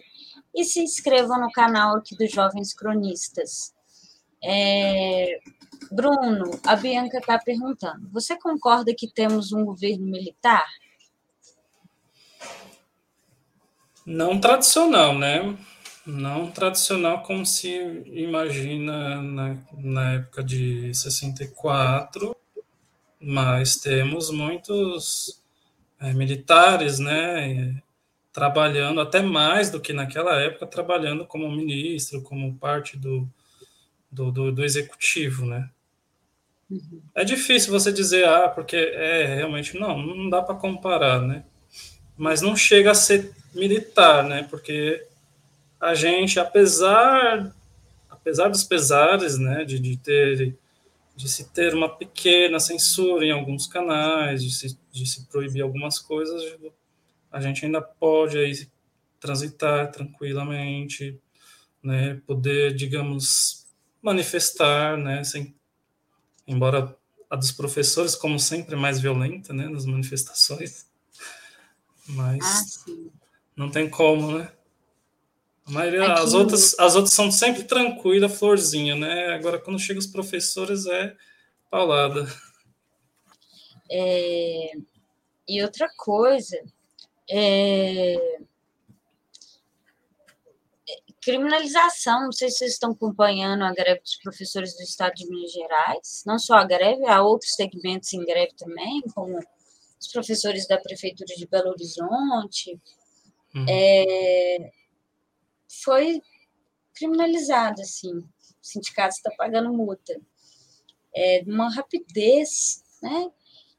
e 0.54 0.64
se 0.64 0.82
inscrevam 0.82 1.42
no 1.42 1.52
canal 1.52 1.98
aqui 1.98 2.16
dos 2.16 2.32
Jovens 2.32 2.72
Cronistas. 2.72 3.74
É... 4.44 5.40
Bruno, 5.92 6.60
a 6.64 6.76
Bianca 6.76 7.18
está 7.18 7.40
perguntando: 7.40 8.08
você 8.12 8.38
concorda 8.38 8.94
que 8.96 9.12
temos 9.12 9.52
um 9.52 9.66
governo 9.66 10.06
militar? 10.06 10.68
Não 14.06 14.40
tradicional, 14.40 15.18
né? 15.18 15.58
Não 16.06 16.52
tradicional 16.52 17.24
como 17.24 17.46
se 17.46 17.70
imagina 18.06 19.22
na, 19.22 19.58
na 19.74 20.14
época 20.14 20.44
de 20.44 20.94
64, 20.94 22.36
mas 23.20 23.78
temos 23.78 24.30
muitos 24.30 25.42
é, 26.00 26.14
militares, 26.14 27.00
né, 27.00 27.82
trabalhando 28.32 29.02
até 29.02 29.22
mais 29.22 29.72
do 29.72 29.82
que 29.82 29.94
naquela 29.94 30.40
época, 30.40 30.68
trabalhando 30.68 31.26
como 31.26 31.50
ministro, 31.50 32.22
como 32.22 32.56
parte 32.56 32.98
do, 32.98 33.28
do, 34.12 34.32
do, 34.32 34.52
do 34.52 34.64
executivo, 34.64 35.46
né. 35.46 35.70
Uhum. 36.70 37.02
É 37.16 37.24
difícil 37.24 37.72
você 37.72 37.92
dizer, 37.92 38.28
ah, 38.28 38.48
porque 38.48 38.76
é 38.76 39.26
realmente, 39.38 39.80
não, 39.80 39.98
não 39.98 40.30
dá 40.30 40.44
para 40.44 40.54
comparar, 40.54 41.20
né, 41.22 41.44
mas 42.16 42.42
não 42.42 42.56
chega 42.56 42.92
a 42.92 42.96
ser 42.96 43.34
militar, 43.56 44.24
né, 44.24 44.44
porque 44.50 45.06
a 45.80 45.94
gente, 45.94 46.40
apesar, 46.40 47.56
apesar 48.10 48.50
dos 48.50 48.64
pesares, 48.64 49.38
né, 49.38 49.64
de, 49.64 49.80
de 49.80 49.98
ter 49.98 50.58
de 51.16 51.30
se 51.30 51.46
ter 51.46 51.74
uma 51.74 51.88
pequena 51.90 52.60
censura 52.60 53.26
em 53.26 53.32
alguns 53.32 53.68
canais, 53.68 54.44
de 54.44 54.54
se, 54.54 54.78
de 54.92 55.06
se 55.06 55.26
proibir 55.28 55.62
algumas 55.62 55.98
coisas, 55.98 56.44
a 57.32 57.40
gente 57.40 57.66
ainda 57.66 57.82
pode 57.82 58.38
aí 58.38 58.68
transitar 59.20 59.92
tranquilamente, 59.92 61.18
né, 61.82 62.22
poder, 62.28 62.74
digamos, 62.76 63.66
manifestar, 64.02 64.98
né, 64.98 65.24
sem, 65.24 65.56
embora 66.46 66.96
a 67.30 67.36
dos 67.36 67.52
professores, 67.52 68.16
como 68.16 68.38
sempre, 68.38 68.76
mais 68.76 69.00
violenta, 69.00 69.54
né, 69.54 69.70
nas 69.70 69.86
manifestações, 69.86 70.86
mas 72.08 72.44
ah, 72.44 73.25
não 73.56 73.72
tem 73.72 73.90
como, 73.90 74.38
né? 74.38 74.52
A 75.66 75.72
maioria, 75.72 76.04
Aqui... 76.04 76.22
as, 76.22 76.34
outras, 76.34 76.80
as 76.80 76.96
outras 76.96 77.14
são 77.14 77.32
sempre 77.32 77.64
tranquila, 77.64 78.30
florzinha, 78.30 78.96
né? 78.96 79.34
Agora, 79.34 79.60
quando 79.60 79.80
chega 79.80 80.00
os 80.00 80.08
professores, 80.08 80.86
é 80.86 81.16
paulada. 81.72 82.28
É... 83.90 84.72
E 85.48 85.64
outra 85.64 85.88
coisa, 85.98 86.60
é... 87.30 88.40
criminalização, 91.22 92.26
não 92.26 92.32
sei 92.32 92.50
se 92.50 92.58
vocês 92.58 92.74
estão 92.74 92.92
acompanhando 92.92 93.64
a 93.64 93.74
greve 93.74 94.02
dos 94.02 94.18
professores 94.18 94.76
do 94.76 94.84
Estado 94.84 95.16
de 95.16 95.28
Minas 95.28 95.52
Gerais, 95.52 96.24
não 96.28 96.38
só 96.38 96.56
a 96.56 96.64
greve, 96.64 97.04
há 97.08 97.24
outros 97.24 97.54
segmentos 97.56 98.14
em 98.14 98.24
greve 98.24 98.54
também, 98.56 99.02
como 99.14 99.40
os 100.00 100.08
professores 100.12 100.68
da 100.68 100.78
Prefeitura 100.78 101.34
de 101.36 101.48
Belo 101.48 101.70
Horizonte, 101.70 102.80
uhum. 103.56 103.66
é 103.68 104.72
foi 105.84 106.22
criminalizado, 106.96 107.82
assim. 107.82 108.18
O 108.18 108.28
sindicato 108.62 109.16
está 109.16 109.32
pagando 109.38 109.72
multa. 109.72 110.20
É, 111.16 111.44
uma 111.46 111.74
rapidez, 111.74 112.84
né? 113.02 113.30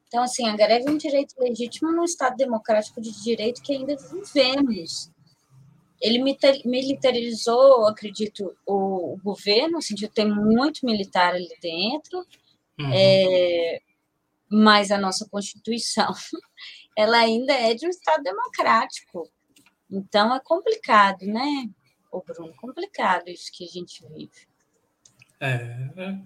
Então, 0.07 0.23
assim, 0.23 0.49
a 0.49 0.57
greve 0.57 0.89
é 0.89 0.91
um 0.91 0.97
direito 0.97 1.35
legítimo 1.39 1.91
num 1.91 2.05
Estado 2.05 2.37
democrático 2.37 3.01
de 3.01 3.11
direito 3.23 3.61
que 3.63 3.73
ainda 3.73 3.97
vivemos. 3.97 5.11
Ele 6.01 6.23
militarizou, 6.65 7.87
acredito, 7.87 8.57
o, 8.65 9.15
o 9.15 9.21
governo, 9.23 9.73
no 9.73 9.83
sentido 9.83 10.09
de 10.09 10.15
ter 10.15 10.27
muito 10.27 10.87
militar 10.87 11.35
ali 11.35 11.49
dentro, 11.61 12.19
uhum. 12.79 12.93
é, 12.93 13.81
mas 14.49 14.91
a 14.91 14.99
nossa 14.99 15.29
Constituição, 15.29 16.13
ela 16.97 17.19
ainda 17.19 17.53
é 17.53 17.75
de 17.75 17.87
um 17.87 17.91
Estado 17.91 18.23
democrático. 18.23 19.29
Então, 19.91 20.35
é 20.35 20.41
complicado, 20.41 21.27
né? 21.27 21.69
Ô, 22.11 22.21
Bruno, 22.21 22.55
complicado 22.57 23.29
isso 23.29 23.51
que 23.53 23.65
a 23.65 23.69
gente 23.69 24.05
vive. 24.09 24.49
É, 25.41 25.91
é. 25.97 26.19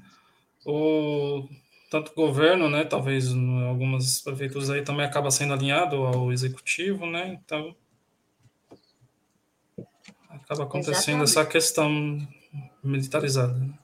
O 0.64 1.48
tanto 1.90 2.12
o 2.12 2.14
governo, 2.14 2.70
né, 2.70 2.84
talvez 2.84 3.26
algumas 3.66 4.20
prefeituras 4.20 4.70
aí 4.70 4.82
também 4.82 5.04
acaba 5.04 5.30
sendo 5.30 5.52
alinhado 5.52 5.96
ao 6.06 6.32
executivo, 6.32 7.04
né? 7.04 7.40
Então 7.44 7.74
acaba 10.28 10.62
acontecendo 10.62 11.24
Exatamente. 11.24 11.30
essa 11.30 11.46
questão 11.46 12.28
militarizada. 12.82 13.54
Né? 13.54 13.74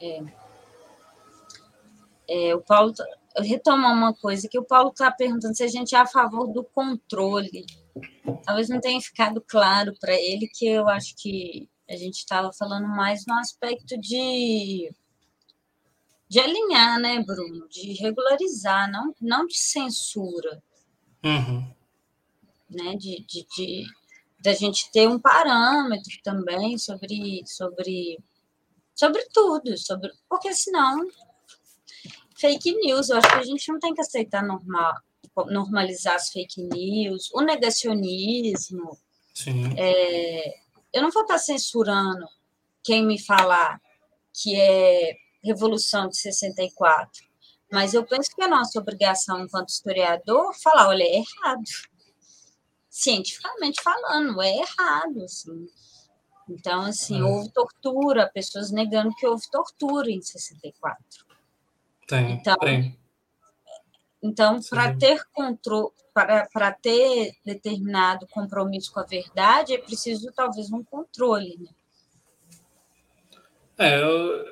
É. 0.00 0.22
é. 2.28 2.54
o 2.54 2.62
Paulo 2.62 2.94
tá, 2.94 3.04
retoma 3.36 3.92
uma 3.92 4.14
coisa 4.14 4.48
que 4.48 4.58
o 4.58 4.64
Paulo 4.64 4.88
está 4.88 5.10
perguntando 5.10 5.54
se 5.54 5.62
a 5.62 5.68
gente 5.68 5.94
é 5.94 5.98
a 5.98 6.06
favor 6.06 6.46
do 6.46 6.64
controle 6.64 7.66
talvez 8.44 8.68
não 8.68 8.80
tenha 8.80 9.00
ficado 9.00 9.40
claro 9.40 9.94
para 10.00 10.14
ele 10.14 10.48
que 10.48 10.66
eu 10.66 10.88
acho 10.88 11.14
que 11.16 11.68
a 11.88 11.96
gente 11.96 12.16
estava 12.16 12.52
falando 12.52 12.88
mais 12.88 13.24
no 13.26 13.34
aspecto 13.34 13.98
de 13.98 14.90
de 16.28 16.40
alinhar, 16.40 16.98
né, 17.00 17.22
Bruno? 17.22 17.68
De 17.68 17.92
regularizar, 17.94 18.90
não, 18.90 19.14
não 19.20 19.46
de 19.46 19.56
censura. 19.56 20.62
Uhum. 21.24 21.72
Né? 22.68 22.96
De, 22.96 23.24
de, 23.24 23.46
de, 23.56 23.84
de 24.40 24.48
a 24.48 24.54
gente 24.54 24.90
ter 24.90 25.08
um 25.08 25.18
parâmetro 25.18 26.12
também 26.24 26.76
sobre, 26.78 27.42
sobre, 27.46 28.18
sobre 28.94 29.24
tudo, 29.32 29.76
sobre, 29.78 30.10
porque 30.28 30.52
senão 30.52 31.08
fake 32.36 32.74
news, 32.74 33.08
eu 33.08 33.18
acho 33.18 33.28
que 33.28 33.34
a 33.34 33.44
gente 33.44 33.72
não 33.72 33.78
tem 33.78 33.94
que 33.94 34.00
aceitar 34.00 34.42
normal, 34.42 34.94
normalizar 35.46 36.14
as 36.14 36.30
fake 36.30 36.62
news, 36.62 37.30
o 37.32 37.40
negacionismo. 37.40 38.98
É, 39.76 40.58
eu 40.92 41.02
não 41.02 41.10
vou 41.10 41.22
estar 41.22 41.38
censurando 41.38 42.26
quem 42.82 43.04
me 43.04 43.20
falar 43.20 43.80
que 44.32 44.58
é 44.58 45.16
Revolução 45.42 46.08
de 46.08 46.16
64, 46.16 47.24
mas 47.70 47.94
eu 47.94 48.04
penso 48.04 48.34
que 48.34 48.42
é 48.42 48.48
nossa 48.48 48.80
obrigação, 48.80 49.40
enquanto 49.40 49.68
historiador, 49.68 50.52
falar: 50.60 50.88
olha, 50.88 51.04
é 51.04 51.18
errado. 51.18 51.62
Cientificamente 52.90 53.80
falando, 53.80 54.42
é 54.42 54.56
errado. 54.56 55.22
Assim. 55.22 55.68
Então, 56.48 56.82
assim, 56.82 57.20
é. 57.20 57.24
houve 57.24 57.50
tortura, 57.50 58.30
pessoas 58.32 58.70
negando 58.70 59.14
que 59.14 59.26
houve 59.26 59.48
tortura 59.50 60.10
em 60.10 60.20
64. 60.20 61.04
Tem, 62.08 62.32
então, 62.32 62.56
tem. 62.56 62.98
Então, 64.26 64.60
para 64.68 64.92
ter 64.92 65.24
controle, 65.32 65.92
para, 66.12 66.48
para 66.52 66.72
ter 66.72 67.32
determinado 67.44 68.26
compromisso 68.26 68.92
com 68.92 68.98
a 68.98 69.04
verdade, 69.04 69.72
é 69.72 69.78
preciso 69.78 70.32
talvez 70.34 70.72
um 70.72 70.82
controle. 70.82 71.56
Né? 71.58 71.68
É, 73.78 74.02
eu, 74.02 74.44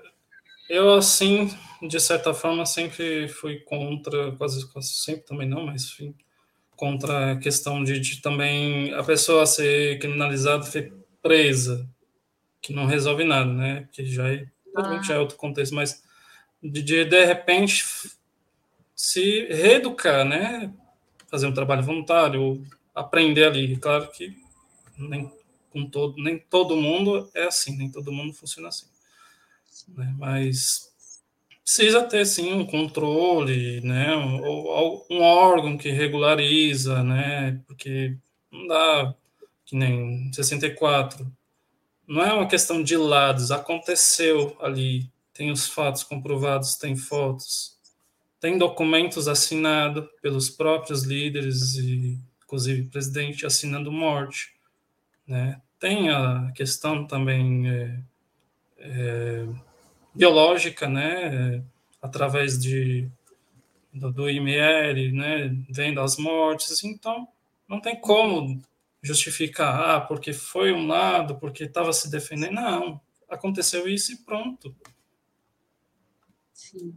eu 0.68 0.95
assim, 0.95 1.51
de 1.83 1.99
certa 1.99 2.33
forma, 2.33 2.64
sempre 2.64 3.27
fui 3.29 3.59
contra, 3.61 4.31
quase, 4.37 4.70
quase 4.72 4.93
sempre 4.93 5.25
também 5.25 5.49
não, 5.49 5.66
mas 5.66 5.85
enfim, 5.85 6.14
contra 6.77 7.33
a 7.33 7.37
questão 7.37 7.83
de, 7.83 7.99
de 7.99 8.22
também 8.22 8.95
a 8.95 9.03
pessoa 9.03 9.45
ser 9.45 9.99
criminalizada, 9.99 10.62
ser 10.62 10.93
presa, 11.20 11.89
que 12.62 12.72
não 12.72 12.87
resolve 12.87 13.25
nada, 13.25 13.53
né? 13.53 13.89
Que 13.91 14.05
já 14.05 14.33
é, 14.33 14.47
ah. 14.77 15.03
já 15.03 15.14
é 15.14 15.18
outro 15.18 15.37
contexto, 15.37 15.75
mas 15.75 16.03
de, 16.62 16.81
de, 16.83 17.05
de 17.05 17.25
repente 17.25 17.85
se 18.95 19.47
reeducar, 19.47 20.24
né? 20.24 20.72
Fazer 21.28 21.47
um 21.47 21.55
trabalho 21.55 21.82
voluntário, 21.82 22.64
aprender 22.95 23.45
ali. 23.45 23.76
Claro 23.76 24.11
que 24.11 24.36
nem 24.97 25.30
com 25.70 25.86
todo, 25.86 26.22
nem 26.22 26.38
todo 26.38 26.76
mundo 26.76 27.28
é 27.34 27.45
assim, 27.45 27.76
nem 27.76 27.90
todo 27.90 28.12
mundo 28.12 28.32
funciona 28.32 28.68
assim. 28.68 28.86
Né? 29.88 30.14
Mas 30.16 30.92
precisa 31.64 32.03
ter 32.05 32.24
sim 32.26 32.53
um 32.53 32.64
controle, 32.64 33.80
né? 33.80 34.14
Ou, 34.14 35.05
um 35.11 35.20
órgão 35.20 35.76
que 35.76 35.90
regulariza, 35.90 37.03
né? 37.03 37.61
Porque 37.66 38.16
não 38.53 38.66
dá 38.68 39.14
que 39.64 39.74
nem 39.74 40.32
64. 40.32 41.26
Não 42.07 42.22
é 42.22 42.32
uma 42.32 42.47
questão 42.47 42.82
de 42.82 42.97
lados, 42.97 43.51
aconteceu 43.51 44.57
ali, 44.61 45.11
tem 45.32 45.51
os 45.51 45.66
fatos 45.66 46.05
comprovados, 46.05 46.76
tem 46.76 46.95
fotos, 46.95 47.74
tem 48.45 48.59
documentos 48.59 49.26
assinados 49.26 50.07
pelos 50.20 50.51
próprios 50.51 51.03
líderes 51.05 51.76
e 51.76 52.18
inclusive 52.45 52.90
presidente 52.90 53.47
assinando 53.47 53.90
morte, 53.90 54.55
né? 55.26 55.62
Tem 55.80 56.11
a 56.11 56.53
questão 56.55 57.07
também 57.07 57.66
é, 57.70 57.99
é, 58.80 59.47
biológica, 60.14 60.86
né? 60.86 61.64
Através 62.03 62.61
de 62.62 63.09
do, 63.90 64.12
do 64.12 64.28
IML, 64.28 65.12
né? 65.12 65.49
Vendo 65.70 66.03
as 66.03 66.18
mortes, 66.18 66.84
então 66.84 67.26
não 67.66 67.80
tem 67.80 67.99
como 67.99 68.61
justificar, 69.03 69.97
ah, 69.97 70.01
porque 70.03 70.34
foi 70.34 70.70
um 70.70 70.86
lado, 70.86 71.36
porque 71.36 71.64
estava 71.64 71.95
se 71.95 72.11
defendendo. 72.11 72.53
Não, 72.53 73.01
aconteceu 73.26 73.88
isso 73.88 74.12
e 74.12 74.18
pronto. 74.18 74.76
Sim. 76.53 76.95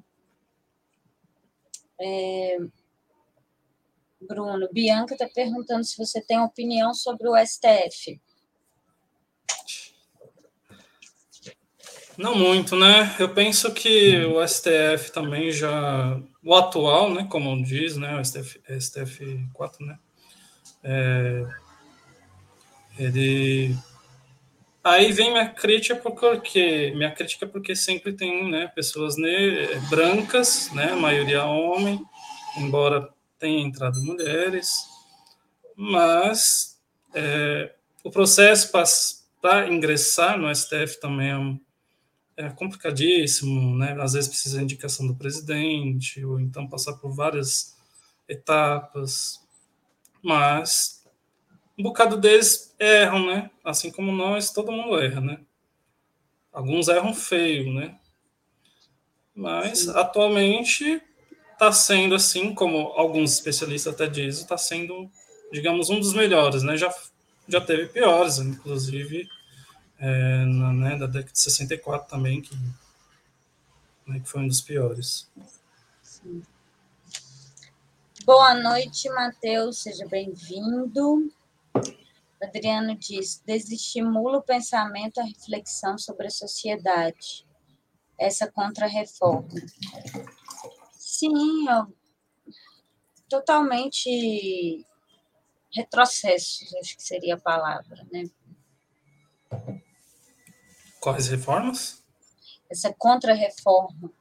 É, 1.99 2.57
Bruno, 4.21 4.67
Bianca 4.71 5.13
está 5.13 5.27
perguntando 5.27 5.83
se 5.83 5.97
você 5.97 6.21
tem 6.21 6.39
opinião 6.39 6.93
sobre 6.93 7.27
o 7.27 7.35
STF. 7.37 8.19
Não 12.17 12.33
muito, 12.35 12.75
né? 12.75 13.15
Eu 13.19 13.31
penso 13.31 13.71
que 13.71 14.25
o 14.25 14.45
STF 14.45 15.11
também 15.13 15.51
já. 15.51 16.19
O 16.43 16.55
atual, 16.55 17.13
né? 17.13 17.27
Como 17.29 17.63
diz, 17.63 17.95
né? 17.95 18.19
O 18.19 18.25
STF, 18.25 18.59
STF 18.79 19.47
4, 19.53 19.85
né? 19.85 19.99
É, 20.83 21.45
ele. 22.97 23.75
Aí 24.88 25.11
vem 25.11 25.31
minha 25.31 25.49
crítica 25.49 25.97
porque 25.97 26.93
minha 26.95 27.11
crítica 27.11 27.43
é 27.43 27.47
porque 27.47 27.75
sempre 27.75 28.13
tem 28.13 28.49
né, 28.49 28.67
pessoas 28.67 29.17
ne 29.17 29.75
brancas, 29.89 30.71
né, 30.71 30.95
maioria 30.95 31.43
homem, 31.43 32.01
embora 32.55 33.13
tenha 33.38 33.67
entrado 33.67 33.99
mulheres, 34.01 34.88
mas 35.75 36.79
é, 37.13 37.75
o 38.01 38.09
processo 38.09 38.71
para 39.41 39.67
ingressar 39.67 40.39
no 40.39 40.49
STF 40.55 41.01
também 41.01 41.31
é, 41.31 41.38
um, 41.38 41.59
é, 42.38 42.49
complicadíssimo, 42.51 43.75
né? 43.75 43.93
Às 43.99 44.13
vezes 44.13 44.29
precisa 44.29 44.59
de 44.59 44.63
indicação 44.63 45.05
do 45.05 45.15
presidente, 45.15 46.23
ou 46.23 46.39
então 46.39 46.65
passar 46.65 46.93
por 46.93 47.13
várias 47.13 47.75
etapas, 48.25 49.45
mas 50.23 50.96
um 51.78 51.84
bocado 51.84 52.17
deles 52.17 52.73
erram, 52.80 53.25
né? 53.28 53.51
Assim 53.63 53.91
como 53.91 54.11
nós, 54.11 54.51
todo 54.51 54.71
mundo 54.71 54.99
erra, 54.99 55.21
né? 55.21 55.39
Alguns 56.51 56.88
erram 56.88 57.13
feio, 57.13 57.71
né? 57.71 57.97
Mas 59.36 59.80
Sim. 59.80 59.91
atualmente 59.91 61.01
está 61.53 61.71
sendo 61.71 62.15
assim, 62.15 62.53
como 62.53 62.78
alguns 62.93 63.34
especialistas 63.34 63.93
até 63.93 64.07
dizem, 64.07 64.41
está 64.41 64.57
sendo, 64.57 65.09
digamos, 65.51 65.89
um 65.89 65.99
dos 65.99 66.13
melhores, 66.13 66.63
né? 66.63 66.75
Já, 66.75 66.93
já 67.47 67.61
teve 67.61 67.88
piores, 67.88 68.39
inclusive 68.39 69.30
é, 69.99 70.45
na, 70.45 70.73
né, 70.73 70.97
da 70.97 71.05
década 71.05 71.32
de 71.32 71.39
64 71.39 72.07
também, 72.09 72.41
que, 72.41 72.55
né, 74.07 74.19
que 74.19 74.28
foi 74.28 74.41
um 74.41 74.47
dos 74.47 74.61
piores. 74.61 75.30
Sim. 76.01 76.43
Boa 78.25 78.53
noite, 78.55 79.09
Matheus, 79.09 79.84
seja 79.84 80.07
bem-vindo. 80.07 81.32
Adriano 82.41 82.95
diz: 82.95 83.41
desestimula 83.45 84.38
o 84.38 84.43
pensamento, 84.43 85.20
a 85.20 85.24
reflexão 85.24 85.97
sobre 85.97 86.28
a 86.28 86.32
sociedade. 86.32 87.45
Essa 88.18 88.51
contra-reforma. 88.51 89.49
Sim, 90.93 91.68
eu, 91.70 91.95
totalmente 93.30 94.86
retrocessos, 95.72 96.74
acho 96.76 96.95
que 96.95 97.03
seria 97.03 97.36
a 97.36 97.39
palavra, 97.39 98.07
né? 98.11 98.24
Quais 100.99 101.28
reformas? 101.28 102.03
Essa 102.70 102.93
contra-reforma. 102.93 104.11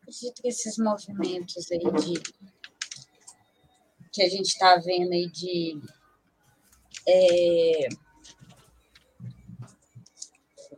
Acredito 0.00 0.42
que 0.42 0.48
esses 0.48 0.76
movimentos 0.78 1.70
aí 1.70 1.78
de 1.78 2.22
que 4.12 4.22
a 4.22 4.28
gente 4.28 4.46
está 4.46 4.76
vendo 4.76 5.12
aí 5.12 5.28
de 5.30 5.80
é, 7.08 7.88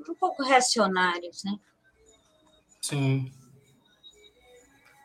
um 0.09 0.15
pouco 0.15 0.43
reacionários, 0.43 1.43
né? 1.45 1.59
Sim. 2.81 3.33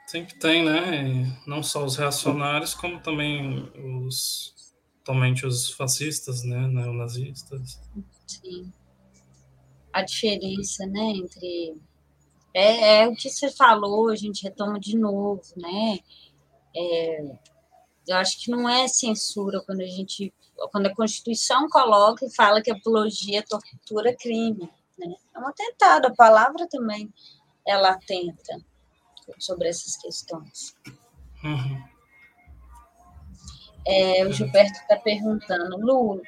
Sempre 0.07 0.39
tem, 0.39 0.65
né? 0.65 1.41
Não 1.45 1.61
só 1.61 1.84
os 1.86 1.95
reacionários, 1.95 2.73
como 2.73 2.99
também 3.01 3.71
os 4.05 4.55
totalmente 5.03 5.45
os 5.45 5.71
fascistas, 5.71 6.43
né? 6.43 6.67
Neonazistas. 6.67 7.80
Sim. 8.27 8.71
A 9.91 10.03
diferença, 10.03 10.86
né, 10.86 11.01
entre 11.01 11.75
é, 12.53 13.01
é, 13.01 13.07
o 13.07 13.15
que 13.15 13.30
você 13.30 13.49
falou, 13.49 14.09
a 14.09 14.15
gente 14.15 14.43
retoma 14.43 14.80
de 14.80 14.97
novo, 14.97 15.41
né? 15.57 15.99
É, 16.75 17.36
eu 18.10 18.18
acho 18.18 18.39
que 18.39 18.49
não 18.49 18.68
é 18.68 18.88
censura 18.88 19.62
quando 19.62 19.82
a 19.82 19.86
gente, 19.86 20.34
quando 20.72 20.88
a 20.88 20.95
Constituição 20.95 21.70
coloca 21.70 22.26
e 22.26 22.36
fala 22.36 22.62
que 22.62 22.72
apologia, 22.72 23.43
tortura, 23.43 24.10
é 24.10 24.16
crime, 24.16 24.70
né? 24.97 25.14
É 25.36 25.39
um 25.39 25.47
atentado, 25.47 26.07
a 26.07 26.16
palavra 26.16 26.68
também 26.68 27.14
ela 27.66 27.91
atenta 27.91 28.60
sobre 29.38 29.70
essas 29.70 29.95
questões. 29.97 30.76
Uhum. 31.43 31.84
É, 33.88 34.26
o 34.26 34.32
Gilberto 34.32 34.80
está 34.80 34.97
perguntando, 34.97 35.78
Lula, 35.78 36.22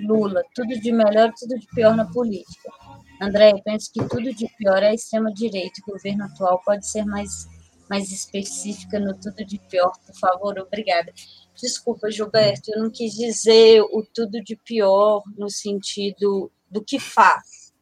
Lula, 0.00 0.42
tudo 0.54 0.78
de 0.80 0.90
melhor, 0.90 1.32
tudo 1.38 1.58
de 1.58 1.66
pior 1.68 1.94
na 1.94 2.04
política. 2.06 2.72
André, 3.20 3.52
eu 3.52 3.62
penso 3.62 3.92
que 3.92 4.02
tudo 4.08 4.34
de 4.34 4.48
pior 4.56 4.82
é 4.82 4.88
a 4.88 4.94
extrema-direita. 4.94 5.80
O 5.86 5.92
governo 5.92 6.24
atual 6.24 6.60
pode 6.64 6.88
ser 6.88 7.04
mais, 7.04 7.46
mais 7.88 8.10
específica 8.10 8.98
no 8.98 9.18
tudo 9.18 9.44
de 9.44 9.58
pior, 9.58 9.92
por 10.06 10.14
favor, 10.16 10.58
obrigada. 10.58 11.12
Desculpa, 11.54 12.10
Gilberto, 12.10 12.70
eu 12.72 12.82
não 12.82 12.90
quis 12.90 13.12
dizer 13.14 13.82
o 13.82 14.02
tudo 14.02 14.42
de 14.42 14.56
pior 14.56 15.22
no 15.36 15.48
sentido 15.48 16.50
do 16.70 16.82
que 16.82 16.98
faz 16.98 17.72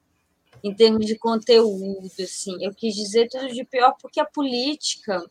em 0.62 0.74
termos 0.74 1.06
de 1.06 1.18
conteúdo, 1.18 2.08
assim. 2.20 2.56
Eu 2.64 2.72
quis 2.72 2.94
dizer 2.94 3.28
tudo 3.28 3.48
de 3.48 3.64
pior 3.64 3.94
porque 4.00 4.20
a 4.20 4.24
política, 4.24 5.24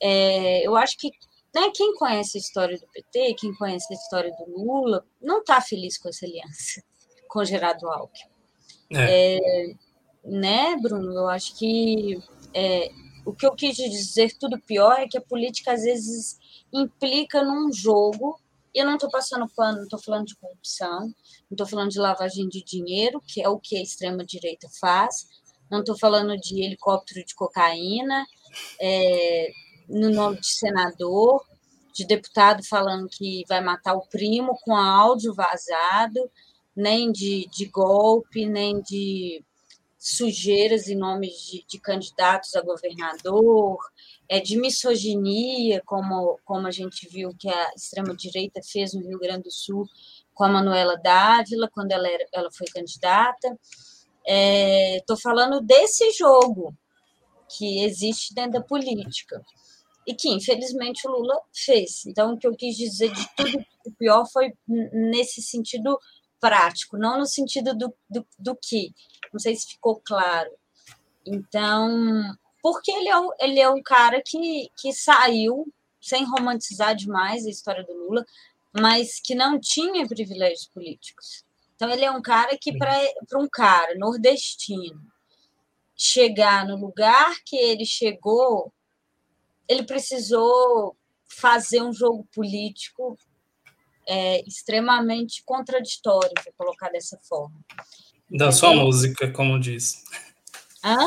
é, 0.00 0.66
eu 0.66 0.74
acho 0.76 0.96
que 0.96 1.10
né, 1.54 1.70
quem 1.74 1.94
conhece 1.94 2.38
a 2.38 2.40
história 2.40 2.78
do 2.78 2.86
PT, 2.88 3.34
quem 3.34 3.54
conhece 3.54 3.92
a 3.92 3.96
história 3.96 4.30
do 4.36 4.50
Lula, 4.50 5.04
não 5.20 5.40
está 5.40 5.60
feliz 5.60 5.98
com 5.98 6.08
essa 6.08 6.24
aliança 6.24 6.82
com 7.28 7.44
Gerardo 7.44 7.88
Alckmin. 7.88 8.30
É. 8.90 9.36
É, 9.36 9.74
né, 10.24 10.76
Bruno? 10.76 11.12
Eu 11.12 11.28
acho 11.28 11.58
que 11.58 12.18
é, 12.54 12.90
o 13.26 13.34
que 13.34 13.44
eu 13.44 13.54
quis 13.54 13.76
dizer 13.76 14.38
tudo 14.38 14.58
pior 14.60 15.00
é 15.00 15.08
que 15.08 15.18
a 15.18 15.20
política 15.20 15.72
às 15.72 15.82
vezes 15.82 16.38
implica 16.72 17.42
num 17.42 17.72
jogo. 17.72 18.40
Eu 18.72 18.86
não 18.86 18.94
estou 18.94 19.10
passando 19.10 19.48
pano, 19.48 19.78
não 19.78 19.84
estou 19.84 19.98
falando 19.98 20.26
de 20.26 20.36
corrupção, 20.36 21.00
não 21.00 21.14
estou 21.50 21.66
falando 21.66 21.90
de 21.90 21.98
lavagem 21.98 22.48
de 22.48 22.62
dinheiro, 22.62 23.20
que 23.20 23.42
é 23.42 23.48
o 23.48 23.58
que 23.58 23.76
a 23.76 23.82
extrema-direita 23.82 24.68
faz, 24.80 25.26
não 25.68 25.80
estou 25.80 25.98
falando 25.98 26.36
de 26.36 26.62
helicóptero 26.62 27.24
de 27.26 27.34
cocaína, 27.34 28.24
é, 28.80 29.50
no 29.88 30.10
nome 30.10 30.38
de 30.40 30.46
senador, 30.46 31.44
de 31.92 32.06
deputado 32.06 32.62
falando 32.62 33.08
que 33.08 33.42
vai 33.48 33.60
matar 33.60 33.94
o 33.94 34.06
primo 34.06 34.56
com 34.62 34.76
áudio 34.76 35.34
vazado, 35.34 36.30
nem 36.76 37.10
de, 37.10 37.48
de 37.50 37.64
golpe, 37.66 38.46
nem 38.46 38.80
de 38.82 39.42
sujeiras 40.06 40.86
em 40.86 40.94
nome 40.94 41.28
de, 41.28 41.64
de 41.66 41.80
candidatos 41.80 42.54
a 42.54 42.62
governador, 42.62 43.76
é, 44.28 44.38
de 44.38 44.56
misoginia, 44.56 45.82
como, 45.84 46.38
como 46.44 46.68
a 46.68 46.70
gente 46.70 47.08
viu 47.08 47.34
que 47.36 47.48
a 47.48 47.72
extrema-direita 47.74 48.60
fez 48.62 48.94
no 48.94 49.00
Rio 49.00 49.18
Grande 49.18 49.42
do 49.42 49.50
Sul 49.50 49.84
com 50.32 50.44
a 50.44 50.48
Manuela 50.48 50.96
Dávila, 50.96 51.68
quando 51.72 51.90
ela, 51.90 52.06
era, 52.06 52.24
ela 52.32 52.48
foi 52.52 52.68
candidata. 52.68 53.58
Estou 54.24 55.16
é, 55.16 55.20
falando 55.20 55.60
desse 55.60 56.12
jogo 56.12 56.72
que 57.48 57.82
existe 57.82 58.32
dentro 58.32 58.52
da 58.52 58.60
política. 58.60 59.42
e 60.06 60.14
que, 60.14 60.28
infelizmente, 60.28 61.06
o 61.08 61.10
Lula 61.10 61.36
fez. 61.52 62.06
Então, 62.06 62.34
o 62.34 62.38
que 62.38 62.46
eu 62.46 62.54
quis 62.54 62.76
dizer 62.76 63.12
de 63.12 63.26
tudo 63.36 63.58
o 63.84 63.92
pior 63.92 64.24
foi 64.32 64.52
nesse 64.68 65.42
sentido 65.42 65.98
prático, 66.40 66.96
não 66.96 67.18
no 67.18 67.26
sentido 67.26 67.74
do, 67.74 67.92
do, 68.08 68.26
do 68.38 68.56
que. 68.56 68.92
Não 69.36 69.40
sei 69.40 69.54
se 69.54 69.66
ficou 69.66 70.00
claro. 70.02 70.50
Então, 71.26 72.34
porque 72.62 72.90
ele 72.90 73.10
é, 73.10 73.14
ele 73.40 73.60
é 73.60 73.68
um 73.68 73.82
cara 73.82 74.22
que, 74.24 74.70
que 74.74 74.94
saiu, 74.94 75.70
sem 76.00 76.24
romantizar 76.24 76.96
demais 76.96 77.44
a 77.44 77.50
história 77.50 77.84
do 77.84 77.92
Lula, 77.92 78.24
mas 78.72 79.20
que 79.20 79.34
não 79.34 79.60
tinha 79.60 80.08
privilégios 80.08 80.66
políticos. 80.68 81.44
Então, 81.74 81.90
ele 81.90 82.06
é 82.06 82.10
um 82.10 82.22
cara 82.22 82.56
que, 82.56 82.78
para 82.78 83.38
um 83.38 83.46
cara 83.46 83.94
nordestino, 83.98 85.02
chegar 85.94 86.66
no 86.66 86.76
lugar 86.76 87.36
que 87.44 87.56
ele 87.56 87.84
chegou, 87.84 88.72
ele 89.68 89.82
precisou 89.82 90.96
fazer 91.28 91.82
um 91.82 91.92
jogo 91.92 92.26
político 92.32 93.18
é, 94.08 94.40
extremamente 94.48 95.44
contraditório, 95.44 96.32
vou 96.42 96.54
colocar 96.56 96.88
dessa 96.88 97.18
forma. 97.18 97.60
Dançou 98.30 98.70
a 98.70 98.74
música, 98.74 99.30
como 99.32 99.58
diz. 99.58 100.04
Hã? 100.84 100.98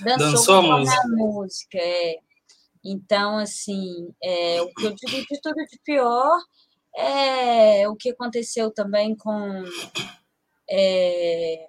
Dançou, 0.00 0.30
Dançou 0.30 0.54
a 0.56 0.62
música. 0.62 1.08
música 1.08 1.78
é. 1.78 2.18
Então, 2.84 3.38
assim, 3.38 4.14
é, 4.22 4.62
o 4.62 4.72
que 4.74 4.86
eu 4.86 4.94
digo 4.94 5.26
de 5.30 5.40
tudo 5.42 5.56
de 5.66 5.78
pior 5.84 6.40
é 6.96 7.88
o 7.88 7.94
que 7.94 8.10
aconteceu 8.10 8.70
também 8.70 9.14
com 9.14 9.64
é, 10.68 11.68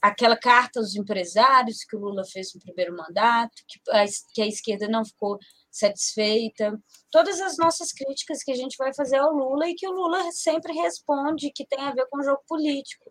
aquela 0.00 0.36
carta 0.36 0.80
aos 0.80 0.94
empresários 0.96 1.84
que 1.84 1.96
o 1.96 2.00
Lula 2.00 2.24
fez 2.24 2.54
no 2.54 2.60
primeiro 2.60 2.96
mandato, 2.96 3.62
que 3.66 3.78
a, 3.90 4.04
que 4.32 4.42
a 4.42 4.46
esquerda 4.46 4.88
não 4.88 5.04
ficou 5.04 5.38
satisfeita, 5.78 6.78
todas 7.10 7.40
as 7.40 7.56
nossas 7.56 7.92
críticas 7.92 8.42
que 8.42 8.52
a 8.52 8.56
gente 8.56 8.76
vai 8.76 8.94
fazer 8.94 9.18
ao 9.18 9.32
Lula 9.32 9.68
e 9.68 9.74
que 9.74 9.86
o 9.86 9.92
Lula 9.92 10.30
sempre 10.32 10.72
responde 10.72 11.52
que 11.52 11.66
tem 11.66 11.80
a 11.80 11.92
ver 11.92 12.06
com 12.10 12.18
o 12.18 12.24
jogo 12.24 12.42
político. 12.46 13.10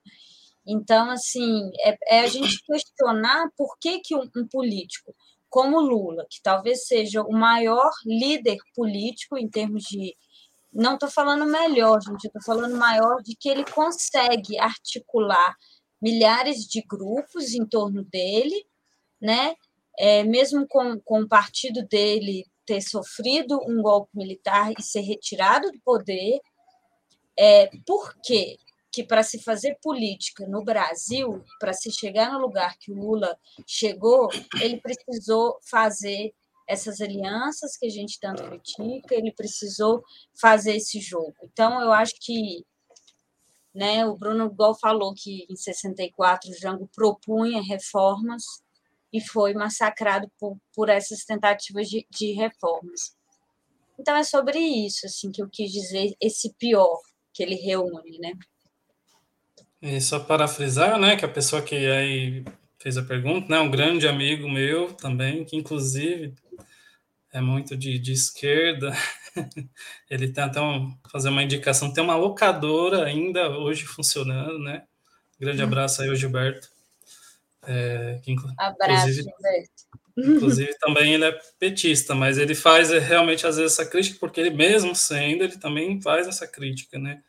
Então, 0.66 1.10
assim, 1.10 1.72
é, 1.80 1.98
é 2.18 2.20
a 2.22 2.28
gente 2.28 2.62
questionar 2.64 3.50
por 3.58 3.78
que, 3.80 4.00
que 4.00 4.16
um, 4.16 4.30
um 4.36 4.48
político 4.48 5.16
como 5.50 5.80
Lula, 5.80 6.26
que 6.30 6.42
talvez 6.42 6.86
seja 6.88 7.22
o 7.24 7.32
maior 7.32 7.92
líder 8.06 8.58
político 8.76 9.38
em 9.38 9.50
termos 9.50 9.84
de. 9.84 10.16
Não 10.74 10.96
estou 10.96 11.10
falando 11.10 11.46
melhor, 11.46 12.02
gente, 12.02 12.26
estou 12.26 12.42
falando 12.44 12.76
maior 12.76 13.22
de 13.24 13.36
que 13.36 13.50
ele 13.50 13.64
consegue 13.64 14.60
articular 14.60 15.56
milhares 16.02 16.66
de 16.68 16.82
grupos 16.82 17.54
em 17.54 17.66
torno 17.66 18.04
dele, 18.04 18.66
né? 19.20 19.56
É, 19.98 20.24
mesmo 20.24 20.68
com, 20.68 21.00
com 21.00 21.22
o 21.22 21.28
partido 21.28 21.82
dele 21.88 22.46
ter 22.68 22.82
sofrido 22.82 23.60
um 23.68 23.82
golpe 23.82 24.12
militar 24.14 24.72
e 24.78 24.84
ser 24.84 25.02
retirado 25.02 25.72
do 25.72 25.80
poder, 25.80 26.40
é, 27.40 27.70
por 27.86 28.14
quê? 28.22 28.58
que 28.90 29.04
para 29.04 29.22
se 29.22 29.44
fazer 29.44 29.78
política 29.80 30.48
no 30.48 30.64
Brasil, 30.64 31.44
para 31.60 31.72
se 31.72 31.92
chegar 31.92 32.32
no 32.32 32.40
lugar 32.40 32.76
que 32.80 32.92
o 32.92 32.96
Lula 32.96 33.38
chegou, 33.68 34.28
ele 34.60 34.82
precisou 34.82 35.60
fazer 35.70 36.34
essas 36.68 37.00
alianças 37.00 37.78
que 37.78 37.86
a 37.86 37.90
gente 37.92 38.20
tanto 38.20 38.42
critica, 38.44 39.14
ele 39.14 39.32
precisou 39.32 40.04
fazer 40.42 40.78
esse 40.78 41.00
jogo. 41.00 41.36
Então, 41.44 41.80
eu 41.80 41.92
acho 41.92 42.16
que 42.20 42.66
né, 43.72 44.04
o 44.04 44.18
Bruno 44.18 44.50
Gol 44.50 44.74
falou 44.74 45.14
que 45.14 45.46
em 45.48 45.56
64 45.56 46.50
o 46.50 46.56
Jango 46.56 46.90
propunha 46.92 47.62
reformas 47.62 48.44
e 49.12 49.22
foi 49.22 49.54
massacrado 49.54 50.30
por, 50.40 50.58
por 50.74 50.90
essas 50.90 51.24
tentativas 51.24 51.88
de, 51.88 52.06
de 52.10 52.34
reformas. 52.34 53.16
Então, 54.00 54.16
é 54.16 54.24
sobre 54.24 54.60
isso 54.60 55.06
assim 55.06 55.32
que 55.32 55.42
eu 55.42 55.50
quis 55.50 55.72
dizer, 55.72 56.16
esse 56.22 56.54
pior 56.56 57.00
que 57.34 57.42
ele 57.44 57.56
reúne, 57.56 58.20
né? 58.20 58.34
E 59.82 60.02
só 60.02 60.20
para 60.20 60.48
frisar, 60.48 61.00
né, 61.00 61.16
que 61.16 61.26
a 61.26 61.30
pessoa 61.30 61.62
que 61.62 61.76
aí 61.76 62.44
fez 62.80 62.98
a 62.98 63.04
pergunta, 63.04 63.48
né, 63.48 63.60
um 63.60 63.70
grande 63.70 64.08
amigo 64.08 64.50
meu 64.50 64.94
também, 64.94 65.46
que 65.46 65.56
inclusive 65.56 66.34
é 67.32 67.42
muito 67.42 67.78
de, 67.78 68.00
de 68.00 68.12
esquerda, 68.12 68.92
ele 70.10 70.32
tenta 70.32 70.62
um, 70.64 70.98
fazer 71.12 71.30
uma 71.30 71.44
indicação, 71.44 71.94
tem 71.94 72.04
uma 72.04 72.16
locadora 72.16 73.06
ainda 73.06 73.50
hoje 73.50 73.86
funcionando, 73.86 74.58
né, 74.60 74.84
grande 75.40 75.62
hum. 75.62 75.66
abraço 75.66 76.02
aí 76.02 76.10
ao 76.10 76.16
Gilberto. 76.16 76.70
É, 77.68 78.20
que, 78.24 78.36
abraço, 78.58 79.12
Gilberto. 79.12 79.88
Inclusive, 80.18 80.74
também 80.80 81.14
ele 81.14 81.26
é 81.26 81.40
petista, 81.60 82.16
mas 82.16 82.38
ele 82.38 82.56
faz 82.56 82.92
é, 82.92 82.98
realmente, 82.98 83.46
às 83.46 83.58
vezes, 83.58 83.74
essa 83.74 83.88
crítica, 83.88 84.18
porque 84.20 84.40
ele 84.40 84.50
mesmo 84.50 84.96
sendo, 84.96 85.44
ele 85.44 85.58
também 85.58 86.02
faz 86.02 86.28
essa 86.28 86.48
crítica, 86.48 86.98
né? 86.98 87.22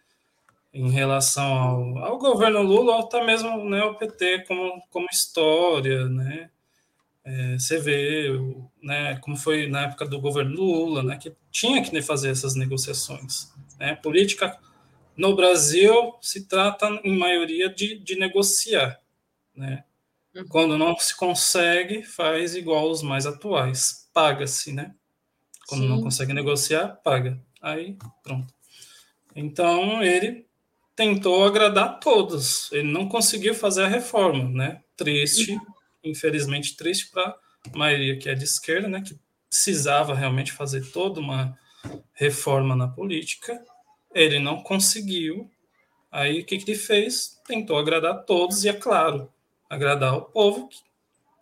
em 0.73 0.91
relação 0.91 1.45
ao, 1.45 1.99
ao 1.99 2.19
governo 2.19 2.63
Lula, 2.63 2.95
ou 2.95 3.01
até 3.01 3.25
mesmo 3.25 3.65
né, 3.69 3.83
o 3.85 3.95
PT 3.95 4.45
como, 4.47 4.83
como 4.91 5.07
história, 5.11 6.09
né? 6.09 6.51
É, 7.25 7.59
você 7.59 7.79
vê 7.79 8.31
né, 8.83 9.19
como 9.19 9.37
foi 9.37 9.67
na 9.67 9.83
época 9.83 10.07
do 10.07 10.21
governo 10.21 10.55
Lula, 10.55 11.03
né, 11.03 11.19
que 11.19 11.35
tinha 11.51 11.83
que 11.83 12.01
fazer 12.01 12.31
essas 12.31 12.55
negociações. 12.55 13.53
Né? 13.79 13.95
Política 13.97 14.59
no 15.15 15.37
Brasil 15.37 16.15
se 16.23 16.47
trata, 16.47 16.89
em 17.05 17.19
maioria, 17.19 17.69
de, 17.69 17.99
de 17.99 18.17
negociar. 18.17 18.99
Né? 19.55 19.85
Uhum. 20.39 20.49
Quando 20.49 20.79
não 20.79 20.97
se 20.97 21.17
consegue, 21.17 22.03
faz 22.05 22.55
igual 22.55 22.89
os 22.89 23.03
mais 23.03 23.27
atuais, 23.27 24.09
paga-se. 24.15 24.73
Né? 24.73 24.95
Quando 25.67 25.83
Sim. 25.83 25.89
não 25.89 26.01
consegue 26.01 26.33
negociar, 26.33 26.89
paga. 27.03 27.43
Aí, 27.61 27.97
pronto. 28.23 28.55
Então, 29.35 30.03
ele 30.03 30.47
tentou 30.95 31.45
agradar 31.45 31.99
todos. 31.99 32.71
Ele 32.73 32.91
não 32.91 33.09
conseguiu 33.09 33.55
fazer 33.55 33.85
a 33.85 33.89
reforma, 33.89 34.49
né? 34.49 34.83
Triste, 34.97 35.53
uhum. 35.53 35.61
infelizmente 36.05 36.77
triste 36.77 37.11
para 37.11 37.37
a 37.73 37.77
maioria 37.77 38.19
que 38.19 38.29
é 38.29 38.35
de 38.35 38.45
esquerda, 38.45 38.89
né? 38.89 39.03
Que 39.03 39.19
precisava 39.49 40.15
realmente 40.15 40.53
fazer 40.53 40.91
toda 40.91 41.21
uma 41.21 41.57
reforma 42.13 42.75
na 42.77 42.89
política. 42.89 43.61
Ele 44.15 44.39
não 44.39 44.63
conseguiu. 44.63 45.51
Aí 46.11 46.41
o 46.41 46.45
que, 46.45 46.59
que 46.59 46.71
ele 46.71 46.79
fez? 46.79 47.41
Tentou 47.47 47.79
agradar 47.79 48.25
todos 48.25 48.65
e, 48.65 48.69
é 48.69 48.73
claro, 48.73 49.33
agradar 49.69 50.17
o 50.17 50.23
povo 50.23 50.69
que, 50.69 50.79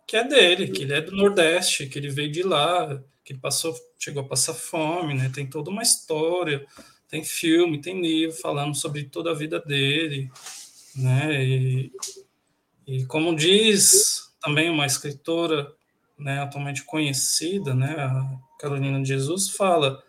que 0.07 0.17
é 0.17 0.23
dele, 0.23 0.69
que 0.69 0.83
ele 0.83 0.93
é 0.93 1.01
do 1.01 1.15
Nordeste, 1.15 1.87
que 1.87 1.99
ele 1.99 2.09
veio 2.09 2.31
de 2.31 2.43
lá, 2.43 3.01
que 3.23 3.33
passou, 3.33 3.75
chegou 3.99 4.23
a 4.23 4.27
passar 4.27 4.53
fome, 4.53 5.13
né? 5.13 5.31
Tem 5.33 5.45
toda 5.45 5.69
uma 5.69 5.83
história 5.83 6.65
tem 7.09 7.23
filme, 7.23 7.81
tem 7.81 8.01
livro 8.01 8.35
falando 8.35 8.75
sobre 8.75 9.05
toda 9.05 9.31
a 9.31 9.35
vida 9.35 9.59
dele, 9.59 10.29
né? 10.95 11.43
E, 11.43 11.91
e 12.85 13.05
como 13.05 13.35
diz 13.35 14.33
também 14.41 14.69
uma 14.69 14.85
escritora, 14.85 15.73
né, 16.17 16.39
atualmente 16.39 16.83
conhecida, 16.83 17.73
né, 17.73 17.95
a 17.97 18.39
Carolina 18.59 19.01
de 19.01 19.07
Jesus 19.07 19.49
fala, 19.49 20.01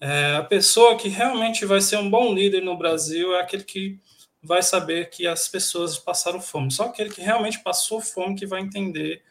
é, 0.00 0.36
a 0.36 0.42
pessoa 0.42 0.96
que 0.96 1.08
realmente 1.08 1.64
vai 1.66 1.80
ser 1.80 1.96
um 1.96 2.08
bom 2.08 2.32
líder 2.32 2.62
no 2.62 2.76
Brasil 2.76 3.34
é 3.34 3.40
aquele 3.40 3.64
que 3.64 4.00
vai 4.42 4.62
saber 4.62 5.08
que 5.10 5.26
as 5.26 5.46
pessoas 5.48 5.98
passaram 5.98 6.40
fome. 6.40 6.70
Só 6.70 6.84
aquele 6.84 7.10
que 7.10 7.20
realmente 7.20 7.60
passou 7.60 8.00
fome 8.00 8.34
que 8.34 8.46
vai 8.46 8.60
entender 8.60 9.22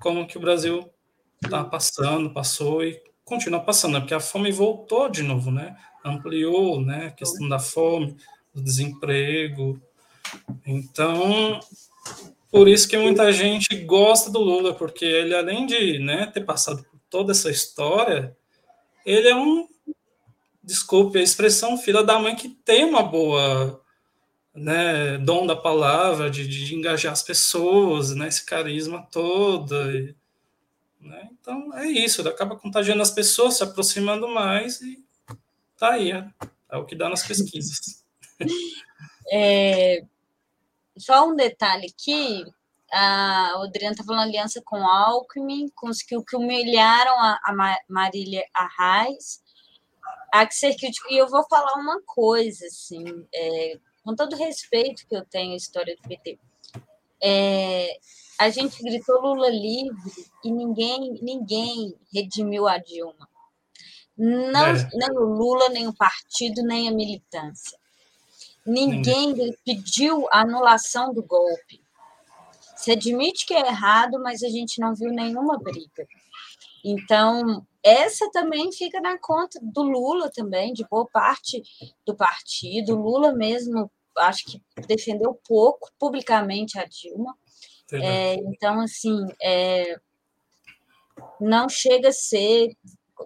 como 0.00 0.26
que 0.26 0.38
o 0.38 0.40
Brasil 0.40 0.88
está 1.44 1.62
passando, 1.62 2.32
passou 2.32 2.82
e 2.82 3.02
continua 3.24 3.60
passando, 3.60 3.94
né? 3.94 4.00
porque 4.00 4.14
a 4.14 4.20
fome 4.20 4.50
voltou 4.50 5.08
de 5.08 5.22
novo, 5.22 5.50
né? 5.50 5.76
ampliou 6.04 6.80
né, 6.80 7.06
a 7.06 7.10
questão 7.10 7.48
da 7.48 7.58
fome, 7.58 8.16
do 8.54 8.62
desemprego. 8.62 9.80
Então, 10.66 11.60
por 12.50 12.68
isso 12.68 12.88
que 12.88 12.96
muita 12.96 13.30
gente 13.32 13.76
gosta 13.84 14.30
do 14.30 14.38
Lula, 14.38 14.72
porque 14.74 15.04
ele, 15.04 15.34
além 15.34 15.66
de 15.66 15.98
né, 15.98 16.26
ter 16.26 16.44
passado 16.44 16.82
por 16.82 16.98
toda 17.10 17.32
essa 17.32 17.50
história, 17.50 18.36
ele 19.04 19.28
é 19.28 19.36
um, 19.36 19.68
desculpe 20.62 21.18
a 21.18 21.22
expressão, 21.22 21.76
filha 21.76 22.02
da 22.02 22.18
mãe 22.18 22.34
que 22.34 22.48
tem 22.48 22.84
uma 22.84 23.02
boa 23.02 23.82
né, 24.58 25.18
dom 25.18 25.46
da 25.46 25.56
palavra, 25.56 26.30
de, 26.30 26.46
de 26.46 26.74
engajar 26.74 27.12
as 27.12 27.22
pessoas, 27.22 28.14
né, 28.14 28.28
esse 28.28 28.44
carisma 28.44 29.06
todo. 29.10 29.74
E, 29.90 30.14
né, 31.00 31.28
então, 31.40 31.72
é 31.74 31.86
isso, 31.86 32.26
acaba 32.28 32.56
contagiando 32.56 33.02
as 33.02 33.10
pessoas, 33.10 33.56
se 33.56 33.64
aproximando 33.64 34.28
mais 34.28 34.80
e 34.80 35.02
Tá 35.78 35.92
aí, 35.92 36.10
é, 36.10 36.28
é 36.72 36.76
o 36.76 36.84
que 36.84 36.96
dá 36.96 37.08
nas 37.08 37.26
pesquisas. 37.26 38.04
É, 39.30 40.06
só 40.96 41.28
um 41.28 41.36
detalhe 41.36 41.86
aqui, 41.86 42.46
a 42.90 43.62
Adriana 43.62 43.92
está 43.92 44.02
falando 44.02 44.22
aliança 44.22 44.62
com 44.64 44.76
Alckmin, 44.76 45.68
com 45.74 45.90
os 45.90 46.00
que, 46.00 46.18
que 46.22 46.34
humilharam 46.34 47.12
a, 47.12 47.38
a 47.44 47.82
Marília 47.86 48.42
Arraes. 48.54 49.42
Há 50.32 50.46
que 50.46 50.54
ser. 50.54 50.74
E 51.10 51.18
eu 51.18 51.28
vou 51.28 51.46
falar 51.46 51.74
uma 51.74 52.00
coisa, 52.06 52.64
assim, 52.68 53.04
é, 53.34 53.78
com 54.08 54.16
todo 54.16 54.32
o 54.32 54.38
respeito 54.38 55.06
que 55.06 55.14
eu 55.14 55.22
tenho 55.22 55.52
à 55.52 55.56
história 55.56 55.94
do 55.94 56.08
PT. 56.08 56.38
É, 57.22 57.98
a 58.40 58.48
gente 58.48 58.82
gritou 58.82 59.20
Lula 59.20 59.50
livre 59.50 60.24
e 60.42 60.50
ninguém, 60.50 61.18
ninguém 61.20 61.94
redimiu 62.10 62.66
a 62.66 62.78
Dilma. 62.78 63.28
Não, 64.16 64.64
é. 64.64 64.88
Nem 64.94 65.10
o 65.10 65.24
Lula, 65.24 65.68
nem 65.68 65.86
o 65.88 65.92
partido, 65.92 66.62
nem 66.62 66.88
a 66.88 66.90
militância. 66.90 67.78
Ninguém 68.64 69.34
pediu 69.62 70.26
a 70.32 70.40
anulação 70.40 71.12
do 71.12 71.22
golpe. 71.22 71.82
Se 72.76 72.92
admite 72.92 73.44
que 73.44 73.52
é 73.52 73.66
errado, 73.66 74.18
mas 74.22 74.42
a 74.42 74.48
gente 74.48 74.80
não 74.80 74.94
viu 74.94 75.10
nenhuma 75.10 75.58
briga. 75.58 76.08
Então, 76.82 77.66
essa 77.82 78.30
também 78.30 78.72
fica 78.72 79.00
na 79.00 79.18
conta 79.18 79.58
do 79.62 79.82
Lula 79.82 80.30
também, 80.30 80.72
de 80.72 80.86
boa 80.88 81.06
parte 81.06 81.62
do 82.06 82.14
partido. 82.14 82.94
O 82.94 83.02
Lula 83.02 83.32
mesmo, 83.32 83.90
acho 84.18 84.44
que 84.46 84.62
defendeu 84.86 85.38
pouco 85.46 85.90
publicamente 85.98 86.78
a 86.78 86.84
Dilma. 86.84 87.36
É, 87.92 88.34
então, 88.34 88.80
assim, 88.80 89.26
é, 89.42 89.98
não 91.40 91.68
chega 91.68 92.08
a 92.08 92.12
ser. 92.12 92.76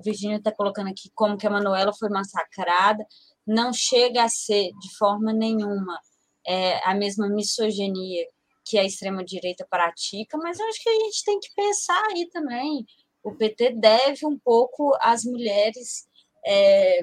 Virginia 0.03 0.36
está 0.36 0.51
colocando 0.53 0.88
aqui 0.88 1.11
como 1.14 1.36
que 1.36 1.47
a 1.47 1.51
Manuela 1.51 1.93
foi 1.93 2.09
massacrada. 2.09 3.05
Não 3.47 3.72
chega 3.72 4.22
a 4.22 4.28
ser, 4.28 4.70
de 4.80 4.97
forma 4.97 5.32
nenhuma, 5.32 5.99
é, 6.47 6.78
a 6.88 6.95
mesma 6.95 7.28
misoginia 7.28 8.26
que 8.64 8.78
a 8.78 8.84
extrema-direita 8.84 9.66
pratica, 9.68 10.38
mas 10.38 10.59
eu 10.59 10.66
acho 10.68 10.82
que 10.82 10.88
a 10.88 10.95
gente 10.95 11.24
tem 11.24 11.40
que 11.40 11.53
pensar 11.55 12.01
aí 12.11 12.28
também. 12.30 12.86
O 13.22 13.34
PT 13.34 13.74
deve 13.74 14.24
um 14.24 14.38
pouco 14.38 14.97
às 15.01 15.24
mulheres 15.24 16.07
é, 16.47 17.01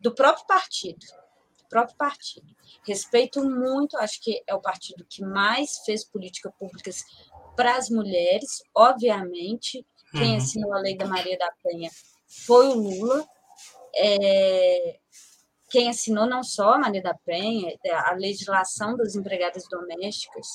do 0.00 0.14
próprio 0.14 0.46
partido. 0.46 1.04
Próprio 1.68 1.96
partido. 1.96 2.46
Respeito 2.86 3.42
muito, 3.42 3.96
acho 3.98 4.20
que 4.22 4.42
é 4.46 4.54
o 4.54 4.60
partido 4.60 5.04
que 5.08 5.22
mais 5.22 5.78
fez 5.84 6.04
políticas 6.04 6.52
públicas 6.58 7.04
para 7.56 7.76
as 7.76 7.90
mulheres, 7.90 8.62
obviamente. 8.74 9.84
Quem 10.12 10.32
uhum. 10.32 10.36
assinou 10.36 10.74
a 10.74 10.78
lei 10.78 10.96
da 10.96 11.06
Maria 11.06 11.36
da 11.36 11.50
Penha 11.62 11.90
foi 12.28 12.68
o 12.68 12.74
Lula. 12.74 13.26
É, 13.96 14.98
quem 15.70 15.88
assinou 15.88 16.26
não 16.26 16.42
só 16.42 16.74
a 16.74 16.78
Maria 16.78 17.02
da 17.02 17.14
Penha, 17.14 17.76
é 17.84 17.92
a 17.92 18.12
legislação 18.12 18.96
das 18.96 19.14
empregadas 19.14 19.64
domésticas, 19.68 20.46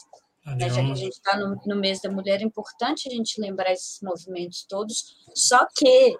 né, 0.45 0.69
já 0.69 0.81
que 0.81 0.91
a 0.91 0.95
gente 0.95 1.13
está 1.13 1.37
no, 1.37 1.59
no 1.65 1.75
mês 1.75 2.01
da 2.01 2.09
mulher, 2.09 2.41
é 2.41 2.43
importante 2.43 3.07
a 3.07 3.11
gente 3.11 3.39
lembrar 3.39 3.71
esses 3.71 3.99
movimentos 4.01 4.65
todos, 4.67 5.15
só 5.35 5.67
que 5.75 6.15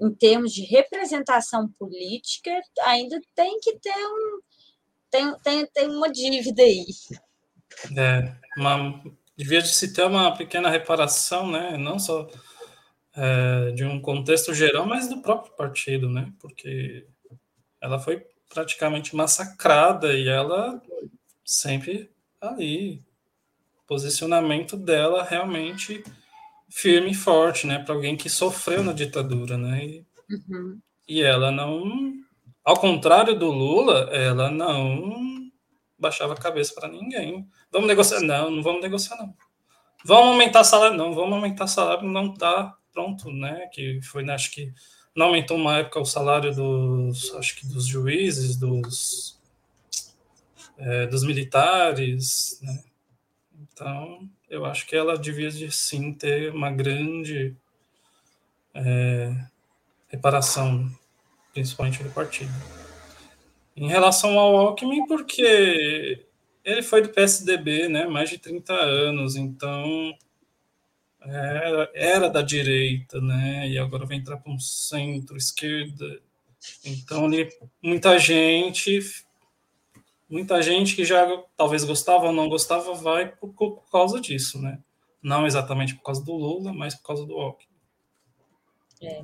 em 0.00 0.14
termos 0.14 0.52
de 0.52 0.64
representação 0.64 1.68
política, 1.78 2.50
ainda 2.82 3.20
tem 3.34 3.58
que 3.60 3.78
ter 3.78 3.96
um, 3.96 4.40
tem, 5.10 5.38
tem, 5.40 5.66
tem 5.66 5.88
uma 5.88 6.10
dívida 6.10 6.62
aí. 6.62 6.86
É, 7.96 8.34
uma, 8.56 9.02
devia 9.36 9.62
de 9.62 9.68
se 9.68 9.92
ter 9.92 10.04
uma 10.04 10.36
pequena 10.36 10.68
reparação, 10.68 11.50
né? 11.50 11.76
Não 11.76 11.98
só 11.98 12.28
é, 13.16 13.72
de 13.72 13.84
um 13.84 14.00
contexto 14.00 14.54
geral, 14.54 14.86
mas 14.86 15.08
do 15.08 15.20
próprio 15.20 15.52
partido, 15.54 16.08
né? 16.08 16.32
Porque 16.38 17.06
ela 17.80 17.98
foi 17.98 18.24
praticamente 18.48 19.14
massacrada 19.14 20.14
e 20.14 20.28
ela 20.28 20.80
sempre 21.44 22.10
ali. 22.40 23.06
Posicionamento 23.86 24.76
dela 24.76 25.24
realmente 25.24 26.04
firme 26.68 27.10
e 27.10 27.14
forte, 27.14 27.66
né? 27.66 27.78
Para 27.78 27.94
alguém 27.94 28.16
que 28.16 28.28
sofreu 28.28 28.82
na 28.82 28.92
ditadura, 28.92 29.56
né? 29.56 29.84
E, 29.84 30.06
uhum. 30.30 30.78
e 31.06 31.22
ela 31.22 31.50
não 31.50 32.18
ao 32.68 32.76
contrário 32.76 33.34
do 33.34 33.50
Lula, 33.50 34.10
ela 34.12 34.50
não 34.50 35.50
baixava 35.98 36.34
a 36.34 36.36
cabeça 36.36 36.74
para 36.74 36.86
ninguém. 36.86 37.48
Vamos 37.72 37.88
negociar? 37.88 38.20
Não, 38.20 38.50
não 38.50 38.62
vamos 38.62 38.82
negociar, 38.82 39.16
não. 39.16 39.34
Vamos 40.04 40.32
aumentar 40.32 40.64
salário? 40.64 40.94
Não, 40.94 41.14
vamos 41.14 41.32
aumentar 41.32 41.66
salário, 41.66 42.06
não 42.06 42.34
está 42.34 42.76
pronto, 42.92 43.30
né? 43.30 43.68
Que 43.72 44.02
foi, 44.02 44.22
né, 44.22 44.34
acho 44.34 44.50
que 44.50 44.70
não 45.16 45.28
aumentou 45.28 45.56
uma 45.56 45.78
época 45.78 45.98
o 45.98 46.04
salário 46.04 46.54
dos, 46.54 47.34
acho 47.36 47.56
que 47.56 47.66
dos 47.66 47.86
juízes, 47.86 48.56
dos, 48.56 49.40
é, 50.76 51.06
dos 51.06 51.24
militares, 51.24 52.60
né? 52.60 52.84
Então, 53.62 54.28
eu 54.50 54.64
acho 54.64 54.86
que 54.86 54.96
ela 54.96 55.18
devia 55.18 55.50
de, 55.50 55.70
sim 55.70 56.12
ter 56.12 56.52
uma 56.52 56.70
grande 56.70 57.54
é, 58.74 59.34
reparação 60.08 60.90
principalmente 61.52 62.02
do 62.02 62.10
partido. 62.10 62.52
Em 63.76 63.88
relação 63.88 64.38
ao 64.38 64.56
Alckmin, 64.56 65.06
porque 65.06 66.26
ele 66.64 66.82
foi 66.82 67.02
do 67.02 67.08
PSDB, 67.08 67.88
né, 67.88 68.06
mais 68.06 68.30
de 68.30 68.38
30 68.38 68.72
anos, 68.72 69.36
então 69.36 70.14
era, 71.20 71.90
era 71.94 72.30
da 72.30 72.42
direita, 72.42 73.20
né, 73.20 73.68
e 73.68 73.78
agora 73.78 74.06
vai 74.06 74.16
entrar 74.16 74.36
para 74.36 74.52
um 74.52 74.58
centro-esquerda. 74.58 76.20
Então, 76.84 77.32
ele, 77.32 77.48
muita 77.82 78.18
gente, 78.18 79.00
muita 80.28 80.60
gente 80.62 80.94
que 80.94 81.04
já 81.04 81.26
talvez 81.56 81.84
gostava 81.84 82.26
ou 82.26 82.32
não 82.32 82.48
gostava, 82.48 82.94
vai 82.94 83.30
por, 83.30 83.52
por 83.52 83.90
causa 83.90 84.20
disso, 84.20 84.60
né? 84.60 84.78
Não 85.22 85.46
exatamente 85.46 85.94
por 85.96 86.02
causa 86.02 86.24
do 86.24 86.32
Lula, 86.32 86.72
mas 86.72 86.94
por 86.94 87.02
causa 87.02 87.26
do 87.26 87.34
Alckmin. 87.34 87.68
É. 89.02 89.22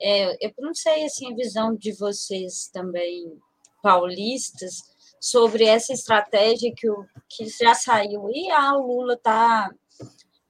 É, 0.00 0.46
eu 0.46 0.52
não 0.58 0.74
sei 0.74 1.04
assim, 1.04 1.32
a 1.32 1.36
visão 1.36 1.74
de 1.74 1.92
vocês 1.92 2.68
também, 2.72 3.36
paulistas, 3.82 4.82
sobre 5.20 5.64
essa 5.64 5.92
estratégia 5.92 6.72
que, 6.76 6.88
o, 6.88 7.04
que 7.28 7.46
já 7.48 7.74
saiu. 7.74 8.30
E 8.30 8.50
ah, 8.50 8.72
Lula 8.74 9.14
está 9.14 9.68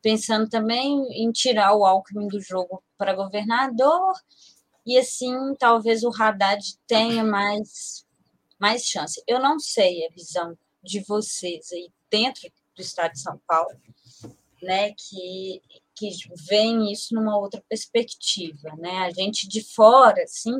pensando 0.02 0.48
também 0.48 1.02
em 1.12 1.30
tirar 1.32 1.74
o 1.74 1.84
Alckmin 1.84 2.28
do 2.28 2.40
jogo 2.40 2.82
para 2.96 3.14
governador, 3.14 4.12
e 4.86 4.98
assim 4.98 5.34
talvez 5.58 6.02
o 6.02 6.10
Haddad 6.10 6.62
tenha 6.86 7.24
mais, 7.24 8.06
mais 8.58 8.84
chance. 8.84 9.22
Eu 9.26 9.40
não 9.40 9.58
sei 9.58 10.06
a 10.06 10.10
visão 10.10 10.58
de 10.82 11.00
vocês 11.00 11.72
aí 11.72 11.90
dentro 12.10 12.50
do 12.74 12.82
estado 12.82 13.12
de 13.12 13.20
São 13.20 13.40
Paulo, 13.46 13.76
né, 14.62 14.92
que 14.92 15.62
que 15.98 16.10
veem 16.48 16.92
isso 16.92 17.12
numa 17.12 17.36
outra 17.36 17.60
perspectiva, 17.68 18.70
né? 18.78 18.98
A 19.00 19.10
gente 19.10 19.48
de 19.48 19.62
fora, 19.74 20.22
assim, 20.22 20.54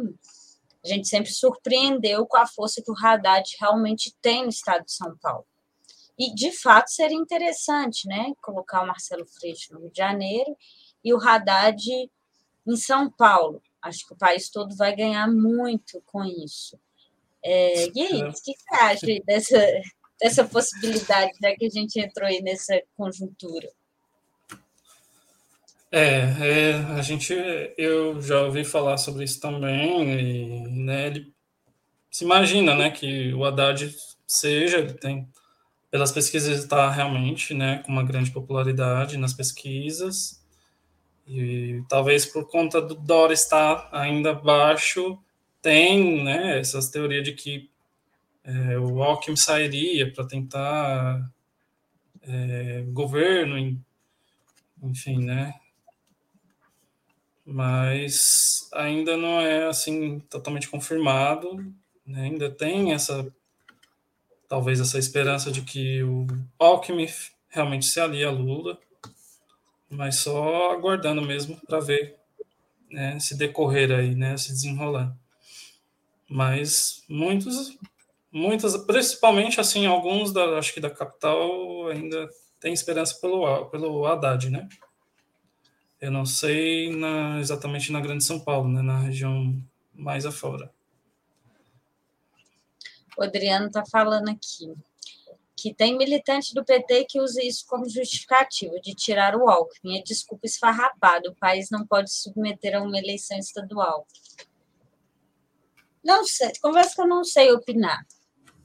a 0.85 0.89
gente 0.89 1.07
sempre 1.07 1.31
surpreendeu 1.31 2.27
com 2.27 2.37
a 2.37 2.47
força 2.47 2.83
que 2.83 2.91
o 2.91 2.97
Haddad 2.97 3.57
realmente 3.61 4.15
tem 4.21 4.43
no 4.43 4.49
estado 4.49 4.85
de 4.85 4.93
São 4.93 5.17
Paulo. 5.19 5.47
E, 6.19 6.35
de 6.35 6.51
fato, 6.51 6.91
seria 6.91 7.17
interessante, 7.17 8.09
né? 8.09 8.33
Colocar 8.43 8.83
o 8.83 8.87
Marcelo 8.87 9.25
Freixo 9.27 9.73
no 9.73 9.81
Rio 9.81 9.91
de 9.93 9.99
Janeiro 9.99 10.57
e 11.05 11.15
o 11.15 11.19
Haddad 11.19 12.11
em 12.67 12.77
São 12.77 13.09
Paulo. 13.09 13.63
Acho 13.81 14.05
que 14.05 14.15
o 14.15 14.19
país 14.19 14.51
todo 14.51 14.77
vai 14.77 14.95
ganhar 14.95 15.29
muito 15.29 16.03
com 16.07 16.25
isso. 16.25 16.79
É, 17.45 17.87
e 17.95 18.03
aí, 18.03 18.23
o 18.23 18.33
que 18.33 18.53
você 18.53 18.75
acha 18.75 19.07
dessa, 19.27 19.59
dessa 20.21 20.45
possibilidade, 20.45 21.33
já 21.41 21.55
que 21.55 21.67
a 21.67 21.71
gente 21.71 22.01
entrou 22.01 22.29
aí 22.29 22.43
nessa 22.43 22.81
conjuntura? 22.97 23.69
É, 25.91 26.19
é, 26.41 26.75
a 26.99 27.01
gente, 27.01 27.33
eu 27.79 28.21
já 28.21 28.43
ouvi 28.43 28.63
falar 28.63 28.99
sobre 28.99 29.25
isso 29.25 29.41
também, 29.41 30.03
e, 30.03 30.69
né, 30.69 31.07
ele 31.07 31.33
se 32.11 32.25
imagina, 32.25 32.75
né, 32.75 32.91
que 32.91 33.33
o 33.33 33.45
Haddad 33.45 33.95
seja, 34.27 34.79
ele 34.79 34.93
tem, 34.93 35.27
pelas 35.91 36.13
pesquisas 36.13 36.59
está 36.59 36.91
realmente, 36.91 37.55
né, 37.55 37.83
com 37.87 37.93
uma 37.93 38.05
grande 38.05 38.31
popularidade 38.31 39.17
nas 39.17 39.33
pesquisas, 39.33 40.45
e 41.27 41.83
talvez 41.89 42.27
por 42.27 42.47
conta 42.51 42.83
do 42.83 42.95
Dória 42.95 43.35
estar 43.35 43.89
ainda 43.93 44.35
baixo, 44.35 45.19
tem, 45.63 46.23
né, 46.25 46.59
essas 46.59 46.91
teorias 46.91 47.25
de 47.25 47.33
que 47.33 47.71
é, 48.45 48.79
o 48.79 49.03
Alckmin 49.03 49.37
sairia 49.37 50.13
para 50.13 50.27
tentar 50.27 51.31
é, 52.23 52.85
governo, 52.93 53.79
enfim, 54.83 55.25
né, 55.25 55.55
mas 57.51 58.69
ainda 58.75 59.17
não 59.17 59.41
é 59.41 59.67
assim 59.67 60.21
totalmente 60.21 60.69
confirmado. 60.69 61.57
Né? 62.07 62.25
Ainda 62.25 62.51
tem 62.51 62.93
essa 62.93 63.27
talvez 64.47 64.81
essa 64.81 64.99
esperança 64.99 65.51
de 65.51 65.63
que 65.63 66.03
o 66.03 66.27
Alckmin 66.59 67.07
realmente 67.49 67.87
se 67.87 68.01
alie 68.01 68.25
a 68.25 68.31
Lula, 68.31 68.79
mas 69.91 70.17
só 70.17 70.73
aguardando 70.73 71.23
mesmo 71.23 71.59
para 71.67 71.81
ver 71.81 72.17
né, 72.91 73.19
se 73.19 73.37
decorrer 73.37 73.93
aí, 73.93 74.15
né, 74.15 74.37
se 74.37 74.53
desenrolar. 74.53 75.15
Mas 76.29 77.03
muitos, 77.09 77.77
muitos, 78.31 78.77
principalmente 78.85 79.61
assim, 79.61 79.87
alguns 79.87 80.33
da, 80.33 80.59
acho 80.59 80.75
que 80.75 80.81
da 80.81 80.91
capital 80.91 81.89
ainda 81.89 82.29
tem 82.61 82.73
esperança 82.73 83.19
pelo 83.21 83.67
pelo 83.67 84.07
Haddad, 84.07 84.51
né? 84.51 84.69
Eu 86.01 86.13
não 86.13 86.25
sei 86.25 86.95
na, 86.95 87.41
exatamente 87.41 87.91
na 87.91 88.01
Grande 88.01 88.23
São 88.23 88.39
Paulo, 88.39 88.69
né, 88.69 88.83
na 88.83 89.01
região 89.01 89.61
mais 89.93 90.25
afora. 90.25 90.71
O 93.17 93.23
Adriano 93.23 93.67
está 93.67 93.85
falando 93.85 94.29
aqui. 94.29 94.73
que 95.57 95.75
tem 95.75 95.99
militante 95.99 96.55
do 96.55 96.65
PT 96.65 97.05
que 97.07 97.21
usa 97.21 97.43
isso 97.43 97.67
como 97.67 97.89
justificativa 97.89 98.79
de 98.81 98.95
tirar 98.95 99.35
o 99.35 99.49
Alckmin. 99.51 99.99
É 99.99 100.03
desculpa 100.03 100.47
esfarrapada. 100.47 101.29
O 101.29 101.35
país 101.35 101.69
não 101.69 101.85
pode 101.85 102.13
se 102.13 102.23
submeter 102.23 102.77
a 102.77 102.81
uma 102.81 102.97
eleição 102.97 103.37
estadual. 103.37 104.07
Não 106.05 106.25
sei, 106.25 106.53
conversa 106.61 106.95
que 106.95 107.01
eu 107.01 107.07
não 107.07 107.25
sei 107.25 107.53
opinar. 107.53 108.07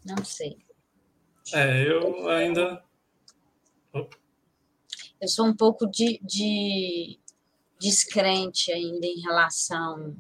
Não 0.06 0.24
sei. 0.24 0.58
É, 1.54 1.88
eu 1.88 2.30
ainda. 2.30 2.84
Eu 3.94 5.28
sou 5.28 5.46
um 5.46 5.56
pouco 5.56 5.86
de, 5.88 6.20
de 6.24 7.20
descrente 7.80 8.72
ainda 8.72 9.06
em 9.06 9.20
relação 9.22 10.18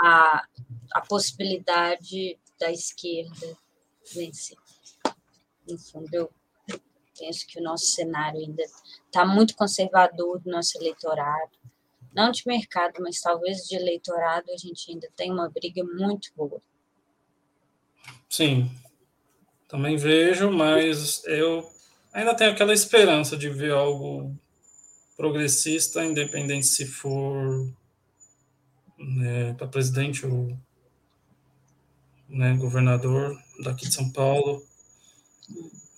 à, 0.00 0.46
à 0.92 1.00
possibilidade 1.00 2.38
da 2.58 2.70
esquerda 2.70 3.56
vencer. 4.14 4.56
No 5.68 5.78
fundo, 5.78 6.12
eu 6.12 6.32
penso 7.18 7.46
que 7.46 7.58
o 7.58 7.62
nosso 7.62 7.86
cenário 7.86 8.40
ainda 8.40 8.62
está 9.06 9.24
muito 9.24 9.56
conservador 9.56 10.40
do 10.40 10.50
nosso 10.50 10.78
eleitorado. 10.78 11.58
Não 12.16 12.30
de 12.30 12.44
mercado, 12.46 12.94
mas 13.00 13.20
talvez 13.20 13.68
de 13.68 13.76
eleitorado, 13.76 14.50
a 14.50 14.56
gente 14.56 14.90
ainda 14.90 15.06
tem 15.14 15.30
uma 15.30 15.50
briga 15.50 15.84
muito 15.84 16.30
boa. 16.34 16.62
Sim, 18.26 18.70
também 19.68 19.98
vejo, 19.98 20.50
mas 20.50 21.22
eu 21.26 21.70
ainda 22.14 22.34
tenho 22.34 22.52
aquela 22.52 22.72
esperança 22.72 23.36
de 23.36 23.50
ver 23.50 23.72
algo 23.72 24.34
progressista, 25.14 26.02
independente 26.02 26.66
se 26.66 26.86
for 26.86 27.70
né, 28.96 29.52
para 29.52 29.68
presidente 29.68 30.24
ou 30.24 30.56
né, 32.30 32.56
governador 32.56 33.38
daqui 33.62 33.86
de 33.86 33.94
São 33.94 34.10
Paulo, 34.10 34.66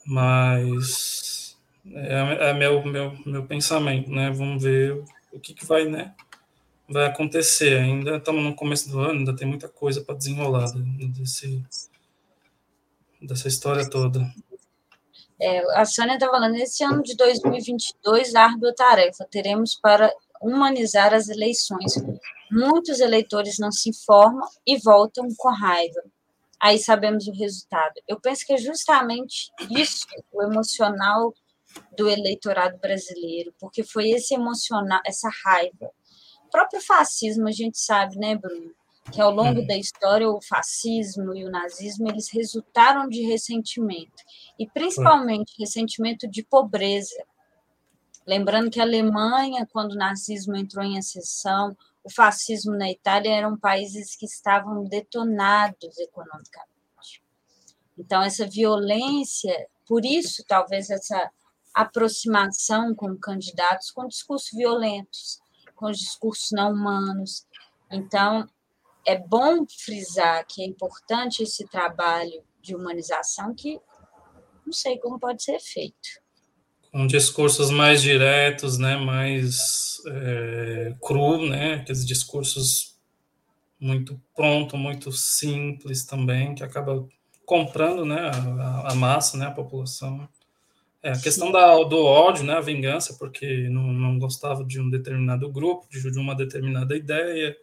mas 0.05 1.57
é, 1.87 2.51
é, 2.51 2.53
meu, 2.55 2.85
meu, 2.85 3.17
meu 3.25 3.47
pensamento, 3.47 4.11
né? 4.11 4.33
Vamos 4.33 4.65
ver 4.65 5.01
o 5.33 5.41
que, 5.41 5.55
que 5.55 5.67
vai, 5.67 5.85
né? 5.85 6.15
Vai 6.89 7.07
acontecer. 7.07 7.79
Ainda 7.79 8.17
estamos 8.17 8.43
no 8.43 8.55
começo 8.55 8.91
do 8.91 9.01
ano, 9.01 9.21
ainda 9.21 9.37
tem 9.37 9.47
muita 9.47 9.69
coisa 9.69 10.03
para 10.03 10.15
desenrolar 10.15 10.71
desse, 11.17 11.63
dessa 13.21 13.49
história 13.49 13.89
toda. 13.89 14.21
É, 15.41 15.81
a 15.81 15.85
Sônia 15.85 16.15
está 16.15 16.29
falando, 16.29 16.53
nesse 16.53 16.83
ano 16.83 17.03
de 17.03 17.15
2022, 17.15 18.35
árdua 18.35 18.75
tarefa, 18.75 19.27
teremos 19.31 19.75
para 19.75 20.13
humanizar 20.41 21.15
as 21.15 21.29
eleições. 21.29 21.95
Muitos 22.51 23.01
eleitores 23.01 23.59
não 23.59 23.71
se 23.71 23.91
informam 23.91 24.49
e 24.67 24.79
voltam 24.79 25.29
com 25.37 25.51
raiva 25.51 26.03
aí 26.61 26.79
sabemos 26.79 27.27
o 27.29 27.33
resultado. 27.33 27.95
Eu 28.07 28.21
penso 28.21 28.45
que 28.45 28.53
é 28.53 28.59
justamente 28.59 29.51
isso, 29.71 30.07
o 30.33 30.43
emocional 30.43 31.33
do 31.97 32.09
eleitorado 32.09 32.79
brasileiro, 32.79 33.55
porque 33.59 33.83
foi 33.83 34.11
esse 34.11 34.35
emocional, 34.35 35.01
essa 35.07 35.29
raiva. 35.45 35.91
O 36.47 36.51
próprio 36.51 36.81
fascismo, 36.81 37.49
a 37.49 37.53
gente 37.53 37.79
sabe, 37.79 38.17
né, 38.17 38.37
Bruno, 38.37 38.75
que 39.13 39.21
ao 39.21 39.31
longo 39.31 39.61
uhum. 39.61 39.67
da 39.67 39.77
história 39.77 40.29
o 40.29 40.41
fascismo 40.41 41.35
e 41.35 41.45
o 41.45 41.51
nazismo 41.51 42.09
eles 42.09 42.31
resultaram 42.33 43.09
de 43.09 43.23
ressentimento 43.23 44.23
e 44.59 44.67
principalmente 44.67 45.55
ressentimento 45.59 46.29
de 46.29 46.43
pobreza. 46.43 47.23
Lembrando 48.27 48.71
que 48.71 48.81
a 48.81 48.85
Alemanha, 48.85 49.67
quando 49.73 49.93
o 49.93 49.99
nazismo 49.99 50.57
entrou 50.57 50.85
em 50.85 50.99
ascensão, 50.99 51.77
o 52.05 52.11
fascismo 52.11 52.77
na 52.77 52.91
Itália 52.91 53.35
eram 53.35 53.59
países 53.59 54.15
que 54.15 54.27
estavam 54.27 54.85
detonados 54.85 55.99
economicamente. 55.99 56.79
Então, 57.99 58.23
essa 58.23 58.47
violência, 58.47 59.69
por 59.87 60.05
isso, 60.05 60.45
talvez, 60.47 60.89
essa 60.89 61.31
aproximação 61.75 62.95
com 62.95 63.17
candidatos 63.17 63.91
com 63.91 64.07
discursos 64.07 64.51
violentos, 64.53 65.39
com 65.75 65.91
discursos 65.91 66.49
não 66.53 66.73
humanos. 66.73 67.47
Então, 67.91 68.49
é 69.07 69.19
bom 69.19 69.65
frisar 69.85 70.45
que 70.47 70.63
é 70.63 70.67
importante 70.67 71.43
esse 71.43 71.67
trabalho 71.67 72.43
de 72.61 72.75
humanização 72.75 73.55
que 73.55 73.81
não 74.67 74.73
sei 74.73 74.99
como 74.99 75.19
pode 75.19 75.43
ser 75.43 75.59
feito 75.61 76.21
com 76.91 77.07
discursos 77.07 77.71
mais 77.71 78.01
diretos, 78.03 78.79
né, 78.79 78.97
mais 78.97 80.03
é, 80.07 80.95
cru, 81.01 81.47
né, 81.49 81.75
aqueles 81.75 82.05
discursos 82.07 82.97
muito 83.81 84.21
pronto, 84.35 84.77
muito 84.77 85.13
simples 85.13 86.05
também, 86.05 86.55
que 86.55 86.65
acaba 86.65 87.07
comprando, 87.45 88.05
né, 88.05 88.31
a, 88.61 88.93
a 88.93 88.95
massa, 88.95 89.37
né, 89.37 89.47
a 89.47 89.51
população. 89.51 90.29
É, 91.03 91.13
a 91.13 91.19
questão 91.19 91.53
da, 91.53 91.77
do 91.85 92.05
ódio, 92.05 92.45
né, 92.45 92.55
a 92.55 92.61
vingança, 92.61 93.15
porque 93.19 93.69
não, 93.69 93.93
não 93.93 94.19
gostava 94.19 94.65
de 94.65 94.81
um 94.81 94.91
determinado 94.91 95.51
grupo, 95.51 95.87
de, 95.89 96.19
uma 96.19 96.35
determinada 96.35 96.97
ideia, 96.97 97.57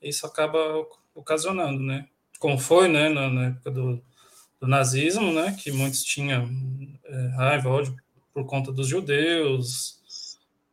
isso 0.00 0.26
acaba 0.26 0.58
ocasionando, 1.14 1.82
né, 1.82 2.06
como 2.38 2.58
foi, 2.58 2.88
né, 2.88 3.08
na, 3.08 3.28
na 3.28 3.46
época 3.46 3.70
do, 3.70 4.02
do 4.60 4.68
nazismo, 4.68 5.32
né, 5.32 5.56
que 5.60 5.72
muitos 5.72 6.04
tinham 6.04 6.48
é, 7.04 7.26
raiva, 7.36 7.70
ódio 7.70 7.96
por 8.32 8.44
conta 8.44 8.70
dos 8.70 8.86
judeus, 8.86 9.96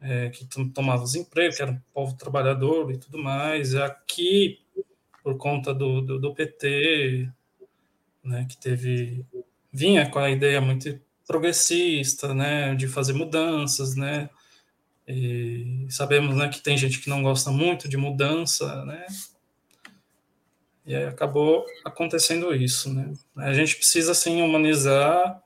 é, 0.01 0.30
que 0.30 0.45
tomavam 0.74 1.05
os 1.05 1.16
empregos, 1.16 1.55
que 1.55 1.61
era 1.61 1.72
um 1.72 1.82
povo 1.93 2.16
trabalhador 2.18 2.91
e 2.91 2.97
tudo 2.97 3.18
mais. 3.18 3.74
Aqui, 3.74 4.59
por 5.24 5.38
conta 5.38 5.74
do, 5.74 6.01
do, 6.01 6.20
do 6.20 6.34
PT, 6.34 7.30
né, 8.22 8.45
que 8.49 8.57
teve 8.57 9.26
vinha 9.72 10.07
com 10.09 10.20
a 10.20 10.30
ideia 10.30 10.61
muito 10.61 10.99
progressista, 11.28 12.34
né, 12.34 12.76
de 12.76 12.88
fazer 12.88 13.13
mudanças, 13.13 13.95
né, 13.95 14.30
e 15.07 15.86
sabemos, 15.89 16.36
né, 16.36 16.49
que 16.49 16.61
tem 16.61 16.78
gente 16.78 16.99
que 16.99 17.09
não 17.09 17.24
gosta 17.24 17.51
muito 17.51 17.88
de 17.88 17.97
mudança, 17.97 18.84
né, 18.86 19.05
e 20.86 20.95
aí 20.95 21.05
acabou 21.05 21.66
acontecendo 21.86 22.54
isso, 22.54 22.93
né. 22.93 23.13
A 23.37 23.54
gente 23.54 23.75
precisa, 23.75 24.12
assim, 24.12 24.41
humanizar 24.41 25.41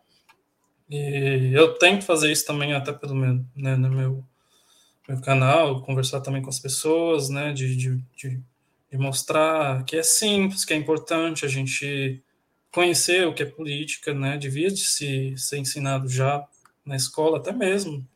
e 0.90 1.52
eu 1.54 1.74
tento 1.78 2.06
fazer 2.06 2.32
isso 2.32 2.46
também 2.46 2.74
até 2.74 2.92
pelo 2.94 3.14
meu, 3.14 3.46
né, 3.56 3.76
no 3.76 3.90
meu, 3.90 4.24
meu 5.08 5.22
canal, 5.22 5.82
conversar 5.84 6.22
também 6.22 6.42
com 6.42 6.50
as 6.50 6.60
pessoas, 6.60 7.30
né, 7.30 7.54
de, 7.54 7.76
de, 7.76 7.98
de, 8.16 8.42
de 8.92 8.98
mostrar 8.98 9.84
que 9.84 9.98
é 9.98 10.04
simples, 10.04 10.66
que 10.66 10.74
é 10.74 10.78
importante 10.78 11.46
a 11.46 11.48
gente 11.48 12.24
conhecer 12.78 13.26
o 13.26 13.34
que 13.34 13.42
é 13.42 13.46
política, 13.48 14.14
né, 14.14 14.38
devia 14.38 14.70
de 14.70 14.82
se 14.82 15.36
ser 15.36 15.58
ensinado 15.58 16.08
já 16.08 16.48
na 16.86 16.96
escola, 16.96 17.40
até 17.40 17.52
mesmo, 17.52 18.08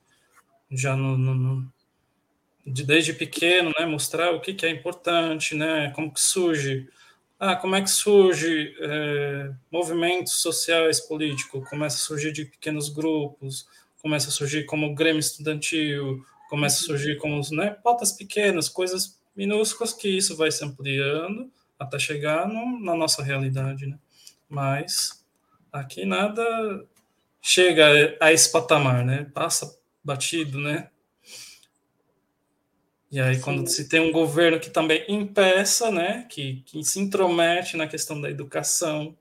já 0.69 0.95
no, 0.95 1.17
no, 1.17 1.33
no 1.33 1.73
de, 2.63 2.83
desde 2.83 3.11
pequeno, 3.11 3.71
né, 3.79 3.87
mostrar 3.87 4.29
o 4.29 4.39
que, 4.39 4.53
que 4.53 4.63
é 4.63 4.69
importante, 4.69 5.55
né, 5.55 5.91
como 5.95 6.13
que 6.13 6.21
surge. 6.21 6.87
Ah, 7.39 7.55
como 7.55 7.75
é 7.75 7.81
que 7.81 7.89
surge 7.89 8.75
é, 8.79 9.51
movimentos 9.71 10.33
sociais 10.33 10.99
políticos? 10.99 11.67
Começa 11.67 11.95
a 11.95 11.99
surgir 11.99 12.31
de 12.31 12.45
pequenos 12.45 12.87
grupos, 12.87 13.67
começa 13.99 14.27
a 14.27 14.31
surgir 14.31 14.67
como 14.67 14.93
Grêmio 14.93 15.21
Estudantil, 15.21 16.23
começa 16.51 16.83
a 16.83 16.85
surgir 16.85 17.17
como 17.17 17.41
né, 17.51 17.71
pautas 17.83 18.11
pequenas, 18.11 18.69
coisas 18.69 19.19
minúsculas 19.35 19.91
que 19.91 20.07
isso 20.07 20.37
vai 20.37 20.51
se 20.51 20.63
ampliando 20.63 21.51
até 21.79 21.97
chegar 21.97 22.47
no, 22.47 22.79
na 22.79 22.95
nossa 22.95 23.23
realidade, 23.23 23.87
né? 23.87 23.97
Mas 24.51 25.25
aqui 25.71 26.05
nada 26.05 26.85
chega 27.41 28.17
a 28.19 28.33
esse 28.33 28.51
patamar, 28.51 29.05
né? 29.05 29.31
Passa 29.33 29.79
batido, 30.03 30.59
né? 30.59 30.89
E 33.09 33.19
aí, 33.19 33.35
Sim. 33.35 33.41
quando 33.41 33.67
se 33.67 33.87
tem 33.89 33.99
um 34.01 34.11
governo 34.11 34.59
que 34.59 34.69
também 34.69 35.03
impeça, 35.09 35.91
né, 35.91 36.25
que, 36.29 36.61
que 36.65 36.81
se 36.83 36.97
intromete 36.97 37.75
na 37.75 37.85
questão 37.85 38.19
da 38.21 38.29
educação, 38.29 39.17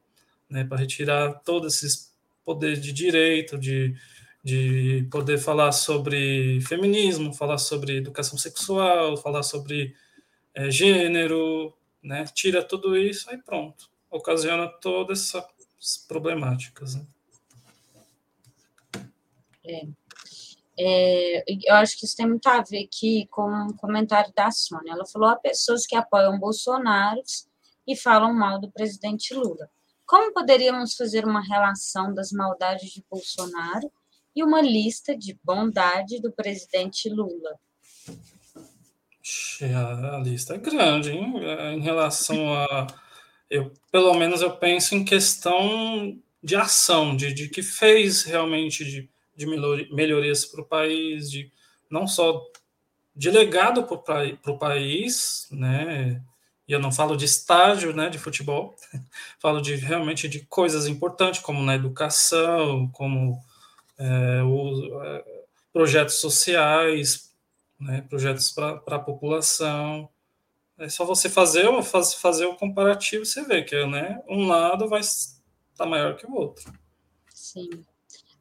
né, 0.49 0.63
para 0.65 0.79
retirar 0.79 1.41
todos 1.45 1.75
esses 1.75 2.15
poderes 2.45 2.81
de 2.81 2.93
direito, 2.93 3.59
de, 3.59 3.97
de 4.45 5.09
poder 5.11 5.39
falar 5.39 5.73
sobre 5.73 6.61
feminismo, 6.61 7.35
falar 7.35 7.59
sobre 7.59 7.97
educação 7.97 8.39
sexual, 8.39 9.17
falar 9.17 9.43
sobre 9.43 9.93
é, 10.55 10.71
gênero, 10.71 11.75
né, 12.01 12.25
tira 12.33 12.63
tudo 12.63 12.97
isso, 12.97 13.29
aí 13.29 13.39
pronto, 13.39 13.90
ocasiona 14.11 14.69
todas 14.69 15.21
essas 15.21 15.97
problemáticas. 16.09 16.95
Né? 16.95 17.07
É. 19.65 19.87
É, 20.83 21.45
eu 21.47 21.75
acho 21.75 21.99
que 21.99 22.07
isso 22.07 22.17
tem 22.17 22.27
muito 22.27 22.47
a 22.47 22.63
ver 22.63 22.85
aqui 22.85 23.27
com 23.31 23.43
um 23.43 23.77
comentário 23.77 24.33
da 24.35 24.51
Sônia. 24.51 24.93
Ela 24.93 25.05
falou: 25.05 25.29
há 25.29 25.37
pessoas 25.37 25.87
que 25.87 25.95
apoiam 25.95 26.39
Bolsonaro 26.39 27.21
e 27.87 27.95
falam 27.95 28.33
mal 28.33 28.59
do 28.59 28.71
presidente 28.71 29.35
Lula. 29.35 29.69
Como 30.07 30.33
poderíamos 30.33 30.95
fazer 30.95 31.27
uma 31.27 31.43
relação 31.43 32.15
das 32.15 32.33
maldades 32.33 32.91
de 32.91 33.05
Bolsonaro 33.11 33.93
e 34.35 34.43
uma 34.43 34.63
lista 34.63 35.17
de 35.17 35.39
bondade 35.45 36.19
do 36.21 36.33
presidente 36.33 37.11
Lula? 37.11 37.61
A 39.63 40.19
lista 40.19 40.55
é 40.55 40.59
grande, 40.59 41.11
hein? 41.11 41.35
Em 41.75 41.81
relação 41.81 42.55
a. 42.55 42.87
Eu, 43.51 43.73
pelo 43.91 44.15
menos 44.15 44.41
eu 44.41 44.57
penso 44.57 44.95
em 44.95 45.05
questão 45.05 46.17
de 46.43 46.57
ação, 46.57 47.17
de, 47.17 47.35
de 47.35 47.49
que 47.49 47.63
fez 47.63 48.23
realmente 48.23 48.85
de, 48.85 49.11
de 49.37 49.47
melhorias 49.47 50.45
para 50.45 50.63
o 50.63 50.65
país, 50.65 51.31
de 51.31 51.51
não 51.91 52.07
só 52.07 52.41
de 53.15 53.31
legado 53.31 53.85
para 53.85 54.53
o 54.53 54.59
país, 54.59 55.49
né? 55.51 56.23
E 56.67 56.73
eu 56.73 56.79
não 56.79 56.93
falo 56.93 57.17
de 57.17 57.25
estágio, 57.25 57.93
né, 57.93 58.09
de 58.09 58.17
futebol, 58.17 58.77
falo 59.41 59.61
de 59.61 59.75
realmente 59.75 60.29
de 60.29 60.47
coisas 60.47 60.87
importantes 60.87 61.41
como 61.41 61.61
na 61.63 61.75
educação, 61.75 62.89
como 62.93 63.43
é, 63.99 64.43
o, 64.45 65.03
é, 65.03 65.25
projetos 65.73 66.15
sociais, 66.15 67.31
né, 67.79 68.03
projetos 68.09 68.53
para 68.53 68.81
a 68.87 68.99
população. 69.01 70.09
É 70.81 70.89
só 70.89 71.05
você 71.05 71.29
fazer, 71.29 71.67
faz, 71.83 72.15
fazer 72.15 72.47
o 72.47 72.57
comparativo, 72.57 73.25
você 73.25 73.45
vê 73.45 73.63
que 73.63 73.85
né, 73.85 74.23
um 74.27 74.49
lado 74.49 74.89
vai 74.89 75.01
estar 75.01 75.37
tá 75.77 75.85
maior 75.85 76.17
que 76.17 76.27
o 76.27 76.35
outro. 76.35 76.73
Sim. 77.35 77.69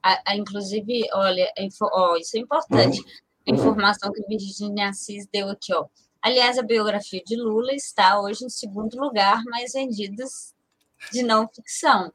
A, 0.01 0.31
a, 0.31 0.35
inclusive, 0.37 1.05
olha, 1.13 1.51
ó, 1.81 2.15
isso 2.15 2.37
é 2.37 2.39
importante. 2.39 3.03
A 3.45 3.51
informação 3.51 4.11
que 4.13 4.23
a 4.23 4.27
Virginia 4.27 4.87
Assis 4.87 5.27
deu 5.31 5.49
aqui, 5.49 5.73
ó. 5.73 5.87
Aliás, 6.21 6.57
a 6.57 6.63
biografia 6.63 7.21
de 7.25 7.35
Lula 7.35 7.73
está 7.73 8.21
hoje 8.21 8.45
em 8.45 8.49
segundo 8.49 8.97
lugar 8.97 9.43
mais 9.43 9.73
vendidas 9.73 10.55
de 11.11 11.21
não 11.23 11.45
ficção. 11.47 12.13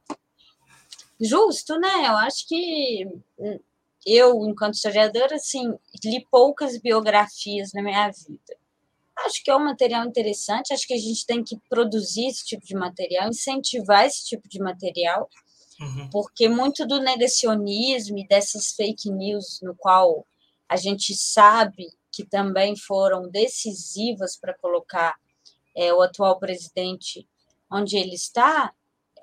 Justo, 1.21 1.79
né? 1.79 2.07
Eu 2.07 2.17
acho 2.17 2.49
que 2.49 3.07
hum, 3.39 3.61
eu, 4.07 4.43
enquanto 4.47 4.75
historiadora, 4.75 5.37
assim, 5.37 5.75
li 6.03 6.27
poucas 6.31 6.79
biografias 6.79 7.73
na 7.75 7.83
minha 7.83 8.11
vida. 8.11 8.64
Acho 9.19 9.43
que 9.43 9.51
é 9.51 9.57
um 9.57 9.65
material 9.65 10.05
interessante, 10.05 10.73
acho 10.73 10.86
que 10.86 10.95
a 10.95 10.99
gente 10.99 11.24
tem 11.24 11.43
que 11.43 11.57
produzir 11.69 12.27
esse 12.27 12.45
tipo 12.45 12.65
de 12.65 12.74
material, 12.74 13.28
incentivar 13.28 14.05
esse 14.05 14.24
tipo 14.27 14.49
de 14.49 14.59
material, 14.59 15.28
uhum. 15.81 16.11
porque 16.11 16.49
muito 16.49 16.86
do 16.86 17.01
negacionismo 17.01 18.19
e 18.19 18.27
dessas 18.27 18.73
fake 18.73 19.11
news, 19.11 19.61
no 19.62 19.74
qual 19.77 20.27
a 20.69 20.77
gente 20.77 21.15
sabe 21.15 21.86
que 22.11 22.24
também 22.24 22.77
foram 22.77 23.28
decisivas 23.31 24.36
para 24.36 24.57
colocar 24.59 25.15
é, 25.77 25.93
o 25.93 26.01
atual 26.01 26.39
presidente 26.39 27.28
onde 27.70 27.97
ele 27.97 28.15
está, 28.15 28.73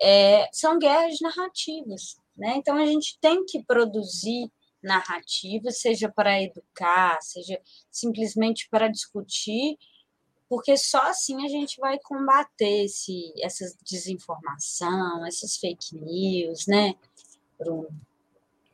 é, 0.00 0.48
são 0.52 0.78
guerras 0.78 1.18
narrativas. 1.20 2.16
Né? 2.36 2.54
Então, 2.56 2.76
a 2.76 2.86
gente 2.86 3.18
tem 3.20 3.44
que 3.44 3.62
produzir 3.62 4.50
narrativa, 4.82 5.70
seja 5.70 6.08
para 6.08 6.42
educar, 6.42 7.18
seja 7.20 7.60
simplesmente 7.90 8.68
para 8.70 8.88
discutir, 8.88 9.76
porque 10.48 10.76
só 10.76 11.00
assim 11.08 11.44
a 11.44 11.48
gente 11.48 11.80
vai 11.80 11.98
combater 11.98 12.84
esse, 12.84 13.32
essa 13.40 13.64
desinformação, 13.84 15.24
essas 15.26 15.56
fake 15.56 15.94
news, 15.94 16.66
né, 16.66 16.94
Bruno? 17.58 17.88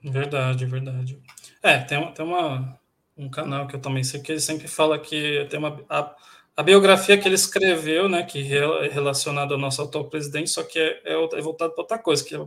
Verdade, 0.03 0.65
verdade. 0.67 1.19
É, 1.63 1.79
tem, 1.79 2.13
tem 2.13 2.25
uma, 2.25 2.79
um 3.17 3.29
canal 3.29 3.67
que 3.67 3.77
eu 3.77 3.81
também 3.81 4.05
sei 4.05 4.21
que 4.21 4.33
ele 4.33 4.41
sempre 4.41 4.69
fala 4.69 4.99
que 4.99 5.47
tem 5.51 5.59
uma. 5.59 5.85
A, 5.89 6.17
a 6.57 6.63
biografia 6.63 7.17
que 7.17 7.29
ele 7.29 7.37
escreveu, 7.37 8.09
né, 8.09 8.25
que 8.25 8.41
é 8.57 8.89
relacionada 8.89 9.55
ao 9.55 9.61
nosso 9.61 9.81
atual 9.83 10.09
presidente, 10.09 10.51
só 10.51 10.65
que 10.65 10.79
é, 10.79 11.03
é, 11.05 11.13
é 11.13 11.41
voltado 11.41 11.73
para 11.73 11.83
outra 11.83 11.99
coisa, 11.99 12.25
que 12.25 12.35
é, 12.35 12.47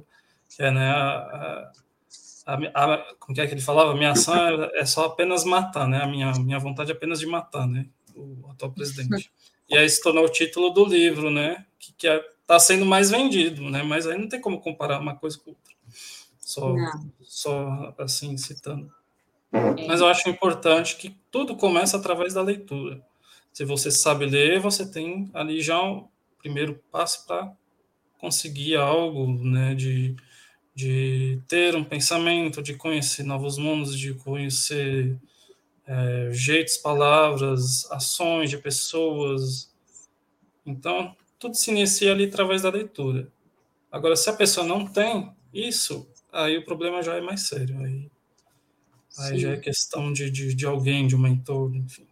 que 0.49 0.61
é 0.61 0.71
né, 0.71 0.89
a, 0.89 1.17
a, 1.17 1.71
a, 2.45 3.15
como 3.19 3.39
é 3.39 3.47
que 3.47 3.53
ele 3.53 3.61
falava? 3.61 3.91
A 3.91 3.95
minha 3.95 4.11
ação 4.11 4.35
é, 4.35 4.80
é, 4.80 4.85
só 4.85 5.05
apenas 5.05 5.43
matar, 5.43 5.88
né? 5.88 6.01
A 6.01 6.07
minha, 6.07 6.31
minha 6.34 6.59
vontade 6.59 6.91
é 6.91 6.93
apenas 6.93 7.19
de 7.19 7.26
matar, 7.26 7.68
né? 7.68 7.85
O 8.15 8.49
atual 8.49 8.72
presidente. 8.72 9.31
E 9.69 9.77
aí 9.77 9.89
se 9.89 10.01
tornou 10.01 10.26
o 10.26 10.30
título 10.30 10.72
do 10.72 10.85
livro, 10.85 11.30
né? 11.30 11.65
Que, 11.80 11.93
que 11.93 12.07
é, 12.07 12.19
tá 12.45 12.59
sendo 12.59 12.85
mais 12.85 13.09
vendido, 13.09 13.69
né? 13.69 13.84
Mas 13.84 14.07
aí 14.07 14.18
não 14.18 14.27
tem 14.27 14.41
como 14.41 14.59
comparar 14.59 14.99
uma 14.99 15.15
coisa 15.15 15.38
com 15.38 15.51
outra. 15.51 15.73
Só, 16.39 16.76
só 17.22 17.95
assim, 17.99 18.35
citando. 18.38 18.91
É. 19.53 19.88
Mas 19.88 20.01
eu 20.01 20.07
acho 20.07 20.30
importante 20.30 20.97
que 20.97 21.15
tudo 21.30 21.55
começa 21.55 21.97
através 21.97 22.34
da 22.34 22.41
leitura. 22.41 23.01
Se 23.53 23.63
você 23.65 23.91
sabe 23.91 24.26
ler, 24.26 24.59
você 24.59 24.89
tem 24.89 25.30
ali 25.34 25.61
já 25.61 25.81
um 25.81 26.07
primeiro 26.39 26.81
passo 26.91 27.26
para 27.26 27.51
conseguir 28.18 28.76
algo, 28.76 29.27
né? 29.43 29.76
De, 29.76 30.15
de 30.82 31.40
ter 31.48 31.76
um 31.76 31.84
pensamento, 31.84 32.62
de 32.62 32.74
conhecer 32.74 33.24
novos 33.24 33.60
mundos, 33.60 33.98
de 33.98 34.16
conhecer 34.16 35.16
é, 35.86 36.30
jeitos, 36.32 36.78
palavras, 36.78 37.90
ações 37.91 38.49
de 38.49 38.58
pessoas. 38.58 39.72
Então, 40.66 41.16
tudo 41.38 41.56
se 41.56 41.70
inicia 41.70 42.12
ali 42.12 42.26
através 42.26 42.64
da 42.64 42.72
leitura. 42.72 43.32
Agora, 43.91 44.16
se 44.16 44.28
a 44.30 44.34
pessoa 44.34 44.66
não 44.66 44.88
tem 44.88 45.32
isso, 45.53 46.08
aí 46.32 46.58
o 46.58 46.66
problema 46.66 47.03
já 47.03 47.16
é 47.16 47.22
mais 47.22 47.41
sério. 47.48 47.78
Aí, 47.80 48.10
aí 49.20 49.40
já 49.40 49.52
é 49.52 49.58
questão 49.58 50.12
de, 50.12 50.32
de, 50.32 50.56
de 50.56 50.66
alguém, 50.66 51.06
de 51.06 51.16
um 51.16 51.20
mentor, 51.20 51.76
enfim. 51.76 52.08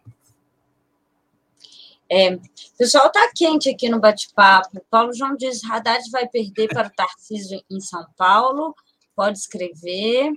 É, 2.12 2.34
o 2.34 2.40
pessoal 2.76 3.06
está 3.06 3.30
quente 3.34 3.70
aqui 3.70 3.88
no 3.88 4.00
bate-papo. 4.00 4.84
Paulo 4.90 5.12
João 5.12 5.36
diz: 5.36 5.62
Haddad 5.64 6.10
vai 6.10 6.26
perder 6.28 6.66
para 6.68 6.88
o 6.88 6.92
Tarcísio 6.92 7.62
em 7.70 7.80
São 7.80 8.04
Paulo. 8.16 8.74
Pode 9.14 9.38
escrever. 9.38 10.32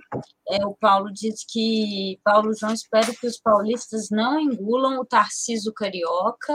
É, 0.48 0.64
o 0.64 0.74
Paulo 0.74 1.12
diz 1.12 1.44
que 1.44 2.20
Paulo 2.22 2.54
João 2.54 2.72
espera 2.72 3.12
que 3.14 3.26
os 3.26 3.38
paulistas 3.40 4.08
não 4.10 4.38
engulam 4.38 5.00
o 5.00 5.04
Tarcísio 5.04 5.72
carioca. 5.72 6.54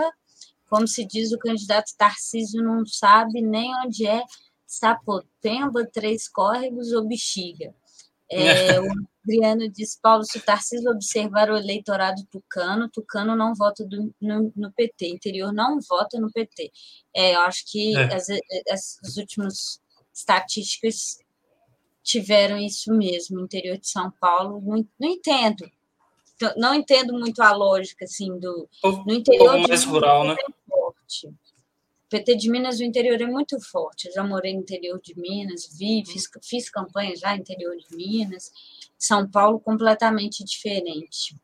Como 0.69 0.87
se 0.87 1.03
diz, 1.05 1.33
o 1.33 1.39
candidato 1.39 1.91
Tarcísio 1.97 2.63
não 2.63 2.85
sabe 2.85 3.41
nem 3.41 3.75
onde 3.83 4.07
é 4.07 4.23
Sapopemba, 4.65 5.85
Três 5.91 6.29
Córregos 6.29 6.93
ou 6.93 7.05
Bexiga. 7.05 7.73
É, 8.31 8.79
o 8.79 8.85
Adriano 9.23 9.69
diz, 9.69 9.99
Paulo, 10.01 10.23
se 10.23 10.37
o 10.37 10.41
Tarcísio 10.41 10.91
observar 10.91 11.49
o 11.49 11.57
eleitorado 11.57 12.21
tucano, 12.31 12.89
tucano 12.89 13.35
não 13.35 13.55
vota 13.55 13.83
do, 13.85 14.13
no, 14.21 14.51
no, 14.55 14.71
PT, 14.73 15.07
interior 15.07 15.51
não 15.51 15.79
vota 15.87 16.19
no 16.19 16.31
PT. 16.31 16.71
É, 17.15 17.35
eu 17.35 17.41
acho 17.41 17.63
que 17.65 17.97
é. 17.97 18.13
as, 18.13 18.27
as, 18.71 18.99
as 19.03 19.17
últimas 19.17 19.81
estatísticas 20.13 21.17
tiveram 22.03 22.57
isso 22.57 22.93
mesmo, 22.93 23.39
interior 23.39 23.77
de 23.77 23.87
São 23.87 24.11
Paulo, 24.19 24.61
não, 24.61 24.85
não 24.99 25.09
entendo. 25.09 25.69
Não 26.55 26.73
entendo 26.73 27.13
muito 27.13 27.41
a 27.41 27.51
lógica, 27.51 28.05
assim, 28.05 28.39
do... 28.39 28.69
No 29.05 29.13
interior 29.13 29.59
mais 29.67 29.83
rural, 29.83 30.25
né? 30.25 30.35
Forte. 30.69 31.33
PT 32.09 32.35
de 32.35 32.49
Minas, 32.49 32.79
o 32.79 32.83
interior 32.83 33.21
é 33.21 33.25
muito 33.25 33.59
forte. 33.61 34.07
Eu 34.07 34.13
já 34.13 34.23
morei 34.23 34.53
no 34.53 34.61
interior 34.61 34.99
de 34.99 35.17
Minas, 35.17 35.69
vi, 35.77 36.03
fiz, 36.05 36.27
fiz 36.43 36.69
campanha 36.69 37.15
já 37.15 37.35
no 37.35 37.41
interior 37.41 37.75
de 37.77 37.95
Minas. 37.95 38.51
São 38.97 39.29
Paulo, 39.29 39.59
completamente 39.59 40.43
diferente. 40.43 41.35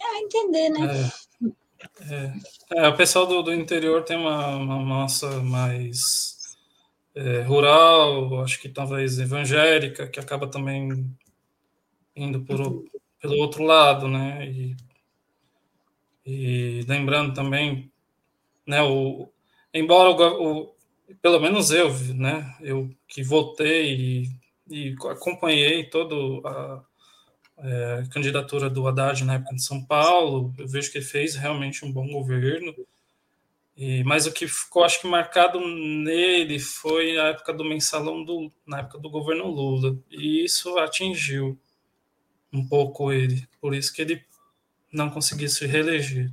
É 0.00 0.18
entender, 0.20 0.70
né? 0.70 1.12
É, 2.00 2.14
é, 2.14 2.84
é, 2.84 2.88
o 2.88 2.96
pessoal 2.96 3.26
do, 3.26 3.42
do 3.42 3.52
interior 3.52 4.02
tem 4.04 4.16
uma, 4.16 4.56
uma 4.56 4.80
massa 4.80 5.40
mais 5.42 6.56
é, 7.14 7.42
rural, 7.42 8.42
acho 8.42 8.60
que 8.60 8.68
talvez 8.68 9.18
evangélica, 9.18 10.08
que 10.08 10.18
acaba 10.18 10.46
também 10.46 11.14
indo 12.14 12.42
por, 12.42 12.84
pelo 13.20 13.36
outro 13.36 13.64
lado, 13.64 14.08
né? 14.08 14.46
E, 14.48 14.76
e 16.24 16.84
lembrando 16.88 17.34
também 17.34 17.90
né? 18.66 18.82
O, 18.82 19.30
embora 19.72 20.10
o, 20.10 20.62
o, 20.62 20.74
pelo 21.22 21.40
menos 21.40 21.70
eu, 21.70 21.92
né? 22.14 22.54
Eu 22.60 22.90
que 23.06 23.22
votei 23.22 23.94
e, 23.94 24.30
e 24.68 24.96
acompanhei 25.10 25.84
toda 25.84 26.14
a, 26.48 26.82
é, 27.58 28.04
candidatura 28.10 28.68
do 28.68 28.86
Haddad 28.86 29.24
na 29.24 29.34
época 29.34 29.54
de 29.54 29.62
São 29.62 29.82
Paulo, 29.84 30.52
eu 30.58 30.68
vejo 30.68 30.90
que 30.90 30.98
ele 30.98 31.04
fez 31.04 31.34
realmente 31.34 31.84
um 31.84 31.92
bom 31.92 32.06
governo. 32.08 32.74
E, 33.76 34.02
mas 34.04 34.26
o 34.26 34.32
que 34.32 34.48
ficou, 34.48 34.84
acho 34.84 35.00
que 35.00 35.06
marcado 35.06 35.60
nele 35.60 36.58
foi 36.58 37.18
a 37.18 37.28
época 37.28 37.52
do 37.52 37.64
mensalão 37.64 38.24
do, 38.24 38.50
na 38.66 38.80
época 38.80 38.98
do 38.98 39.10
governo 39.10 39.48
Lula. 39.48 39.96
E 40.10 40.44
isso 40.44 40.78
atingiu 40.78 41.58
um 42.52 42.66
pouco 42.66 43.12
ele. 43.12 43.46
Por 43.60 43.74
isso 43.74 43.92
que 43.92 44.02
ele 44.02 44.24
não 44.92 45.10
conseguiu 45.10 45.48
se 45.48 45.66
reeleger 45.66 46.32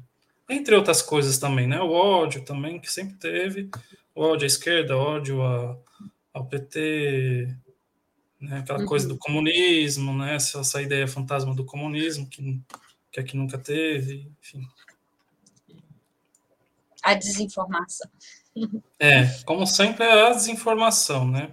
entre 0.50 0.76
outras 0.76 1.02
coisas 1.02 1.38
também, 1.38 1.68
né? 1.68 1.82
O 1.82 1.92
ódio 1.92 2.44
também, 2.44 2.80
que 2.80 2.92
sempre 2.92 3.16
teve, 3.16 3.70
o 4.14 4.22
ódio 4.22 4.44
à 4.44 4.48
esquerda, 4.48 4.98
o 4.98 5.00
ódio 5.00 5.42
a, 5.42 5.78
ao 6.34 6.46
PT, 6.46 7.56
né? 8.40 8.60
aquela 8.60 8.80
uhum. 8.80 8.86
coisa 8.86 9.08
do 9.08 9.18
comunismo, 9.18 10.16
né? 10.18 10.36
Essa, 10.36 10.60
essa, 10.60 10.82
ideia 10.82 11.08
fantasma 11.08 11.56
do 11.56 11.66
comunismo 11.66 12.28
que, 12.28 12.62
que 13.12 13.20
aqui 13.20 13.38
nunca 13.38 13.58
teve, 13.58 14.30
enfim. 14.42 14.68
A 17.02 17.14
desinformação. 17.14 18.10
É, 19.00 19.26
como 19.46 19.66
sempre 19.66 20.06
é 20.06 20.28
a 20.28 20.34
desinformação, 20.34 21.28
né? 21.28 21.52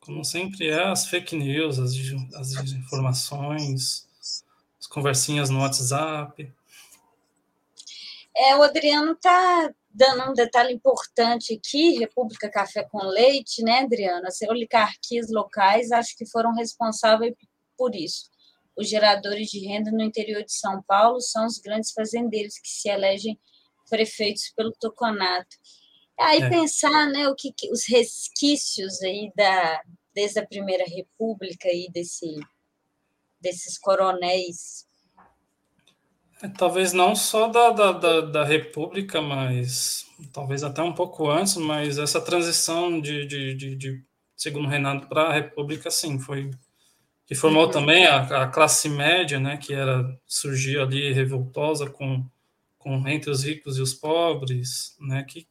Como 0.00 0.24
sempre 0.24 0.68
é 0.68 0.82
as 0.82 1.06
fake 1.06 1.36
news, 1.36 1.78
as, 1.78 1.94
as 2.34 2.50
desinformações, 2.50 4.06
as 4.78 4.86
conversinhas 4.86 5.48
no 5.48 5.60
WhatsApp. 5.60 6.52
É, 8.36 8.56
o 8.56 8.62
Adriano 8.62 9.12
está 9.12 9.72
dando 9.88 10.30
um 10.30 10.34
detalhe 10.34 10.74
importante 10.74 11.54
aqui, 11.54 11.98
República 11.98 12.50
Café 12.50 12.82
com 12.82 12.98
Leite, 12.98 13.62
né, 13.62 13.80
Adriana? 13.80 14.26
As 14.26 14.42
oligarquias 14.42 15.30
locais 15.30 15.92
acho 15.92 16.16
que 16.16 16.26
foram 16.26 16.52
responsáveis 16.52 17.34
por 17.76 17.94
isso. 17.94 18.28
Os 18.76 18.88
geradores 18.88 19.48
de 19.48 19.60
renda 19.64 19.92
no 19.92 20.02
interior 20.02 20.42
de 20.42 20.52
São 20.52 20.82
Paulo 20.82 21.20
são 21.20 21.46
os 21.46 21.58
grandes 21.58 21.92
fazendeiros 21.92 22.58
que 22.58 22.68
se 22.68 22.88
elegem 22.88 23.38
prefeitos 23.88 24.52
pelo 24.56 24.72
Toconato. 24.72 25.56
Aí 26.18 26.42
é. 26.42 26.48
pensar, 26.48 27.06
né, 27.06 27.28
o 27.28 27.34
que, 27.36 27.52
que, 27.52 27.70
os 27.70 27.86
resquícios 27.88 29.00
aí 29.02 29.32
da 29.36 29.80
desde 30.14 30.38
a 30.38 30.46
Primeira 30.46 30.84
República 30.84 31.68
e 31.68 31.90
desse 31.90 32.34
desses 33.40 33.76
coronéis 33.78 34.86
talvez 36.48 36.92
não 36.92 37.14
só 37.14 37.48
da, 37.48 37.70
da, 37.70 37.92
da, 37.92 38.20
da, 38.20 38.44
República, 38.44 39.20
mas 39.20 40.06
talvez 40.32 40.62
até 40.62 40.82
um 40.82 40.92
pouco 40.92 41.30
antes, 41.30 41.56
mas 41.56 41.98
essa 41.98 42.20
transição 42.20 43.00
de, 43.00 43.26
de, 43.26 43.54
de, 43.54 43.76
de 43.76 44.04
segundo 44.36 44.68
reinado 44.68 45.06
para 45.06 45.22
a 45.22 45.32
República, 45.32 45.90
sim, 45.90 46.18
foi 46.18 46.50
que 47.26 47.34
formou 47.34 47.64
uhum. 47.64 47.70
também 47.70 48.06
a, 48.06 48.42
a, 48.42 48.48
classe 48.48 48.88
média, 48.88 49.40
né, 49.40 49.56
que 49.56 49.72
era 49.72 50.04
surgia 50.26 50.82
ali 50.82 51.12
revoltosa 51.12 51.88
com, 51.88 52.24
com 52.78 53.08
entre 53.08 53.30
os 53.30 53.44
ricos 53.44 53.78
e 53.78 53.82
os 53.82 53.94
pobres, 53.94 54.96
né, 55.00 55.24
que 55.24 55.46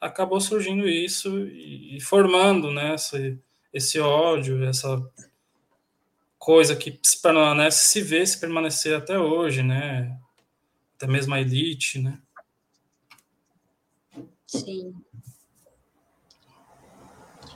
acabou 0.00 0.40
surgindo 0.40 0.88
isso 0.88 1.46
e, 1.46 1.96
e 1.96 2.00
formando, 2.00 2.70
né, 2.70 2.94
esse, 2.94 3.38
esse 3.72 4.00
ódio, 4.00 4.64
essa 4.64 4.98
coisa 6.38 6.74
que 6.74 6.98
se 7.02 7.20
permanece, 7.20 7.88
se 7.88 8.00
vê 8.00 8.24
se 8.24 8.40
permanecer 8.40 8.96
até 8.96 9.18
hoje, 9.18 9.62
né, 9.62 10.16
até 10.98 11.06
mesmo 11.06 11.32
a 11.32 11.40
elite, 11.40 12.00
né? 12.00 12.20
Sim. 14.44 14.92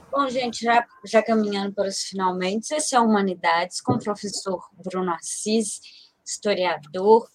Bom, 0.09 0.29
gente, 0.29 0.63
já, 0.63 0.87
já 1.05 1.21
caminhando 1.21 1.73
para 1.73 1.89
os 1.89 2.03
finalmente, 2.03 2.73
esse 2.73 2.95
é 2.95 2.99
Humanidades 2.99 3.81
com 3.81 3.93
o 3.93 3.99
professor 3.99 4.63
Bruno 4.81 5.11
Assis, 5.11 5.81
historiador. 6.25 7.27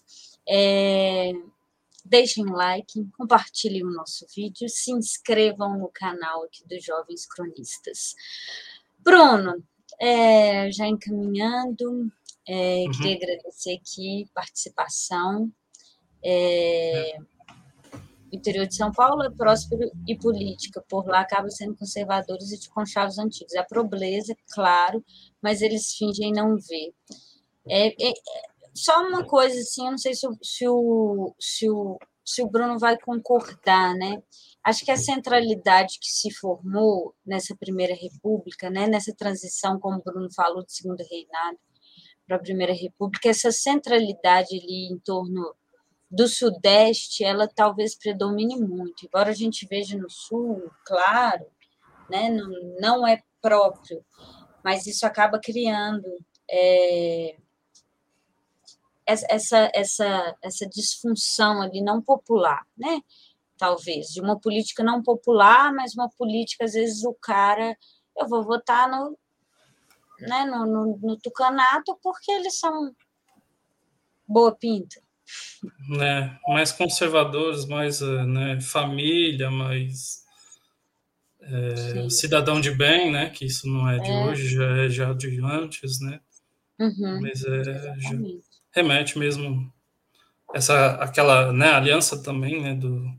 É, 0.47 1.31
deixem 2.03 2.45
like, 2.45 3.07
compartilhem 3.15 3.83
o 3.83 3.91
nosso 3.91 4.25
vídeo, 4.35 4.67
se 4.67 4.91
inscrevam 4.91 5.77
no 5.77 5.89
canal 5.89 6.43
aqui 6.43 6.67
dos 6.67 6.83
Jovens 6.83 7.27
Cronistas. 7.27 8.15
Bruno, 8.97 9.63
é, 9.99 10.71
já 10.71 10.87
encaminhando, 10.87 12.11
é, 12.47 12.85
uhum. 12.85 12.91
queria 12.93 13.15
agradecer 13.15 13.75
aqui 13.75 14.25
a 14.31 14.33
participação. 14.33 15.51
É, 16.23 17.17
interior 18.31 18.67
de 18.67 18.75
São 18.75 18.91
Paulo 18.91 19.23
é 19.23 19.29
próspero 19.29 19.89
e 20.07 20.17
política, 20.17 20.83
por 20.87 21.07
lá 21.07 21.21
acaba 21.21 21.49
sendo 21.49 21.75
conservadores 21.75 22.51
e 22.51 22.59
de 22.59 22.69
conchavos 22.69 23.17
antigos. 23.17 23.53
É 23.53 23.63
pobreza, 23.63 24.35
claro, 24.53 25.03
mas 25.41 25.61
eles 25.61 25.93
fingem 25.93 26.31
não 26.31 26.55
ver. 26.55 26.93
É, 27.67 27.87
é, 27.87 28.13
só 28.73 29.01
uma 29.07 29.25
coisa 29.25 29.59
assim, 29.59 29.85
eu 29.85 29.91
não 29.91 29.97
sei 29.97 30.13
se, 30.13 30.27
o, 30.27 30.37
se, 30.41 30.67
o, 30.67 31.35
se, 31.39 31.69
o, 31.69 31.97
se 32.25 32.41
o 32.41 32.49
Bruno 32.49 32.77
vai 32.79 32.97
concordar, 32.97 33.95
né? 33.95 34.21
Acho 34.63 34.85
que 34.85 34.91
a 34.91 34.97
centralidade 34.97 35.97
que 35.99 36.09
se 36.09 36.31
formou 36.31 37.15
nessa 37.25 37.55
primeira 37.55 37.95
república, 37.95 38.69
né, 38.69 38.87
nessa 38.87 39.13
transição, 39.15 39.79
como 39.79 39.97
o 39.97 40.03
Bruno 40.03 40.27
falou, 40.33 40.63
do 40.63 40.71
segundo 40.71 41.01
reinado 41.09 41.57
para 42.27 42.35
a 42.35 42.41
primeira 42.41 42.73
república, 42.73 43.29
essa 43.29 43.51
centralidade 43.51 44.55
ali 44.55 44.93
em 44.93 44.99
torno 44.99 45.55
do 46.09 46.27
Sudeste, 46.27 47.23
ela 47.23 47.47
talvez 47.47 47.95
predomine 47.95 48.59
muito, 48.59 49.05
embora 49.05 49.29
a 49.29 49.35
gente 49.35 49.67
veja 49.67 49.97
no 49.97 50.09
Sul, 50.09 50.71
claro, 50.83 51.45
né, 52.09 52.29
não, 52.29 52.49
não 52.79 53.07
é 53.07 53.21
próprio, 53.39 54.03
mas 54.63 54.87
isso 54.87 55.05
acaba 55.05 55.39
criando 55.39 56.07
é, 56.49 57.37
essa, 59.05 59.71
essa, 59.73 60.37
essa 60.41 60.67
disfunção 60.67 61.61
ali 61.61 61.81
não 61.81 62.01
popular, 62.01 62.65
né? 62.77 63.01
Talvez, 63.57 64.07
de 64.07 64.21
uma 64.21 64.39
política 64.39 64.83
não 64.83 65.03
popular, 65.03 65.73
mas 65.73 65.93
uma 65.93 66.09
política, 66.09 66.65
às 66.65 66.73
vezes, 66.73 67.03
o 67.03 67.13
cara, 67.13 67.77
eu 68.17 68.27
vou 68.27 68.43
votar 68.43 68.89
no, 68.89 69.17
né, 70.21 70.45
no, 70.45 70.65
no, 70.65 70.97
no 70.97 71.17
tucanato 71.17 71.97
porque 72.01 72.31
eles 72.31 72.57
são 72.57 72.95
boa 74.27 74.55
pinta 74.55 75.01
né, 75.89 76.37
mais 76.47 76.71
conservadores, 76.71 77.65
mais 77.65 78.01
eh, 78.01 78.25
né, 78.25 78.61
família, 78.61 79.49
mais 79.51 80.23
é, 81.41 82.09
cidadão 82.09 82.59
de 82.59 82.71
bem, 82.71 83.11
né, 83.11 83.29
que 83.29 83.45
isso 83.45 83.67
não 83.67 83.89
é 83.89 83.97
de 83.97 84.09
é. 84.09 84.25
hoje, 84.25 84.49
já 84.49 84.77
é 84.77 84.89
já 84.89 85.13
de 85.13 85.39
antes, 85.43 85.99
né, 86.01 86.19
uhum, 86.79 87.21
mas 87.21 87.43
é, 87.43 87.61
remete 88.71 89.17
mesmo 89.17 89.71
essa 90.53 90.91
aquela 90.95 91.51
né, 91.53 91.71
aliança 91.71 92.21
também, 92.21 92.61
né, 92.61 92.75
do 92.75 93.09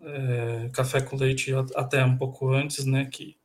é, 0.00 0.70
café 0.72 1.00
com 1.00 1.16
leite 1.16 1.52
até 1.74 2.04
um 2.04 2.16
pouco 2.16 2.52
antes, 2.52 2.84
né, 2.84 3.06
que 3.06 3.36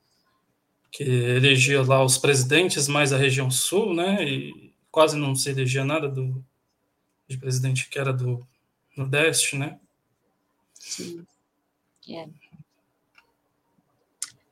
que 0.91 1.03
elegia 1.03 1.81
lá 1.83 2.01
os 2.01 2.17
presidentes 2.17 2.87
mais 2.87 3.09
da 3.09 3.17
região 3.17 3.51
sul, 3.51 3.93
né, 3.93 4.23
e 4.23 4.73
quase 4.89 5.17
não 5.17 5.35
se 5.35 5.49
elegia 5.49 5.83
nada 5.83 6.07
do 6.07 6.41
de 7.27 7.37
presidente 7.37 7.89
que 7.89 7.99
era 7.99 8.13
do 8.13 8.45
Nordeste, 8.95 9.57
né? 9.57 9.79
Sim. 10.73 11.25
É. 12.09 12.27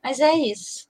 Mas 0.02 0.20
é 0.20 0.34
isso. 0.34 0.88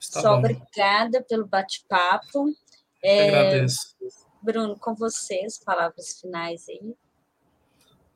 Está 0.00 0.22
Só 0.22 0.32
bom. 0.32 0.38
obrigada 0.38 1.22
pelo 1.22 1.46
bate-papo. 1.46 2.54
É, 3.02 3.28
agradeço. 3.28 3.94
Bruno, 4.42 4.76
com 4.78 4.94
vocês, 4.94 5.58
palavras 5.58 6.20
finais 6.20 6.68
aí. 6.68 6.94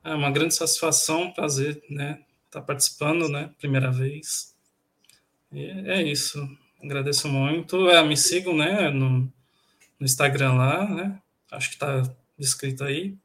É 0.03 0.13
uma 0.13 0.31
grande 0.31 0.55
satisfação, 0.55 1.31
prazer, 1.31 1.83
né? 1.89 2.23
Estar 2.45 2.61
tá 2.61 2.61
participando, 2.61 3.29
né? 3.29 3.53
Primeira 3.59 3.91
vez. 3.91 4.55
E 5.51 5.65
é 5.65 6.01
isso. 6.01 6.39
Agradeço 6.83 7.27
muito. 7.27 7.89
É, 7.89 8.03
me 8.03 8.17
sigam, 8.17 8.55
né? 8.55 8.89
No, 8.89 9.19
no 9.19 9.31
Instagram 10.05 10.53
lá, 10.53 10.87
né? 10.89 11.21
Acho 11.51 11.69
que 11.69 11.75
está 11.75 12.03
descrito 12.41 12.83
aí. 12.83 13.15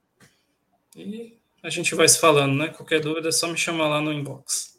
E 0.94 1.38
a 1.62 1.70
gente 1.70 1.94
vai 1.94 2.08
se 2.08 2.20
falando, 2.20 2.54
né? 2.54 2.68
Qualquer 2.68 3.00
dúvida 3.00 3.30
é 3.30 3.32
só 3.32 3.48
me 3.48 3.56
chamar 3.56 3.88
lá 3.88 4.00
no 4.00 4.12
inbox. 4.12 4.76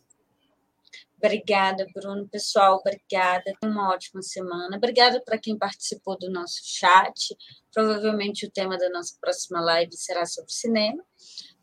Obrigada, 1.17 1.85
Bruno. 1.93 2.27
Pessoal, 2.27 2.77
obrigada. 2.77 3.51
Uma 3.63 3.89
ótima 3.89 4.21
semana. 4.21 4.77
Obrigada 4.77 5.19
para 5.25 5.37
quem 5.39 5.57
participou 5.57 6.17
do 6.17 6.29
nosso 6.29 6.61
chat. 6.63 7.35
Provavelmente 7.73 8.45
o 8.45 8.51
tema 8.51 8.77
da 8.77 8.89
nossa 8.89 9.17
próxima 9.19 9.59
live 9.59 9.97
será 9.97 10.25
sobre 10.25 10.51
cinema. 10.51 11.03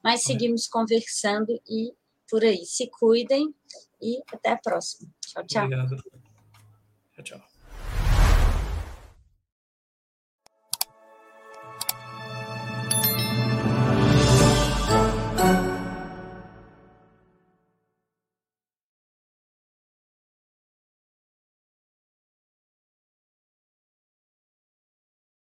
Mas 0.02 0.24
seguimos 0.24 0.66
conversando 0.66 1.58
e 1.68 1.94
por 2.28 2.44
aí. 2.44 2.64
Se 2.66 2.90
cuidem 2.90 3.54
e 4.02 4.20
até 4.32 4.50
a 4.50 4.58
próxima. 4.58 5.08
Tchau, 5.20 5.46
tchau. 5.46 5.64
Obrigado. 5.64 6.23